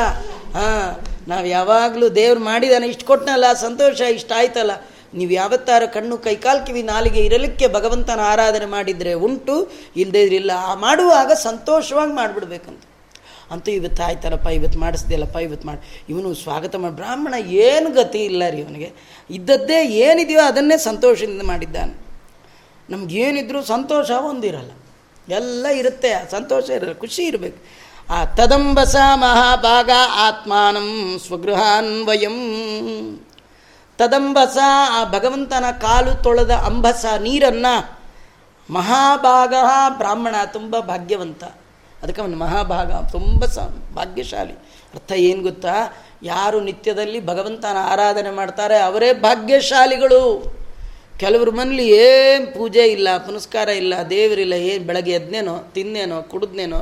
ಹಾಂ, 0.54 0.88
ನಾವು 1.28 1.46
ಯಾವಾಗಲೂ 1.46 2.06
ದೇವ್ರು 2.20 2.40
ಮಾಡಿದಾನೆ 2.40 2.86
ಇಷ್ಟು 2.88 3.06
ಕೊಟ್ಟನಲ್ಲ 3.06 3.48
ಸಂತೋಷ 3.64 4.00
ಇಷ್ಟ 4.00 4.32
ಆಯ್ತಲ್ಲ. 4.36 4.72
ನೀವು 5.14 5.32
ಯಾವತ್ತಾರ 5.32 5.82
ಕಣ್ಣು 5.86 6.18
ಕೈಕಾಲು 6.18 6.66
ಕಿವಿ 6.66 6.82
ನಾಲಿಗೆ 6.82 7.20
ಇರಲಿಕ್ಕೆ 7.20 7.68
ಭಗವಂತನ 7.68 8.20
ಆರಾಧನೆ 8.20 8.66
ಮಾಡಿದರೆ 8.66 9.12
ಉಂಟು 9.12 9.70
ಇಲ್ಲದೇ 9.96 10.22
ಇರಲಿಲ್ಲ 10.22 10.50
ಆ 10.56 10.74
ಮಾಡುವಾಗ 10.74 11.32
ಸಂತೋಷವಾಗಿ 11.32 12.12
ಮಾಡಿಬಿಡ್ಬೇಕಂತ. 12.12 12.82
ಅಂತೂ 13.50 13.70
ಇವತ್ತು 13.70 14.02
ಆಯ್ತಲ್ಲಪ್ಪ, 14.02 14.46
ಇವತ್ತು 14.46 14.78
ಮಾಡಿಸ್ದೆಯಲ್ಲಪ್ಪ, 14.78 15.36
ಇವತ್ತು 15.36 15.66
ಮಾಡಿ. 15.66 16.04
ಇವನು 16.08 16.34
ಸ್ವಾಗತ 16.34 16.76
ಮಾಡಿ. 16.76 16.94
ಬ್ರಾಹ್ಮಣ 16.94 17.34
ಏನು 17.34 17.90
ಗತಿ 17.90 18.24
ಇಲ್ಲ 18.24 18.42
ರೀ 18.48 18.58
ಇವನಿಗೆ 18.58 18.92
ಇದ್ದದ್ದೇ 19.30 19.84
ಏನಿದೆಯೋ 19.84 20.40
ಅದನ್ನೇ 20.40 20.76
ಸಂತೋಷದಿಂದ 20.76 21.42
ಮಾಡಿದ್ದಾನೆ. 21.42 22.08
ನಮಗೇನಿದ್ರೂ 22.90 23.62
ಸಂತೋಷ 23.62 24.10
ಒಂದಿರಲ್ಲ. 24.10 24.70
ಎಲ್ಲ 25.32 25.66
ಇರುತ್ತೆ, 25.66 26.30
ಸಂತೋಷ 26.30 26.70
ಇರಲ್ಲ, 26.70 26.92
ಖುಷಿ 26.92 27.22
ಇರಬೇಕು. 27.22 27.88
ಆ 28.10 28.24
ತದಂಬಸ 28.24 28.96
ಮಹಾಭಾಗ 29.14 29.90
ಆತ್ಮಾನಂ 30.10 31.20
ಸ್ವಗೃಹಾನ್ವಯಂ. 31.26 32.36
ತದಂಬಸ, 33.98 34.58
ಆ 34.90 35.04
ಭಗವಂತನ 35.04 35.64
ಕಾಲು 35.80 36.22
ತೊಳೆದ 36.22 36.50
ಅಂಬಸ 36.50 37.04
ನೀರನ್ನು 37.20 37.98
ಮಹಾಭಾಗ, 38.70 39.54
ಬ್ರಾಹ್ಮಣ 39.98 40.34
ತುಂಬ 40.52 40.78
ಭಾಗ್ಯವಂತ. 40.78 41.44
ಅದಕ್ಕೆ 42.02 42.20
ಅವನು 42.20 42.36
ಮಹಾಭಾಗ, 42.36 42.92
ತುಂಬ 42.92 43.44
ಸ, 43.44 43.58
ಭಾಗ್ಯಶಾಲಿ. 43.94 44.52
ಅರ್ಥ 44.94 45.12
ಏನು 45.12 45.42
ಗೊತ್ತಾ? 45.42 45.74
ಯಾರು 46.22 46.60
ನಿತ್ಯದಲ್ಲಿ 46.60 47.26
ಭಗವಂತನ 47.26 47.76
ಆರಾಧನೆ 47.80 48.30
ಮಾಡ್ತಾರೆ, 48.30 48.78
ಅವರೇ 48.78 49.12
ಭಾಗ್ಯಶಾಲಿಗಳು. 49.12 50.54
ಕೆಲವ್ರ 51.20 51.50
ಮನೇಲಿ 51.50 51.88
ಏನು 51.88 52.54
ಪೂಜೆ 52.54 52.84
ಇಲ್ಲ, 52.86 53.16
ಪುನಸ್ಕಾರ 53.16 53.68
ಇಲ್ಲ, 53.68 53.94
ದೇವರಿಲ್ಲ, 54.10 54.52
ಏನು 54.52 54.84
ಬೆಳಗ್ಗೆ 54.84 55.12
ಎದ್ನೇನೋ, 55.12 55.58
ತಿನ್ನೇನೋ, 55.74 56.22
ಕುಡಿದ್ನೇನೋ 56.22 56.80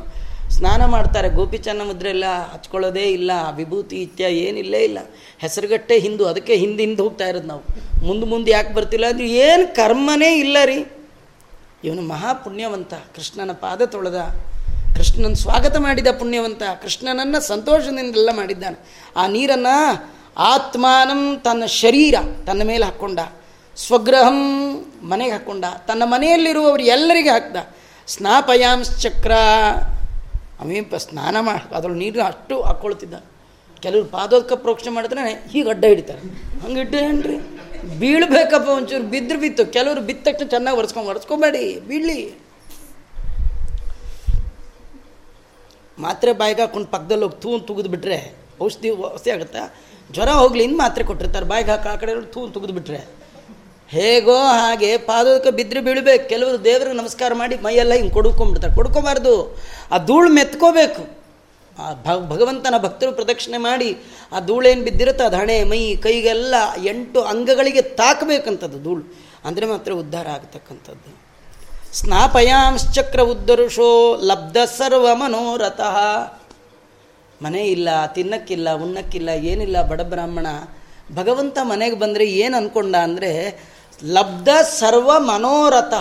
ಸ್ನಾನ 0.50 0.84
ಮಾಡ್ತಾರೆ 0.84 1.28
ಗೋಪಿಚನ್ನ 1.28 1.82
ಮುದ್ರೆ 1.82 2.08
ಎಲ್ಲ 2.08 2.24
ಹಚ್ಕೊಳ್ಳೋದೇ 2.54 3.00
ಇಲ್ಲ, 3.00 3.30
ವಿಭೂತಿ 3.56 4.02
ಇತ್ಯ 4.02 4.24
ಏನಿಲ್ಲೇ 4.24 4.78
ಇಲ್ಲ. 4.78 4.98
ಹೆಸರುಗಟ್ಟೆ 5.38 5.98
ಹಿಂದೂ, 5.98 6.24
ಅದಕ್ಕೆ 6.24 6.56
ಹಿಂದೆ 6.56 6.84
ಹಿಂದೆ 6.84 7.02
ಹೋಗ್ತಾ 7.02 7.26
ಇರೋದು 7.26 7.46
ನಾವು. 7.46 7.62
ಮುಂದೆ 8.06 8.26
ಮುಂದೆ 8.26 8.50
ಯಾಕೆ 8.50 8.74
ಬರ್ತಿಲ್ಲ 8.74 9.06
ಅಂದ್ರೆ, 9.06 9.30
ಏನು 9.30 9.74
ಕರ್ಮನೇ 9.74 10.38
ಇಲ್ಲ 10.38 10.56
ರೀ. 10.64 10.84
ಇವನು 11.84 12.02
ಮಹಾಪುಣ್ಯವಂತ, 12.02 12.94
ಕೃಷ್ಣನ 12.94 13.52
ಪಾದ 13.52 13.82
ತೊಳೆದ, 13.82 14.16
ಕೃಷ್ಣನ 14.96 15.32
ಸ್ವಾಗತ 15.32 15.76
ಮಾಡಿದ 15.76 16.06
ಪುಣ್ಯವಂತ, 16.18 16.62
ಕೃಷ್ಣನನ್ನು 16.82 17.40
ಸಂತೋಷದಿಂದೆಲ್ಲ 17.40 18.30
ಮಾಡಿದ್ದಾನೆ. 18.32 19.08
ಆ 19.16 19.26
ನೀರನ್ನು 19.26 20.16
ಆತ್ಮಾನಂ 20.38 21.40
ತನ್ನ 21.44 21.64
ಶರೀರ 21.64 22.14
ತನ್ನ 22.46 22.62
ಮೇಲೆ 22.62 22.84
ಹಾಕ್ಕೊಂಡ 22.84 23.18
ಸ್ವಗ್ರಹಂ 23.76 24.72
ಮನೆಗೆ 25.02 25.30
ಹಾಕ್ಕೊಂಡ 25.30 25.64
ತನ್ನ 25.88 26.02
ಮನೆಯಲ್ಲಿರುವವರು 26.04 26.82
ಎಲ್ಲರಿಗೆ 26.82 27.30
ಹಾಕ್ದ. 27.30 27.56
ಸ್ನಾಪಯಾಂಶ್ಚಕ್ರ 28.06 29.32
ಅಮೀಪ 30.62 30.94
ಸ್ನಾನ 31.06 31.36
ಮಾಡಿ, 31.48 31.64
ಅದ್ರಲ್ಲಿ 31.76 32.00
ನೀರು 32.04 32.20
ಅಷ್ಟು 32.30 32.56
ಹಾಕ್ಕೊಳ್ತಿದ್ದ 32.68 33.16
ಕೆಲವರು 33.84 34.06
ಪಾದೋದಕ 34.16 34.54
ಪ್ರೋಕ್ಷಣೆ 34.64 34.92
ಮಾಡಿದ್ರೆ 34.96 35.22
ಹೀಗೆ 35.52 35.68
ಅಡ್ಡ 35.74 35.84
ಹಿಡಿತಾರೆ. 35.92 36.22
ಹಂಗೆ 36.62 36.80
ಇಟ್ಟೇನ್ರಿ 36.84 37.36
ಬೀಳ್ಬೇಕಪ್ಪ 38.00 38.68
ಒಂಚೂರು 38.76 39.06
ಬಿದ್ದರೆ 39.14 39.38
ಬಿತ್ತು. 39.44 39.64
ಕೆಲವರು 39.76 40.00
ಬಿತ್ತ 40.08 40.24
ತಕ್ಷಣ 40.28 40.48
ಚೆನ್ನಾಗಿ 40.54 40.78
ಒರೆಸ್ಕೊಂಡು 40.80 41.10
ಒರೆಸ್ಕೊಬೇಡಿ 41.12 41.64
ಬೀಳಿ 41.88 42.18
ಮಾತ್ರೆ 46.06 46.32
ಬಾಯಿಗೆ 46.40 46.62
ಹಾಕೊಂಡು 46.64 46.88
ಪಕ್ಕದಲ್ಲಿ 46.94 47.24
ಹೋಗಿ 47.26 47.38
ತೂನ್ 47.42 47.60
ತುಗಿದ್ಬಿಟ್ರೆ 47.68 48.18
ಔಷಧಿ 48.64 48.90
ಔಷಧಿ 49.12 49.30
ಆಗುತ್ತಾ? 49.34 49.62
ಜ್ವರ 50.14 50.30
ಹೋಗ್ಲಿ 50.40 50.62
ಇನ್ನು 50.66 50.78
ಮಾತ್ರೆ 50.84 51.04
ಕೊಟ್ಟಿರ್ತಾರೆ. 51.10 51.46
ಬಾಯಿಗೆ 51.52 51.70
ಹಾಕಿ 51.74 51.88
ಆ 51.92 51.96
ಕಡೆ 52.02 52.12
ತೂ 52.34 52.40
ತುಗಿದು 52.54 52.74
ಬಿಟ್ರೆ. 52.78 53.00
ಹೇಗೋ 53.90 54.36
ಹಾಗೆ 54.58 54.96
ಪಾದಕ್ಕೆ 54.96 55.50
ಬಿದ್ದರೆ 55.50 55.80
ಬೀಳ್ಬೇಕು. 55.80 56.28
ಕೆಲವರು 56.28 56.64
ದೇವರಿಗೆ 56.64 56.96
ನಮಸ್ಕಾರ 56.96 57.34
ಮಾಡಿ 57.34 57.56
ಮೈಯೆಲ್ಲ 57.56 57.94
ಹಿಂಗೆ 57.94 58.12
ಕೊಡ್ಕೊಂಬಿಡ್ತಾರೆ 58.12 58.74
ಕೊಡ್ಕೊಬಾರ್ದು. 58.74 59.34
ಆ 59.92 59.98
ಧೂಳು 60.04 60.30
ಮೆತ್ಕೋಬೇಕು. 60.30 61.02
ಆ 61.78 61.86
ಭಗವಂತನ 62.32 62.74
ಭಕ್ತರು 62.78 63.12
ಪ್ರದಕ್ಷಿಣೆ 63.12 63.58
ಮಾಡಿ 63.58 63.90
ಆ 64.32 64.40
ಧೂಳೇನು 64.40 64.84
ಬಿದ್ದಿರುತ್ತೆ 64.84 65.24
ಅದು 65.24 65.36
ಹಣೆ, 65.36 65.64
ಮೈ, 65.64 65.80
ಕೈಗೆಲ್ಲ 65.96 66.54
ಎಂಟು 66.84 67.20
ಅಂಗಗಳಿಗೆ 67.22 67.82
ತಾಕಬೇಕಂಥದ್ದು 67.82 68.78
ಧೂಳು. 68.82 69.02
ಅಂದರೆ 69.44 69.66
ಮಾತ್ರ 69.66 69.92
ಉದ್ಧಾರ 69.92 70.26
ಆಗ್ತಕ್ಕಂಥದ್ದು. 70.28 71.10
ಸ್ನಾಪಯಾಂಶ್ಚಕ್ರ 71.92 73.20
ಉದ್ದರುಷೋ 73.20 74.16
ಲಬ್ಧ 74.22 74.56
ಸರ್ವ 74.78 75.14
ಮನೋರಥ. 75.14 75.80
ಮನೆ 77.42 77.62
ಇಲ್ಲ, 77.66 77.88
ತಿನ್ನಕ್ಕಿಲ್ಲ, 78.06 78.74
ಉಣ್ಣಕ್ಕಿಲ್ಲ, 78.74 79.28
ಏನಿಲ್ಲ, 79.28 79.82
ಬಡ 79.82 80.00
ಬ್ರಾಹ್ಮಣ. 80.00 80.46
ಭಗವಂತ 81.14 81.58
ಮನೆಗೆ 81.62 81.96
ಬಂದರೆ 81.96 82.24
ಏನು 82.26 82.56
ಅಂದ್ಕೊಂಡ 82.56 82.96
ಅಂದರೆ 82.96 83.30
ಲಬ್ಧ 84.04 84.48
ಸರ್ವ 84.78 85.18
ಮನೋರಥ. 85.18 85.94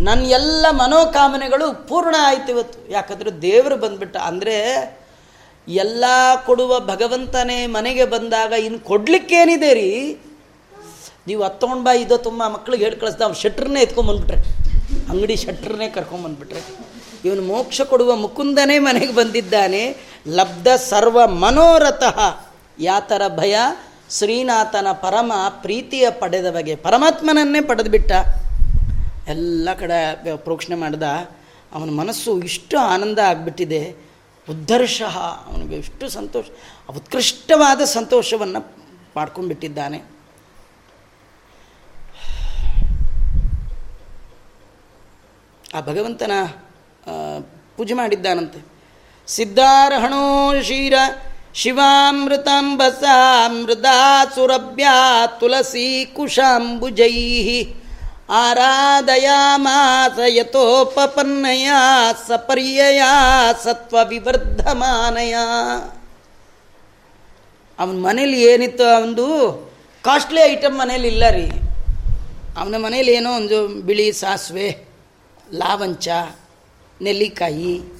ನನ್ನ 0.00 0.24
ಎಲ್ಲ 0.24 0.66
ಮನೋಕಾಮನೆಗಳು 0.70 1.88
ಪೂರ್ಣ 1.88 2.14
ಆಯ್ತು 2.18 2.52
ಇವತ್ತು. 2.52 2.92
ಯಾಕಂದರೆ 2.92 3.42
ದೇವರು 3.42 3.76
ಬಂದ್ಬಿಟ್ಟ. 3.76 4.16
ಅಂದರೆ 4.16 4.56
ಎಲ್ಲ 5.68 6.04
ಕೊಡುವ 6.46 6.80
ಭಗವಂತನೇ 6.80 7.66
ಮನೆಗೆ 7.66 8.04
ಬಂದಾಗ 8.04 8.52
ಇನ್ನು 8.52 8.78
ಕೊಡ್ಲಿಕ್ಕೇನಿದೆ 8.78 9.74
ರೀ? 9.74 10.18
ನೀವು 11.26 11.42
ಹತ್ತೊಂಡು 11.42 11.82
ಬಾ, 11.82 11.92
ಇದೋ 11.92 12.16
ತುಂಬ 12.16 12.48
ಮಕ್ಳಿಗೆ 12.48 12.84
ಹೇಳಿ 12.84 12.96
ಕಳಿಸ್ದ, 12.96 13.22
ಅವ್ನು 13.22 13.36
ಶೆಟ್ರನ್ನೇ 13.36 13.80
ಎತ್ಕೊಂಬಂದ್ಬಿಟ್ರೆ 13.80 14.38
ಅಂಗಡಿ 15.08 15.36
ಶಟ್ರನ್ನೇ 15.36 15.88
ಕರ್ಕೊಂಬಂದ್ಬಿಟ್ರೆ 15.88 16.60
ಇವನು 17.24 17.42
ಮೋಕ್ಷ 17.42 17.80
ಕೊಡುವ 17.80 18.16
ಮುಕುಂದನೇ 18.16 18.78
ಮನೆಗೆ 18.78 19.14
ಬಂದಿದ್ದಾನೆ. 19.14 19.96
ಲಬ್ಧ 20.28 20.68
ಸರ್ವ 20.68 21.26
ಮನೋರಥಃ. 21.26 22.40
ಯಾತರ 22.78 23.22
ಭಯ? 23.28 23.56
ಶ್ರೀನಾಥನ 24.10 24.86
ಪರಮ 24.92 25.32
ಪ್ರೀತಿಯ 25.50 26.10
ಪಡೆದ 26.10 26.50
ಬಗೆ 26.50 26.76
ಪರಮಾತ್ಮನನ್ನೇ 26.76 27.60
ಪಡೆದುಬಿಟ್ಟ 27.60 28.12
ಎಲ್ಲ 29.28 29.68
ಕಡೆ 29.80 30.36
ಪ್ರೋಕ್ಷಣೆ 30.36 30.76
ಮಾಡಿದ. 30.76 31.02
ಅವನ 31.72 31.90
ಮನಸ್ಸು 31.90 32.42
ಇಷ್ಟು 32.42 32.78
ಆನಂದ 32.78 33.18
ಆಗಿಬಿಟ್ಟಿದೆ. 33.18 34.06
ಉದ್ಧರ್ಷಃ. 34.50 35.18
ಅವನಿಗೆ 35.46 35.76
ಇಷ್ಟು 35.76 36.08
ಸಂತೋಷ, 36.08 36.44
ಉತ್ಕೃಷ್ಟವಾದ 36.96 37.80
ಸಂತೋಷವನ್ನು 37.84 38.76
ಮಾಡ್ಕೊಂಡ್ಬಿಟ್ಟಿದ್ದಾನೆ. 39.16 39.98
ಆ 45.74 45.80
ಭಗವಂತನ 45.80 46.32
ಪೂಜೆ 47.76 47.94
ಮಾಡಿದ್ದಾನಂತೆ. 47.94 48.64
ಸಿದ್ಧಾರ್ಹಣೋ 49.26 50.60
ಶೀರ 50.62 50.94
ಶಿವಾಮೃತಾಂಬಸಾಮೃದಾ 51.56 54.24
ಸುರಭ್ಯಾ 54.34 55.26
ತುಳಸಿ 55.40 56.12
ಕುಶಾಂಬುಜೈ 56.16 57.64
ಆರಾಧಯಾಮಾಸ 58.28 60.18
ಯಥೋಪಪನ್ನಯ 60.28 61.70
ಸಪರ್ಯಯ 62.26 63.02
ಸತ್ವವಿವರ್ಧಮಾನಯ. 63.64 65.36
ಅವನ 67.78 67.86
ಮನೇಲಿ 67.86 68.42
ಏನಿತ್ತು 68.42 68.84
ಅವನದು 68.84 69.28
ಕಾಸ್ಟ್ಲಿ 70.04 70.40
ಐಟಮ್ 70.40 70.78
ಮನೇಲಿ 70.78 71.08
ಇಲ್ಲ 71.08 71.30
ರೀ. 71.30 71.50
ಅವನ 72.60 72.74
ಮನೇಲಿ 72.78 73.12
ಏನೋ 73.12 73.32
ಒಂದು 73.32 73.68
ಬಿಳಿ 73.68 74.12
ಸಾಸಿವೆ, 74.12 74.86
ಲಾವಂಚ, 75.54 76.08
ನೆಲ್ಲಿಕಾಯಿ 77.02 77.95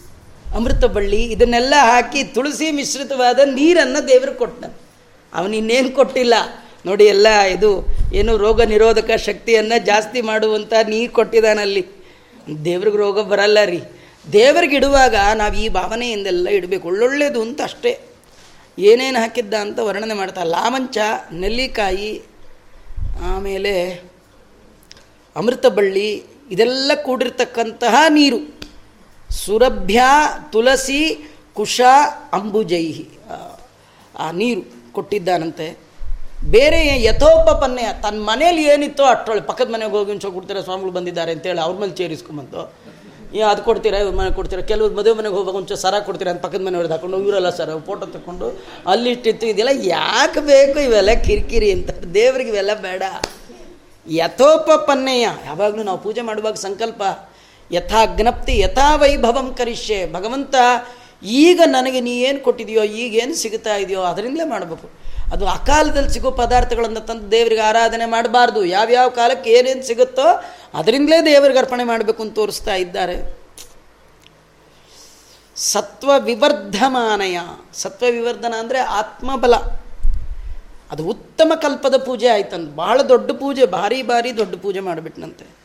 ಅಮೃತ 0.58 0.84
ಬಳ್ಳಿ, 0.96 1.20
ಇದನ್ನೆಲ್ಲ 1.34 1.74
ಹಾಕಿ 1.90 2.20
ತುಳಸಿ 2.34 2.68
ಮಿಶ್ರಿತವಾದ 2.78 3.38
ನೀರನ್ನು 3.58 4.00
ದೇವ್ರಿಗೆ 4.10 4.38
ಕೊಟ್ಟ 4.42 4.64
ಅವನಿನ್ನೇನು 5.32 5.90
ಕೊಟ್ಟಿಲ್ಲ. 5.98 6.34
ನೋಡಿ 6.86 7.04
ಎಲ್ಲ 7.14 7.28
ಇದು 7.56 7.70
ಏನು 8.18 8.32
ರೋಗ 8.44 8.62
ನಿರೋಧಕ 8.72 9.10
ಶಕ್ತಿಯನ್ನು 9.28 9.76
ಜಾಸ್ತಿ 9.86 10.20
ಮಾಡುವಂಥ 10.30 10.72
ನೀರು 10.92 11.12
ಕೊಟ್ಟಿದ್ದಾನಲ್ಲಿ 11.12 11.82
ದೇವ್ರಿಗೆ 12.64 12.98
ರೋಗ 13.04 13.20
ಬರಲ್ಲ 13.32 13.58
ರೀ. 13.72 13.80
ದೇವ್ರಿಗೆ 14.32 14.76
ಇಡುವಾಗ 14.80 15.16
ನಾವು 15.40 15.56
ಈ 15.64 15.66
ಭಾವನೆಯಿಂದೆಲ್ಲ 15.78 16.46
ಇಡಬೇಕು. 16.58 16.84
ಒಳ್ಳೊಳ್ಳೆಯದು 16.90 17.40
ಅಂತ 17.46 17.60
ಅಷ್ಟೇ. 17.68 17.92
ಏನೇನು 18.78 19.18
ಹಾಕಿದ್ದ 19.22 19.54
ಅಂತ 19.64 19.78
ವರ್ಣನೆ 19.88 20.14
ಮಾಡ್ತಾ 20.14 20.42
ಲಾಮಂಚ 20.54 20.96
ನೆಲ್ಲಿಕಾಯಿ, 21.42 22.10
ಆಮೇಲೆ 23.32 23.74
ಅಮೃತ 25.36 25.66
ಬಳ್ಳಿ, 25.78 26.08
ಇದೆಲ್ಲ 26.50 26.92
ಕೂಡಿರ್ತಕ್ಕಂತಹ 27.06 27.94
ನೀರು. 28.18 28.40
ಸುರಭ್ಯ 29.30 30.02
ತುಳಸಿ 30.52 31.30
ಕುಶ 31.54 31.80
ಅಂಬುಜೈಹಿ. 32.32 33.08
ಆ- 34.18 34.30
ನೀರು 34.30 34.92
ಕೊಟ್ಟಿದ್ದಾನಂತೆ. 34.92 35.78
ಬೇರೆ 36.50 37.02
ಯಥೋಪಪನ್ಯ 37.02 37.82
ತನ್ನ 38.02 38.22
ಮನೇಲಿ 38.22 38.64
ಏನಿತ್ತೋ 38.64 39.04
ಅಷ್ಟೊಳ್ಳೆ, 39.04 39.42
ಪಕ್ಕದ 39.42 39.72
ಮನೆಗೆ 39.72 39.90
ಹೋಗಿ 39.90 40.10
ಒಂದು 40.10 40.32
ಕೊಡ್ತೀರಾ, 40.32 40.60
ಸ್ವಾಮಿಗಳು 40.60 40.90
ಬಂದಿದ್ದಾರೆ 40.90 41.32
ಅಂತೇಳಿ 41.32 41.60
ಅವ್ರ 41.60 41.80
ಮೇಲೆ 41.80 41.92
ಚೇರಿಸ್ಕೊಂಬಂತು. 41.92 42.74
ಅದು 43.50 43.62
ಕೊಡ್ತೀರಾ, 43.62 43.98
ಇವ್ರ 43.98 44.16
ಮನೆಗೆ 44.16 44.36
ಕೊಡ್ತೀರಾ, 44.36 44.62
ಕೆಲವ್ರು 44.62 44.94
ಮದುವೆ 44.94 45.18
ಮನೆಗೆ 45.18 45.34
ಹೋಗುವಾಗ 45.34 45.56
ಒಂಚೂರು 45.56 45.80
ಸರ 45.80 45.98
ಕೊಡ್ತೀರಾ 45.98 46.30
ಅಂತ 46.30 46.42
ಪಕ್ಕದ 46.42 46.60
ಮನೆಯವ್ರದ್ದು 46.60 46.94
ಹಾಕೊಂಡು 46.94 47.18
ಇವರೆಲ್ಲ 47.18 47.50
ಸರ್, 47.50 47.86
ಫೋಟೋ 47.86 48.06
ತಗೊಂಡು 48.06 48.64
ಅಲ್ಲಿಟ್ಟಿತ್ತು 48.86 49.46
ಇದೆಲ್ಲ 49.46 49.86
ಯಾಕೆ 49.86 50.40
ಬೇಕು 50.40 50.78
ಇವೆಲ್ಲ 50.78 51.10
ಕಿರಿಕಿರಿ 51.12 51.72
ಅಂತ, 51.72 51.90
ದೇವ್ರಿಗೆ 51.90 52.50
ಇವೆಲ್ಲ 52.50 52.74
ಬೇಡ. 52.74 53.02
ಯಥೋಪಪನ್ನಯ 54.10 55.20
ಯಾವಾಗಲೂ 55.20 55.82
ನಾವು 55.82 55.98
ಪೂಜೆ 55.98 56.20
ಮಾಡುವಾಗ 56.20 56.54
ಸಂಕಲ್ಪ 56.54 57.02
ಯಥಾ 57.72 58.06
ಜ್ಞಪ್ತಿ 58.06 58.62
ವೈಭವಂ 58.96 59.54
ಕರಿಷ್ಯೆ. 59.54 60.12
ಭಗವಂತ, 60.12 60.54
ಈಗ 61.22 61.60
ನನಗೆ 61.66 62.00
ನೀ 62.00 62.10
ಏನು 62.10 62.40
ಕೊಟ್ಟಿದೆಯೋ 62.40 62.82
ಈಗೇನು 62.82 63.34
ಸಿಗುತ್ತಾ 63.34 63.76
ಇದೆಯೋ, 63.76 64.02
ಅದರಿಂದಲೇ 64.02 64.44
ಮಾಡಬೇಕು. 64.44 64.90
ಅದು 65.32 65.46
ಅಕಾಲದಲ್ಲಿ 65.46 66.10
ಸಿಗೋ 66.10 66.30
ಪದಾರ್ಥಗಳನ್ನು 66.30 67.00
ತಂದು 67.00 67.30
ದೇವರಿಗೆ 67.30 67.60
ಆರಾಧನೆ 67.60 68.06
ಮಾಡಬಾರ್ದು. 68.06 68.64
ಯಾವ್ಯಾವ 68.64 69.08
ಕಾಲಕ್ಕೆ 69.08 69.50
ಏನೇನು 69.50 69.82
ಸಿಗುತ್ತೋ, 69.82 70.28
ಅದರಿಂದಲೇ 70.74 71.24
ದೇವರಿಗೆ 71.24 71.58
ಅರ್ಪಣೆ 71.58 71.84
ಮಾಡಬೇಕು 71.84 72.22
ಅಂತ 72.22 72.34
ತೋರಿಸ್ತಾ 72.34 72.74
ಇದ್ದಾರೆ. 72.74 73.46
ಸತ್ವ 75.56 76.10
ವಿವರ್ಧಮಾನಯ 76.18 77.38
ಸತ್ವ 77.74 78.06
ವಿವರ್ಧನ 78.10 78.54
ಅಂದರೆ 78.58 78.78
ಆತ್ಮಬಲ. 78.78 79.54
ಅದು 80.90 81.04
ಉತ್ತಮ 81.04 81.52
ಕಲ್ಪದ 81.54 81.96
ಪೂಜೆ 81.96 82.28
ಆಯ್ತಂತ 82.28 82.74
ಭಾಳ 82.74 83.02
ದೊಡ್ಡ 83.02 83.30
ಪೂಜೆ, 83.30 83.66
ಭಾರಿ 83.66 84.02
ಭಾರಿ 84.02 84.36
ದೊಡ್ಡ 84.36 84.54
ಪೂಜೆ 84.54 84.80
ಮಾಡಿಬಿಟ್ನಂತೆ. 84.80 85.55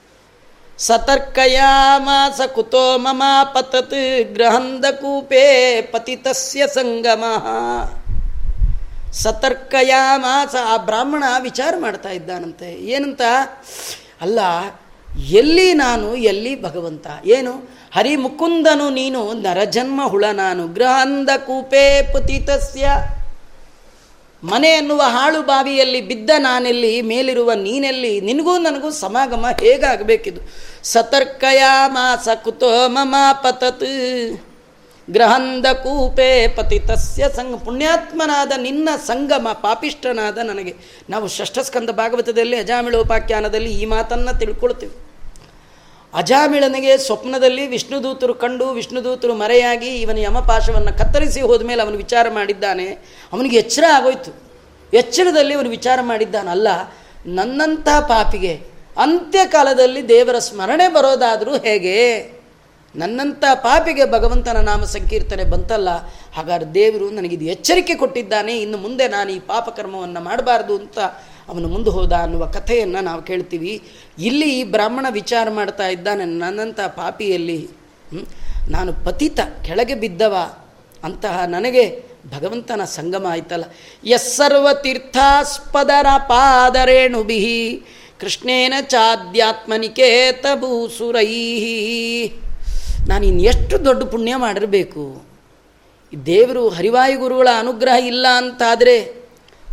ಸತರ್ಕಯಾಮಾಸ 0.88 2.41
ಕುತೋ 2.41 2.97
ಮಮ 2.97 3.23
ಪತತ್ 3.53 4.34
ಗ್ರಹಂದಕೂಪೇ 4.34 5.45
ಪತಿತಸ್ಯ 5.82 6.67
ಸಂಗಮ 6.67 7.23
ಸತರ್ಕಯಾಮಾಸ 9.11 10.55
ಆ 10.65 10.77
ಬ್ರಾಹ್ಮಣ 10.77 11.23
ವಿಚಾರ 11.39 11.75
ಮಾಡ್ತಾ 11.79 12.09
ಇದ್ದಾನಂತೆ. 12.09 12.73
ಏನಂತ? 12.73 13.21
ಅಲ್ಲ, 14.21 14.39
ಎಲ್ಲಿ 15.29 15.73
ನಾನು, 15.73 16.15
ಎಲ್ಲಿ 16.15 16.63
ಭಗವಂತ? 16.63 17.07
ಏನು? 17.25 17.53
ಹರಿಮುಕುಂದನು 17.95 18.89
ನೀನು 18.89 19.34
ನರಜನ್ಮ 19.34 20.01
ಹುಳ 20.05 20.25
ನಾನು. 20.34 20.67
ಗ್ರಹಂದ 20.67 21.29
ಕೂಪೇ 21.38 22.13
ಪತಿತಸ್ಯ. 22.13 22.88
ಮನೆ 24.43 24.67
ಎನ್ನುವ 24.67 25.01
ಹಾಳು 25.01 25.41
ಬಾವಿಯಲ್ಲಿ 25.41 26.01
ಬಿದ್ದ 26.01 26.29
ನಾನೆಲ್ಲಿ, 26.37 27.01
ಮೇಲಿರುವ 27.01 27.53
ನೀನೆಲ್ಲಿ, 27.53 28.21
ನಿನಗೂ 28.21 28.57
ನನಗೂ 28.57 28.89
ಸಮಾಗಮ 28.89 29.45
ಹೇಗಾಗಬೇಕಿದು? 29.59 30.41
ಸತರ್ಕಯ 30.83 31.63
ಮಾಸ 31.87 32.27
ಕುತೋ 32.43 32.87
ಮಮ 32.87 33.15
ಪತತ್ 33.43 33.83
ಗ್ರಹಂದ 35.09 35.65
ಕೂಪೆ 35.65 36.47
ಪತಿತಸ್ಯ 36.47 37.25
ಸಂಗ 37.35 37.55
ಪುಣ್ಯಾತ್ಮನಾದ 37.55 38.51
ನಿನ್ನ 38.57 38.89
ಸಂಗಮ 39.05 39.47
ಪಾಪಿಷ್ಠನಾದ 39.53 40.37
ನನಗೆ. 40.37 40.75
ನಾವು 41.09 41.27
ಷಷ್ಠಸ್ಕಂದ 41.27 41.89
ಭಾಗವತದಲ್ಲಿ, 41.89 42.57
ಅಜಾಮಿಳೋಪಾಖ್ಯಾನದಲ್ಲಿ 42.57 43.81
ಈ 43.81 43.85
ಮಾತನ್ನು 43.85 44.39
ತಿಳ್ಕೊಳ್ತೀವಿ. 44.39 45.11
ಅಜಾಮಿಳನಿಗೆ 46.14 46.97
ಸ್ವಪ್ನದಲ್ಲಿ 46.97 47.68
ವಿಷ್ಣುದೂತರು 47.68 48.34
ಕಂಡು 48.34 48.66
ವಿಷ್ಣುದೂತರು 48.70 49.34
ಮರೆಯಾಗಿ 49.36 49.91
ಇವನ 50.01 50.18
ಯಮಪಾಶವನ್ನು 50.18 50.91
ಕತ್ತರಿಸಿ 50.97 51.41
ಹೋದ್ಮೇಲೆ 51.41 51.82
ಅವನು 51.82 51.97
ವಿಚಾರ 51.97 52.26
ಮಾಡಿದ್ದಾನೆ. 52.30 52.88
ಅವನಿಗೆ 53.34 53.57
ಎಚ್ಚರ 53.57 53.84
ಆಗೋಯ್ತು. 53.93 54.32
ಎಚ್ಚರದಲ್ಲಿ 54.93 55.53
ಅವನು 55.53 55.70
ವಿಚಾರ 55.70 55.99
ಮಾಡಿದ್ದಾನಲ್ಲ 56.01 56.68
ನನ್ನಂಥ 57.26 57.88
ಪಾಪಿಗೆ 58.07 58.53
ಅಂತ್ಯಕಾಲದಲ್ಲಿ 58.97 60.01
ದೇವರ 60.09 60.38
ಸ್ಮರಣೆ 60.39 60.88
ಬರೋದಾದರೂ 60.88 61.53
ಹೇಗೆ? 61.57 61.97
ನನ್ನಂಥ 62.95 63.43
ಪಾಪಿಗೆ 63.53 64.05
ಭಗವಂತನ 64.12 64.59
ನಾಮ 64.62 64.84
ಸಂಕೀರ್ತನೆ 64.84 65.43
ಬಂತಲ್ಲ, 65.43 65.89
ಹಾಗಾದ್ರೆ 66.36 66.70
ದೇವರು 66.74 67.09
ನನಗಿದು 67.09 67.45
ಎಚ್ಚರಿಕೆ 67.45 67.95
ಕೊಟ್ಟಿದ್ದಾನೆ, 67.95 68.53
ಇನ್ನು 68.57 68.78
ಮುಂದೆ 68.78 69.07
ನಾನು 69.07 69.30
ಈ 69.32 69.39
ಪಾಪಕರ್ಮವನ್ನು 69.39 70.22
ಮಾಡಬಾರ್ದು 70.22 70.74
ಅಂತ 70.76 70.99
ಅವನು 71.52 71.68
ಮುಂದೆ 71.68 71.89
ಹೋದ 71.89 72.14
ಅನ್ನುವ 72.14 72.45
ಕಥೆಯನ್ನು 72.45 73.04
ನಾವು 73.04 73.22
ಕೇಳ್ತೀವಿ. 73.22 73.84
ಇಲ್ಲಿ 74.20 74.64
ಬ್ರಾಹ್ಮಣ 74.64 75.06
ವಿಚಾರ 75.10 75.49
ಮಾಡ್ತಾ 75.49 75.88
ಇದ್ದಾನೆ 75.88 76.26
ನನ್ನಂಥ 76.26 76.80
ಪಾಪಿಯಲ್ಲಿ 76.80 77.70
ನಾನು 78.70 78.93
ಪತಿತ, 78.93 79.39
ಕೆಳಗೆ 79.66 79.95
ಬಿದ್ದವ 79.95 80.36
ಅಂತಹ 81.04 81.43
ನನಗೆ 81.47 82.04
ಭಗವಂತನ 82.36 82.84
ಸಂಗಮ 82.86 83.26
ಆಯ್ತಲ್ಲ. 83.30 83.64
ಯಸ್ಸರ್ವ 84.06 84.68
ತೀರ್ಥಾಸ್ಪದರ 84.74 86.06
ಪಾದರೇಣುಭಿ 86.28 87.82
ಕೃಷ್ಣೇನ 88.20 88.74
ಚಾದ್ಯಾತ್ಮನಿಕೇತ 88.82 90.45
ಭೂಸುರೈ 90.56 91.26
ನಾನು 93.08 93.26
ಇನ್ನು 93.26 93.43
ಎಷ್ಟು 93.43 93.86
ದೊಡ್ಡ 93.86 94.04
ಪುಣ್ಯ 94.04 94.36
ಮಾಡಿರಬೇಕು. 94.36 95.24
ದೇವರು 96.26 96.70
ಹರಿವಾಯು 96.70 97.20
ಗುರುಗಳ 97.20 97.47
ಅನುಗ್ರಹ 97.60 98.06
ಇಲ್ಲ 98.06 98.28
ಅಂತಾದರೆ 98.36 99.20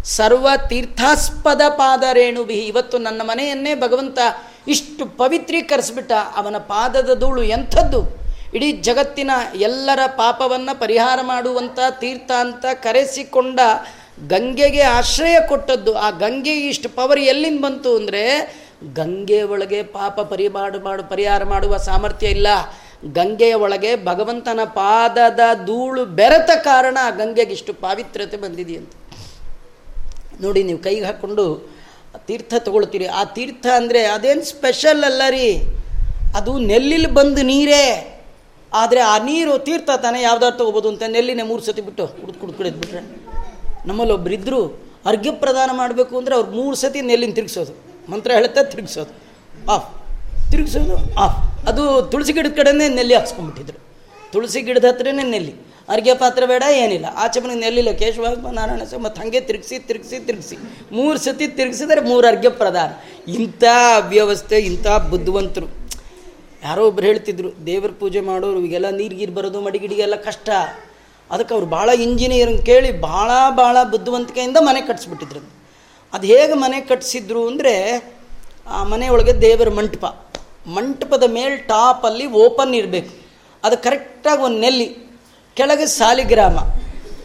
ಸರ್ವ 0.04 0.48
ತೀರ್ಥಾಸ್ಪದ 0.68 1.60
ಪಾದರೇಣುಭಿ 1.68 2.54
ಇವತ್ತು 2.54 2.98
ನನ್ನ 2.98 3.22
ಮನೆಯನ್ನೇ 3.24 3.74
ಭಗವಂತ 3.74 4.18
ಇಷ್ಟು 4.68 5.06
ಪವಿತ್ರೀಕರಿಸ್ಬಿಟ್ಟ 5.06 6.12
ಅವನ 6.36 6.56
ಪಾದದ 6.56 7.18
ಧೂಳು 7.18 7.42
ಎಂಥದ್ದು? 7.42 8.18
ಇಡೀ 8.54 8.72
ಜಗತ್ತಿನ 8.72 9.30
ಎಲ್ಲರ 9.54 9.98
ಪಾಪವನ್ನು 10.06 10.80
ಪರಿಹಾರ 10.80 11.18
ಮಾಡುವಂಥ 11.22 11.78
ತೀರ್ಥ 11.90 12.30
ಅಂತ 12.30 12.64
ಕರೆಸಿಕೊಂಡ 12.72 13.60
ಗಂಗೆಗೆ 14.28 14.80
ಆಶ್ರಯ 14.80 15.36
ಕೊಟ್ಟದ್ದು. 15.48 15.94
ಆ 15.94 16.10
ಗಂಗೆಗೆ 16.10 16.68
ಇಷ್ಟು 16.68 16.88
ಪವರ್ 16.88 17.20
ಎಲ್ಲಿಂದ 17.20 17.64
ಬಂತು 17.64 17.96
ಅಂದರೆ 17.96 18.24
ಗಂಗೆ 18.94 19.42
ಒಳಗೆ 19.42 19.82
ಪಾಪ 19.82 20.20
ಪರಿಮಾಡು 20.20 20.80
ಮಾಡು, 20.80 21.04
ಪರಿಹಾರ 21.04 21.44
ಮಾಡುವ 21.44 21.76
ಸಾಮರ್ಥ್ಯ 21.76 22.26
ಇಲ್ಲ. 22.26 22.46
ಗಂಗೆಯ 23.12 23.54
ಒಳಗೆ 23.54 24.04
ಭಗವಂತನ 24.04 24.60
ಪಾದದ 24.64 25.40
ಧೂಳು 25.54 26.04
ಬೆರೆತ 26.04 26.50
ಕಾರಣ 26.64 26.98
ಗಂಗೆಗೆ 27.16 27.52
ಇಷ್ಟು 27.52 27.74
ಪಾವಿತ್ರ್ಯತೆ 27.74 28.36
ಬಂದಿದೆಯಂತೆ. 28.36 29.07
ನೋಡಿ 30.40 30.62
ನೀವು 30.62 30.78
ಕೈಗೆ 30.78 31.04
ಹಾಕ್ಕೊಂಡು 31.04 31.44
ತೀರ್ಥ 32.26 32.54
ತಗೊಳ್ತೀರಿ. 32.58 33.06
ಆ 33.06 33.24
ತೀರ್ಥ 33.24 33.66
ಅಂದರೆ 33.76 34.04
ಅದೇನು 34.06 34.44
ಸ್ಪೆಷಲ್ 34.44 35.04
ಅಲ್ಲ 35.04 35.22
ರೀ? 35.30 35.62
ಅದು 36.34 36.58
ನೆಲ್ಲಿಲಿ 36.58 37.06
ಬಂದು 37.06 37.42
ನೀರೇ. 37.42 38.14
ಆದರೆ 38.72 39.00
ಆ 39.00 39.18
ನೀರು 39.18 39.58
ತೀರ್ಥ 39.58 39.90
ತಾನೇ 40.02 40.22
ಯಾವ್ದಾರು 40.22 40.56
ತಗೋಬೋದು 40.56 40.88
ಅಂತ 40.88 41.02
ನೆಲ್ಲಿನೇ 41.06 41.42
ಮೂರು 41.42 41.62
ಸತಿ 41.62 41.80
ಬಿಟ್ಟು 41.80 42.06
ಕುಡ್ದು 42.06 42.38
ಕುಡ್ದು 42.38 42.54
ಕುಡಿದ್ಬಿಟ್ರೆ 42.54 43.00
ನಮ್ಮಲ್ಲಿ 43.86 44.14
ಒಬ್ಬರಿದ್ದರು 44.14 44.88
ಅರ್ಘ್ಯ 45.06 45.30
ಪ್ರದಾನ 45.30 45.70
ಮಾಡಬೇಕು 45.72 46.18
ಅಂದರೆ 46.18 46.34
ಅವ್ರು 46.34 46.50
ಮೂರು 46.50 46.76
ಸತಿ 46.76 47.00
ನೆಲ್ಲಿನ 47.00 47.32
ತಿರುಗಿಸೋದು. 47.32 47.72
ಮಂತ್ರ 48.10 48.30
ಹೇಳ್ತಾ 48.32 48.62
ತಿರುಗಿಸೋದು. 48.62 49.12
ಆಫ್. 49.70 49.88
ತಿರುಗಿಸೋದು 50.50 51.14
ಆಫ್. 51.14 51.68
ಅದು 51.68 52.02
ತುಳಸಿ 52.02 52.32
ಗಿಡದ 52.32 52.52
ಕಡೆನೇ 52.56 52.88
ನೆಲ್ಲಿ 52.88 53.14
ಹಾಕ್ಸ್ಕೊಂಡ್ಬಿಟ್ಟಿದ್ರು. 53.14 53.78
ತುಳಸಿ 54.32 54.60
ಗಿಡದ 54.60 54.84
ಹತ್ರನೇ 54.84 55.22
ನೆಲ್ಲಿ. 55.22 55.54
ಅರ್ಘ್ಯ 55.88 56.14
ಪಾತ್ರ 56.14 56.44
ಬೇಡ, 56.44 56.62
ಏನಿಲ್ಲ. 56.62 57.06
ಆಚೆ 57.16 57.40
ಮನೆಗೆ 57.40 57.60
ನೆಲ್ಲಿಲ್ಲ, 57.60 57.90
ಕೇಶವ 57.90 58.50
ನಾರಾಯಣ 58.50 58.84
ಸ 58.84 58.94
ಮತ್ತು 58.94 59.20
ಹಾಗೆ 59.20 59.40
ತಿರುಗಿಸಿ 59.40 59.78
ತಿರುಗಿಸಿ 59.78 60.18
ತಿರುಗಿಸಿ. 60.18 60.56
ಮೂರು 60.92 61.18
ಸತಿ 61.18 61.48
ತಿರುಗಿಸಿದರೆ 61.48 62.00
ಮೂರು 62.00 62.26
ಅರ್ಘ್ಯ 62.26 62.48
ಪ್ರದಾನ 62.48 62.90
ಇಂಥ 63.30 63.64
ಅವ್ಯವಸ್ಥೆ, 63.94 64.58
ಇಂಥ 64.58 64.86
ಬುದ್ಧಿವಂತರು. 64.88 65.66
ಯಾರೋ 66.64 66.86
ಒಬ್ರು 66.86 67.06
ಹೇಳ್ತಿದ್ರು, 67.06 67.66
ದೇವ್ರ 67.66 67.90
ಪೂಜೆ 68.00 68.20
ಮಾಡೋರು, 68.20 68.60
ಈಗೆಲ್ಲ 68.60 68.90
ನೀರು 68.90 69.32
ಬರೋದು, 69.32 69.60
ಮಡಿಗಿಡಿಗೆಲ್ಲ 69.60 70.14
ಕಷ್ಟ. 70.14 70.50
ಅದಕ್ಕೆ 71.30 71.54
ಅವ್ರು 71.54 71.66
ಭಾಳ 71.66 71.88
ಇಂಜಿನಿಯರಿಂಗ್ 71.88 72.66
ಕೇಳಿ 72.66 73.00
ಭಾಳ 73.00 73.30
ಭಾಳ 73.56 73.76
ಬುದ್ಧಿವಂತಿಕೆಯಿಂದ 73.82 74.56
ಮನೆ 74.60 74.80
ಕಟ್ಸಿಬಿಟ್ಟಿದ್ರು. 74.80 75.40
ಅದು 76.12 76.26
ಹೇಗೆ 76.26 76.54
ಮನೆ 76.54 76.80
ಕಟ್ಟಿಸಿದ್ರು 76.80 77.46
ಅಂದರೆ, 77.46 78.04
ಆ 78.68 78.84
ಮನೆಯೊಳಗೆ 78.84 79.40
ದೇವರ 79.40 79.68
ಮಂಟಪ. 79.68 80.04
ಮಂಟಪದ 80.66 81.22
ಮೇಲೆ 81.22 81.56
ಟಾಪಲ್ಲಿ 81.56 82.26
ಓಪನ್ 82.26 82.74
ಇರಬೇಕು. 82.74 83.26
ಅದು 83.64 83.76
ಕರೆಕ್ಟಾಗಿ 83.76 84.42
ಒಂದು 84.42 84.58
ನೆಲ್ಲಿ. 84.58 85.07
ಕೆಳಗೆ 85.58 85.86
ಸಾಲಿಗ್ರಾಮ. 85.86 86.58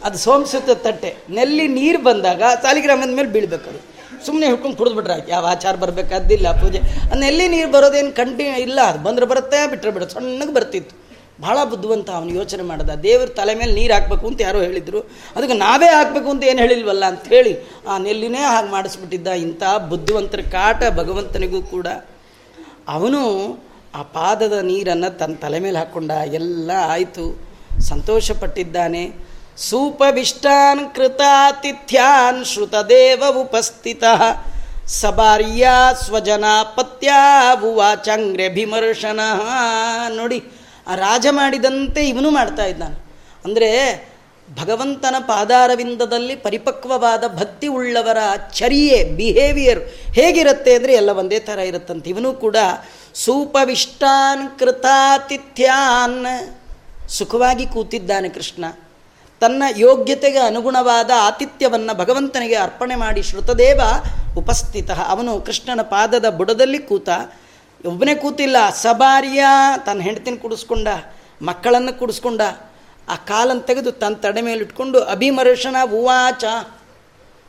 ಅದು 0.06 0.18
ಸೋಮಸುತ್ತ 0.18 0.70
ತಟ್ಟೆ. 0.86 1.10
ನೆಲ್ಲಿ 1.30 1.66
ನೀರು 1.78 2.00
ಬಂದಾಗ 2.02 2.42
ಸಾಲಿಗ್ರಾಮದ 2.62 3.12
ಮೇಲೆ 3.18 3.28
ಬೀಳ್ಬೇಕು 3.28 3.70
ಅದು 3.70 3.80
ಸುಮ್ಮನೆ 4.26 4.46
ಹಿಡ್ಕೊಂಡು 4.46 4.76
ಕುಡಿದ್ಬಿಟ್ರೆ 4.76 5.14
ಆಯ್ತು. 5.14 5.28
ಯಾವ 5.28 5.46
ಆಚಾರ 5.46 5.74
ಬರಬೇಕಾದಿಲ್ಲ 5.76 6.48
ಪೂಜೆ. 6.60 6.80
ಆ 7.12 7.14
ನೆಲ್ಲಿ 7.18 7.48
ನೀರು 7.48 7.70
ಬರೋದೇನು 7.70 8.12
ಕಂಟಿನ್ಯೂ 8.12 8.58
ಇಲ್ಲ. 8.66 8.80
ಅದು 8.80 9.02
ಬಂದ್ರೆ 9.02 9.26
ಬರುತ್ತೆ 9.26 9.70
ಬಿಟ್ಟರೆ 9.70 9.90
ಬಿಡ 9.90 10.02
ಸಣ್ಣಗೆ 10.02 10.54
ಬರ್ತಿತ್ತು. 10.54 10.94
ಭಾಳ 11.42 11.58
ಬುದ್ಧಿವಂತ 11.64 12.10
ಅವನು 12.10 12.30
ಯೋಚನೆ 12.30 12.62
ಮಾಡ್ದ. 12.62 12.90
ದೇವ್ರ 12.90 13.26
ತಲೆ 13.38 13.54
ಮೇಲೆ 13.54 13.72
ನೀರು 13.74 13.94
ಹಾಕಬೇಕು 13.94 14.26
ಅಂತ 14.26 14.40
ಯಾರೋ 14.40 14.58
ಹೇಳಿದರು. 14.60 15.00
ಅದಕ್ಕೆ 15.36 15.54
ನಾವೇ 15.54 15.86
ಹಾಕಬೇಕು 15.86 16.28
ಅಂತ 16.30 16.44
ಏನು 16.44 16.58
ಹೇಳಿಲ್ವಲ್ಲ 16.58 17.04
ಅಂಥೇಳಿ 17.04 17.54
ಆ 17.88 17.98
ನೆಲ್ಲಿನೇ 17.98 18.38
ಹಾಗೆ 18.38 18.70
ಮಾಡಿಸ್ಬಿಟ್ಟಿದ್ದ 18.70 19.26
ಇಂಥ 19.26 19.62
ಬುದ್ಧಿವಂತರ 19.88 20.40
ಕಾಟ 20.52 20.82
ಭಗವಂತನಿಗೂ 20.96 21.62
ಕೂಡ. 21.62 21.86
ಅವನು 22.88 23.22
ಆ 23.94 24.02
ಪಾದದ 24.02 24.52
ನೀರನ್ನು 24.52 25.18
ತನ್ನ 25.18 25.34
ತಲೆ 25.34 25.58
ಮೇಲೆ 25.58 25.78
ಹಾಕ್ಕೊಂಡ 25.78 26.10
ಎಲ್ಲ 26.10 26.70
ಆಯಿತು. 26.86 27.53
ಸಂತೋಷಪಟ್ಟಿದ್ದಾನೆ. 27.90 29.04
ಸೂಪವಿಷ್ಟಾನ್ 29.68 30.82
ಕೃತಾತಿಥ್ಯಾನ್ 30.96 32.40
ಶ್ರುತದೇವ 32.52 33.22
ಉಪಸ್ಥಿತ. 33.42 34.04
ಸಬಾರ್ಯ 35.00 35.66
ಸ್ವಜನ 36.04 36.46
ಪತ್ಯ 36.76 37.10
ಭೀಮರ್ಶನ 38.56 39.20
ನೋಡಿ, 40.18 40.38
ಆ 40.88 40.94
ರಾಜ 41.04 41.26
ಮಾಡಿದಂತೆ 41.38 42.02
ಇವನು 42.12 42.30
ಮಾಡ್ತಾ 42.38 42.66
ಇದ್ದಾನೆ. 42.72 42.96
ಅಂದರೆ 43.44 43.70
ಭಗವಂತನ 44.48 45.16
ಪಾದಾರವಿಂದದಲ್ಲಿ 45.28 46.34
ಪರಿಪಕ್ವವಾದ 46.46 47.24
ಭಕ್ತಿ 47.38 47.68
ಉಳ್ಳವರ 47.76 48.18
ಚರ್ಯೆ 48.58 48.98
ಬಿಹೇವಿಯರ್ 49.18 49.80
ಹೇಗಿರುತ್ತೆ 50.18 50.72
ಅಂದರೆ 50.78 50.92
ಎಲ್ಲ 51.00 51.10
ಒಂದೇ 51.20 51.38
ಥರ 51.48 51.58
ಇರುತ್ತಂತೆ. 51.70 52.06
ಇವನು 52.14 52.32
ಕೂಡ 52.44 52.56
ಸೂಪವಿಷ್ಟಾನ್ 53.24 54.44
ಕೃತಾತಿಥ್ಯಾನ್ 54.60 56.20
ಸುಖವಾಗಿ 57.08 57.66
ಕೂತಿದ್ದಾನೆ 57.66 58.28
ಕೃಷ್ಣ. 58.28 58.64
ತನ್ನ 59.40 59.62
ಯೋಗ್ಯತೆಗೆ 59.76 60.38
ಅನುಗುಣವಾದ 60.38 61.10
ಆತಿಥ್ಯವನ್ನು 61.20 61.96
ಭಗವಂತನಿಗೆ 61.96 62.54
ಅರ್ಪಣೆ 62.54 62.94
ಮಾಡಿ 62.94 63.22
ಶ್ರುತದೇವ 63.22 63.80
ಉಪಸ್ಥಿತ. 64.38 64.90
ಅವನು 64.90 65.40
ಕೃಷ್ಣನ 65.40 65.82
ಪಾದದ 65.82 66.28
ಬುಡದಲ್ಲಿ 66.28 66.78
ಕೂತ, 66.78 67.08
ಒಬ್ಬನೇ 67.86 68.14
ಕೂತಿಲ್ಲ, 68.14 68.56
ಸಬಾರಿಯ 68.74 69.44
ತನ್ನ 69.86 70.00
ಹೆಂಡತಿನ 70.00 70.36
ಕುಡಿಸ್ಕೊಂಡ, 70.42 70.88
ಮಕ್ಕಳನ್ನು 71.42 71.98
ಕುಡಿಸ್ಕೊಂಡ, 71.98 72.40
ಆ 73.08 73.14
ಕಾಲನ್ನು 73.14 73.62
ತೆಗೆದು 73.62 73.92
ತನ್ನ 73.92 74.14
ತಡೆ 74.14 74.40
ಮೇಲಿಟ್ಕೊಂಡು 74.40 75.00
ಅಭಿಮರ್ಶನ 75.00 75.76
ಉವಾಚ. 75.92 76.44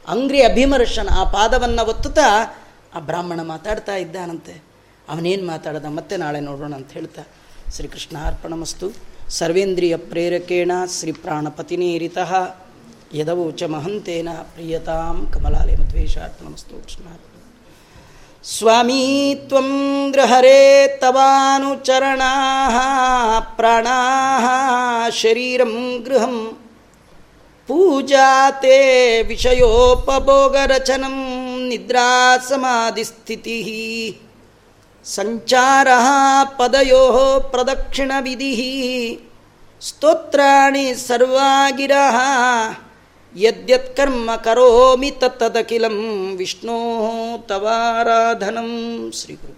ಅಂಗ್ರಿ 0.07 0.43
ಅಭಿಮರ್ಶನ, 0.43 1.09
ಆ 1.11 1.23
ಪಾದವನ್ನು 1.23 1.89
ಒತ್ತುತ್ತಾ 1.89 2.57
ಆ 2.95 2.99
ಬ್ರಾಹ್ಮಣ 2.99 3.41
ಮಾತಾಡ್ತಾ 3.41 3.95
ಇದ್ದಾನಂತೆ. 3.95 4.63
ಅವನೇನು 5.09 5.47
ಮಾತಾಡದ? 5.47 5.85
ಮತ್ತೆ 5.85 6.17
ನಾಳೆ 6.17 6.39
ನೋಡೋಣ 6.39 6.73
ಅಂತ 6.73 6.91
ಹೇಳ್ತಾ, 6.91 7.21
ಶ್ರೀಕೃಷ್ಣ 7.75 8.17
ಅರ್ಪಣಮಸ್ತು. 8.25 8.89
ಸರ್ವೇಂದ್ರಿಯ 8.89 9.14
ಪ್ರೇರಕೇಣ 10.09 10.71
ಶ್ರೀ 10.99 11.11
ಪ್ರಾಣಪತಿನೇರಿತ 11.11 12.17
ಯದವೋಚ 13.13 13.63
ಮಹಂತೇನ 13.63 14.29
ಪ್ರಿಯತಾಂ 14.29 15.31
ಕಮಲಾಲಯ 15.33 15.75
ಮಧ್ವೇಶಾರ್ಪಣಮಸ್ತು 15.75 16.75
ಸ್ವಾಮೀ 18.57 19.35
ತ್ವಂ 19.35 19.69
ಗೃಹರೇ 20.11 20.87
ತವಾನುಚರಣಾ 21.01 22.31
ಪ್ರಾಣಾ 23.39 23.97
ಶರೀರಂ 25.09 26.03
ಗೃಹಂ 26.05 26.57
ಪೂಜಾತೆ 27.67 28.77
ವಿಷಯೋಪಭೋಗರಚನಂ 29.23 31.15
ನಿದ್ರಾ 31.67 32.37
ಸಮಾಧಿಸ್ಥಿತಿ. 32.37 33.57
ಸಂಚಾರ 35.05 35.87
ಪದಯೋ 36.57 37.39
ಪ್ರದಕ್ಷಿಣ 37.51 38.11
ವಿಧಿ 38.21 38.53
ಸ್ತೋತ್ರಾಣಿ 39.81 40.93
ಸರ್ವಾಗಿರ. 40.93 41.91
ಯದ್ಯತ್ಕರ್ಮ 43.35 44.35
ಕರೋಮಿ 44.35 45.11
ತತ್ತದಖಿಲಂ 45.11 45.97
ವಿಷ್ಣೋ 46.37 46.77
ತವಾರಾಧನಂ 47.47 48.69
ಶ್ರೀಗುರು 49.13 49.54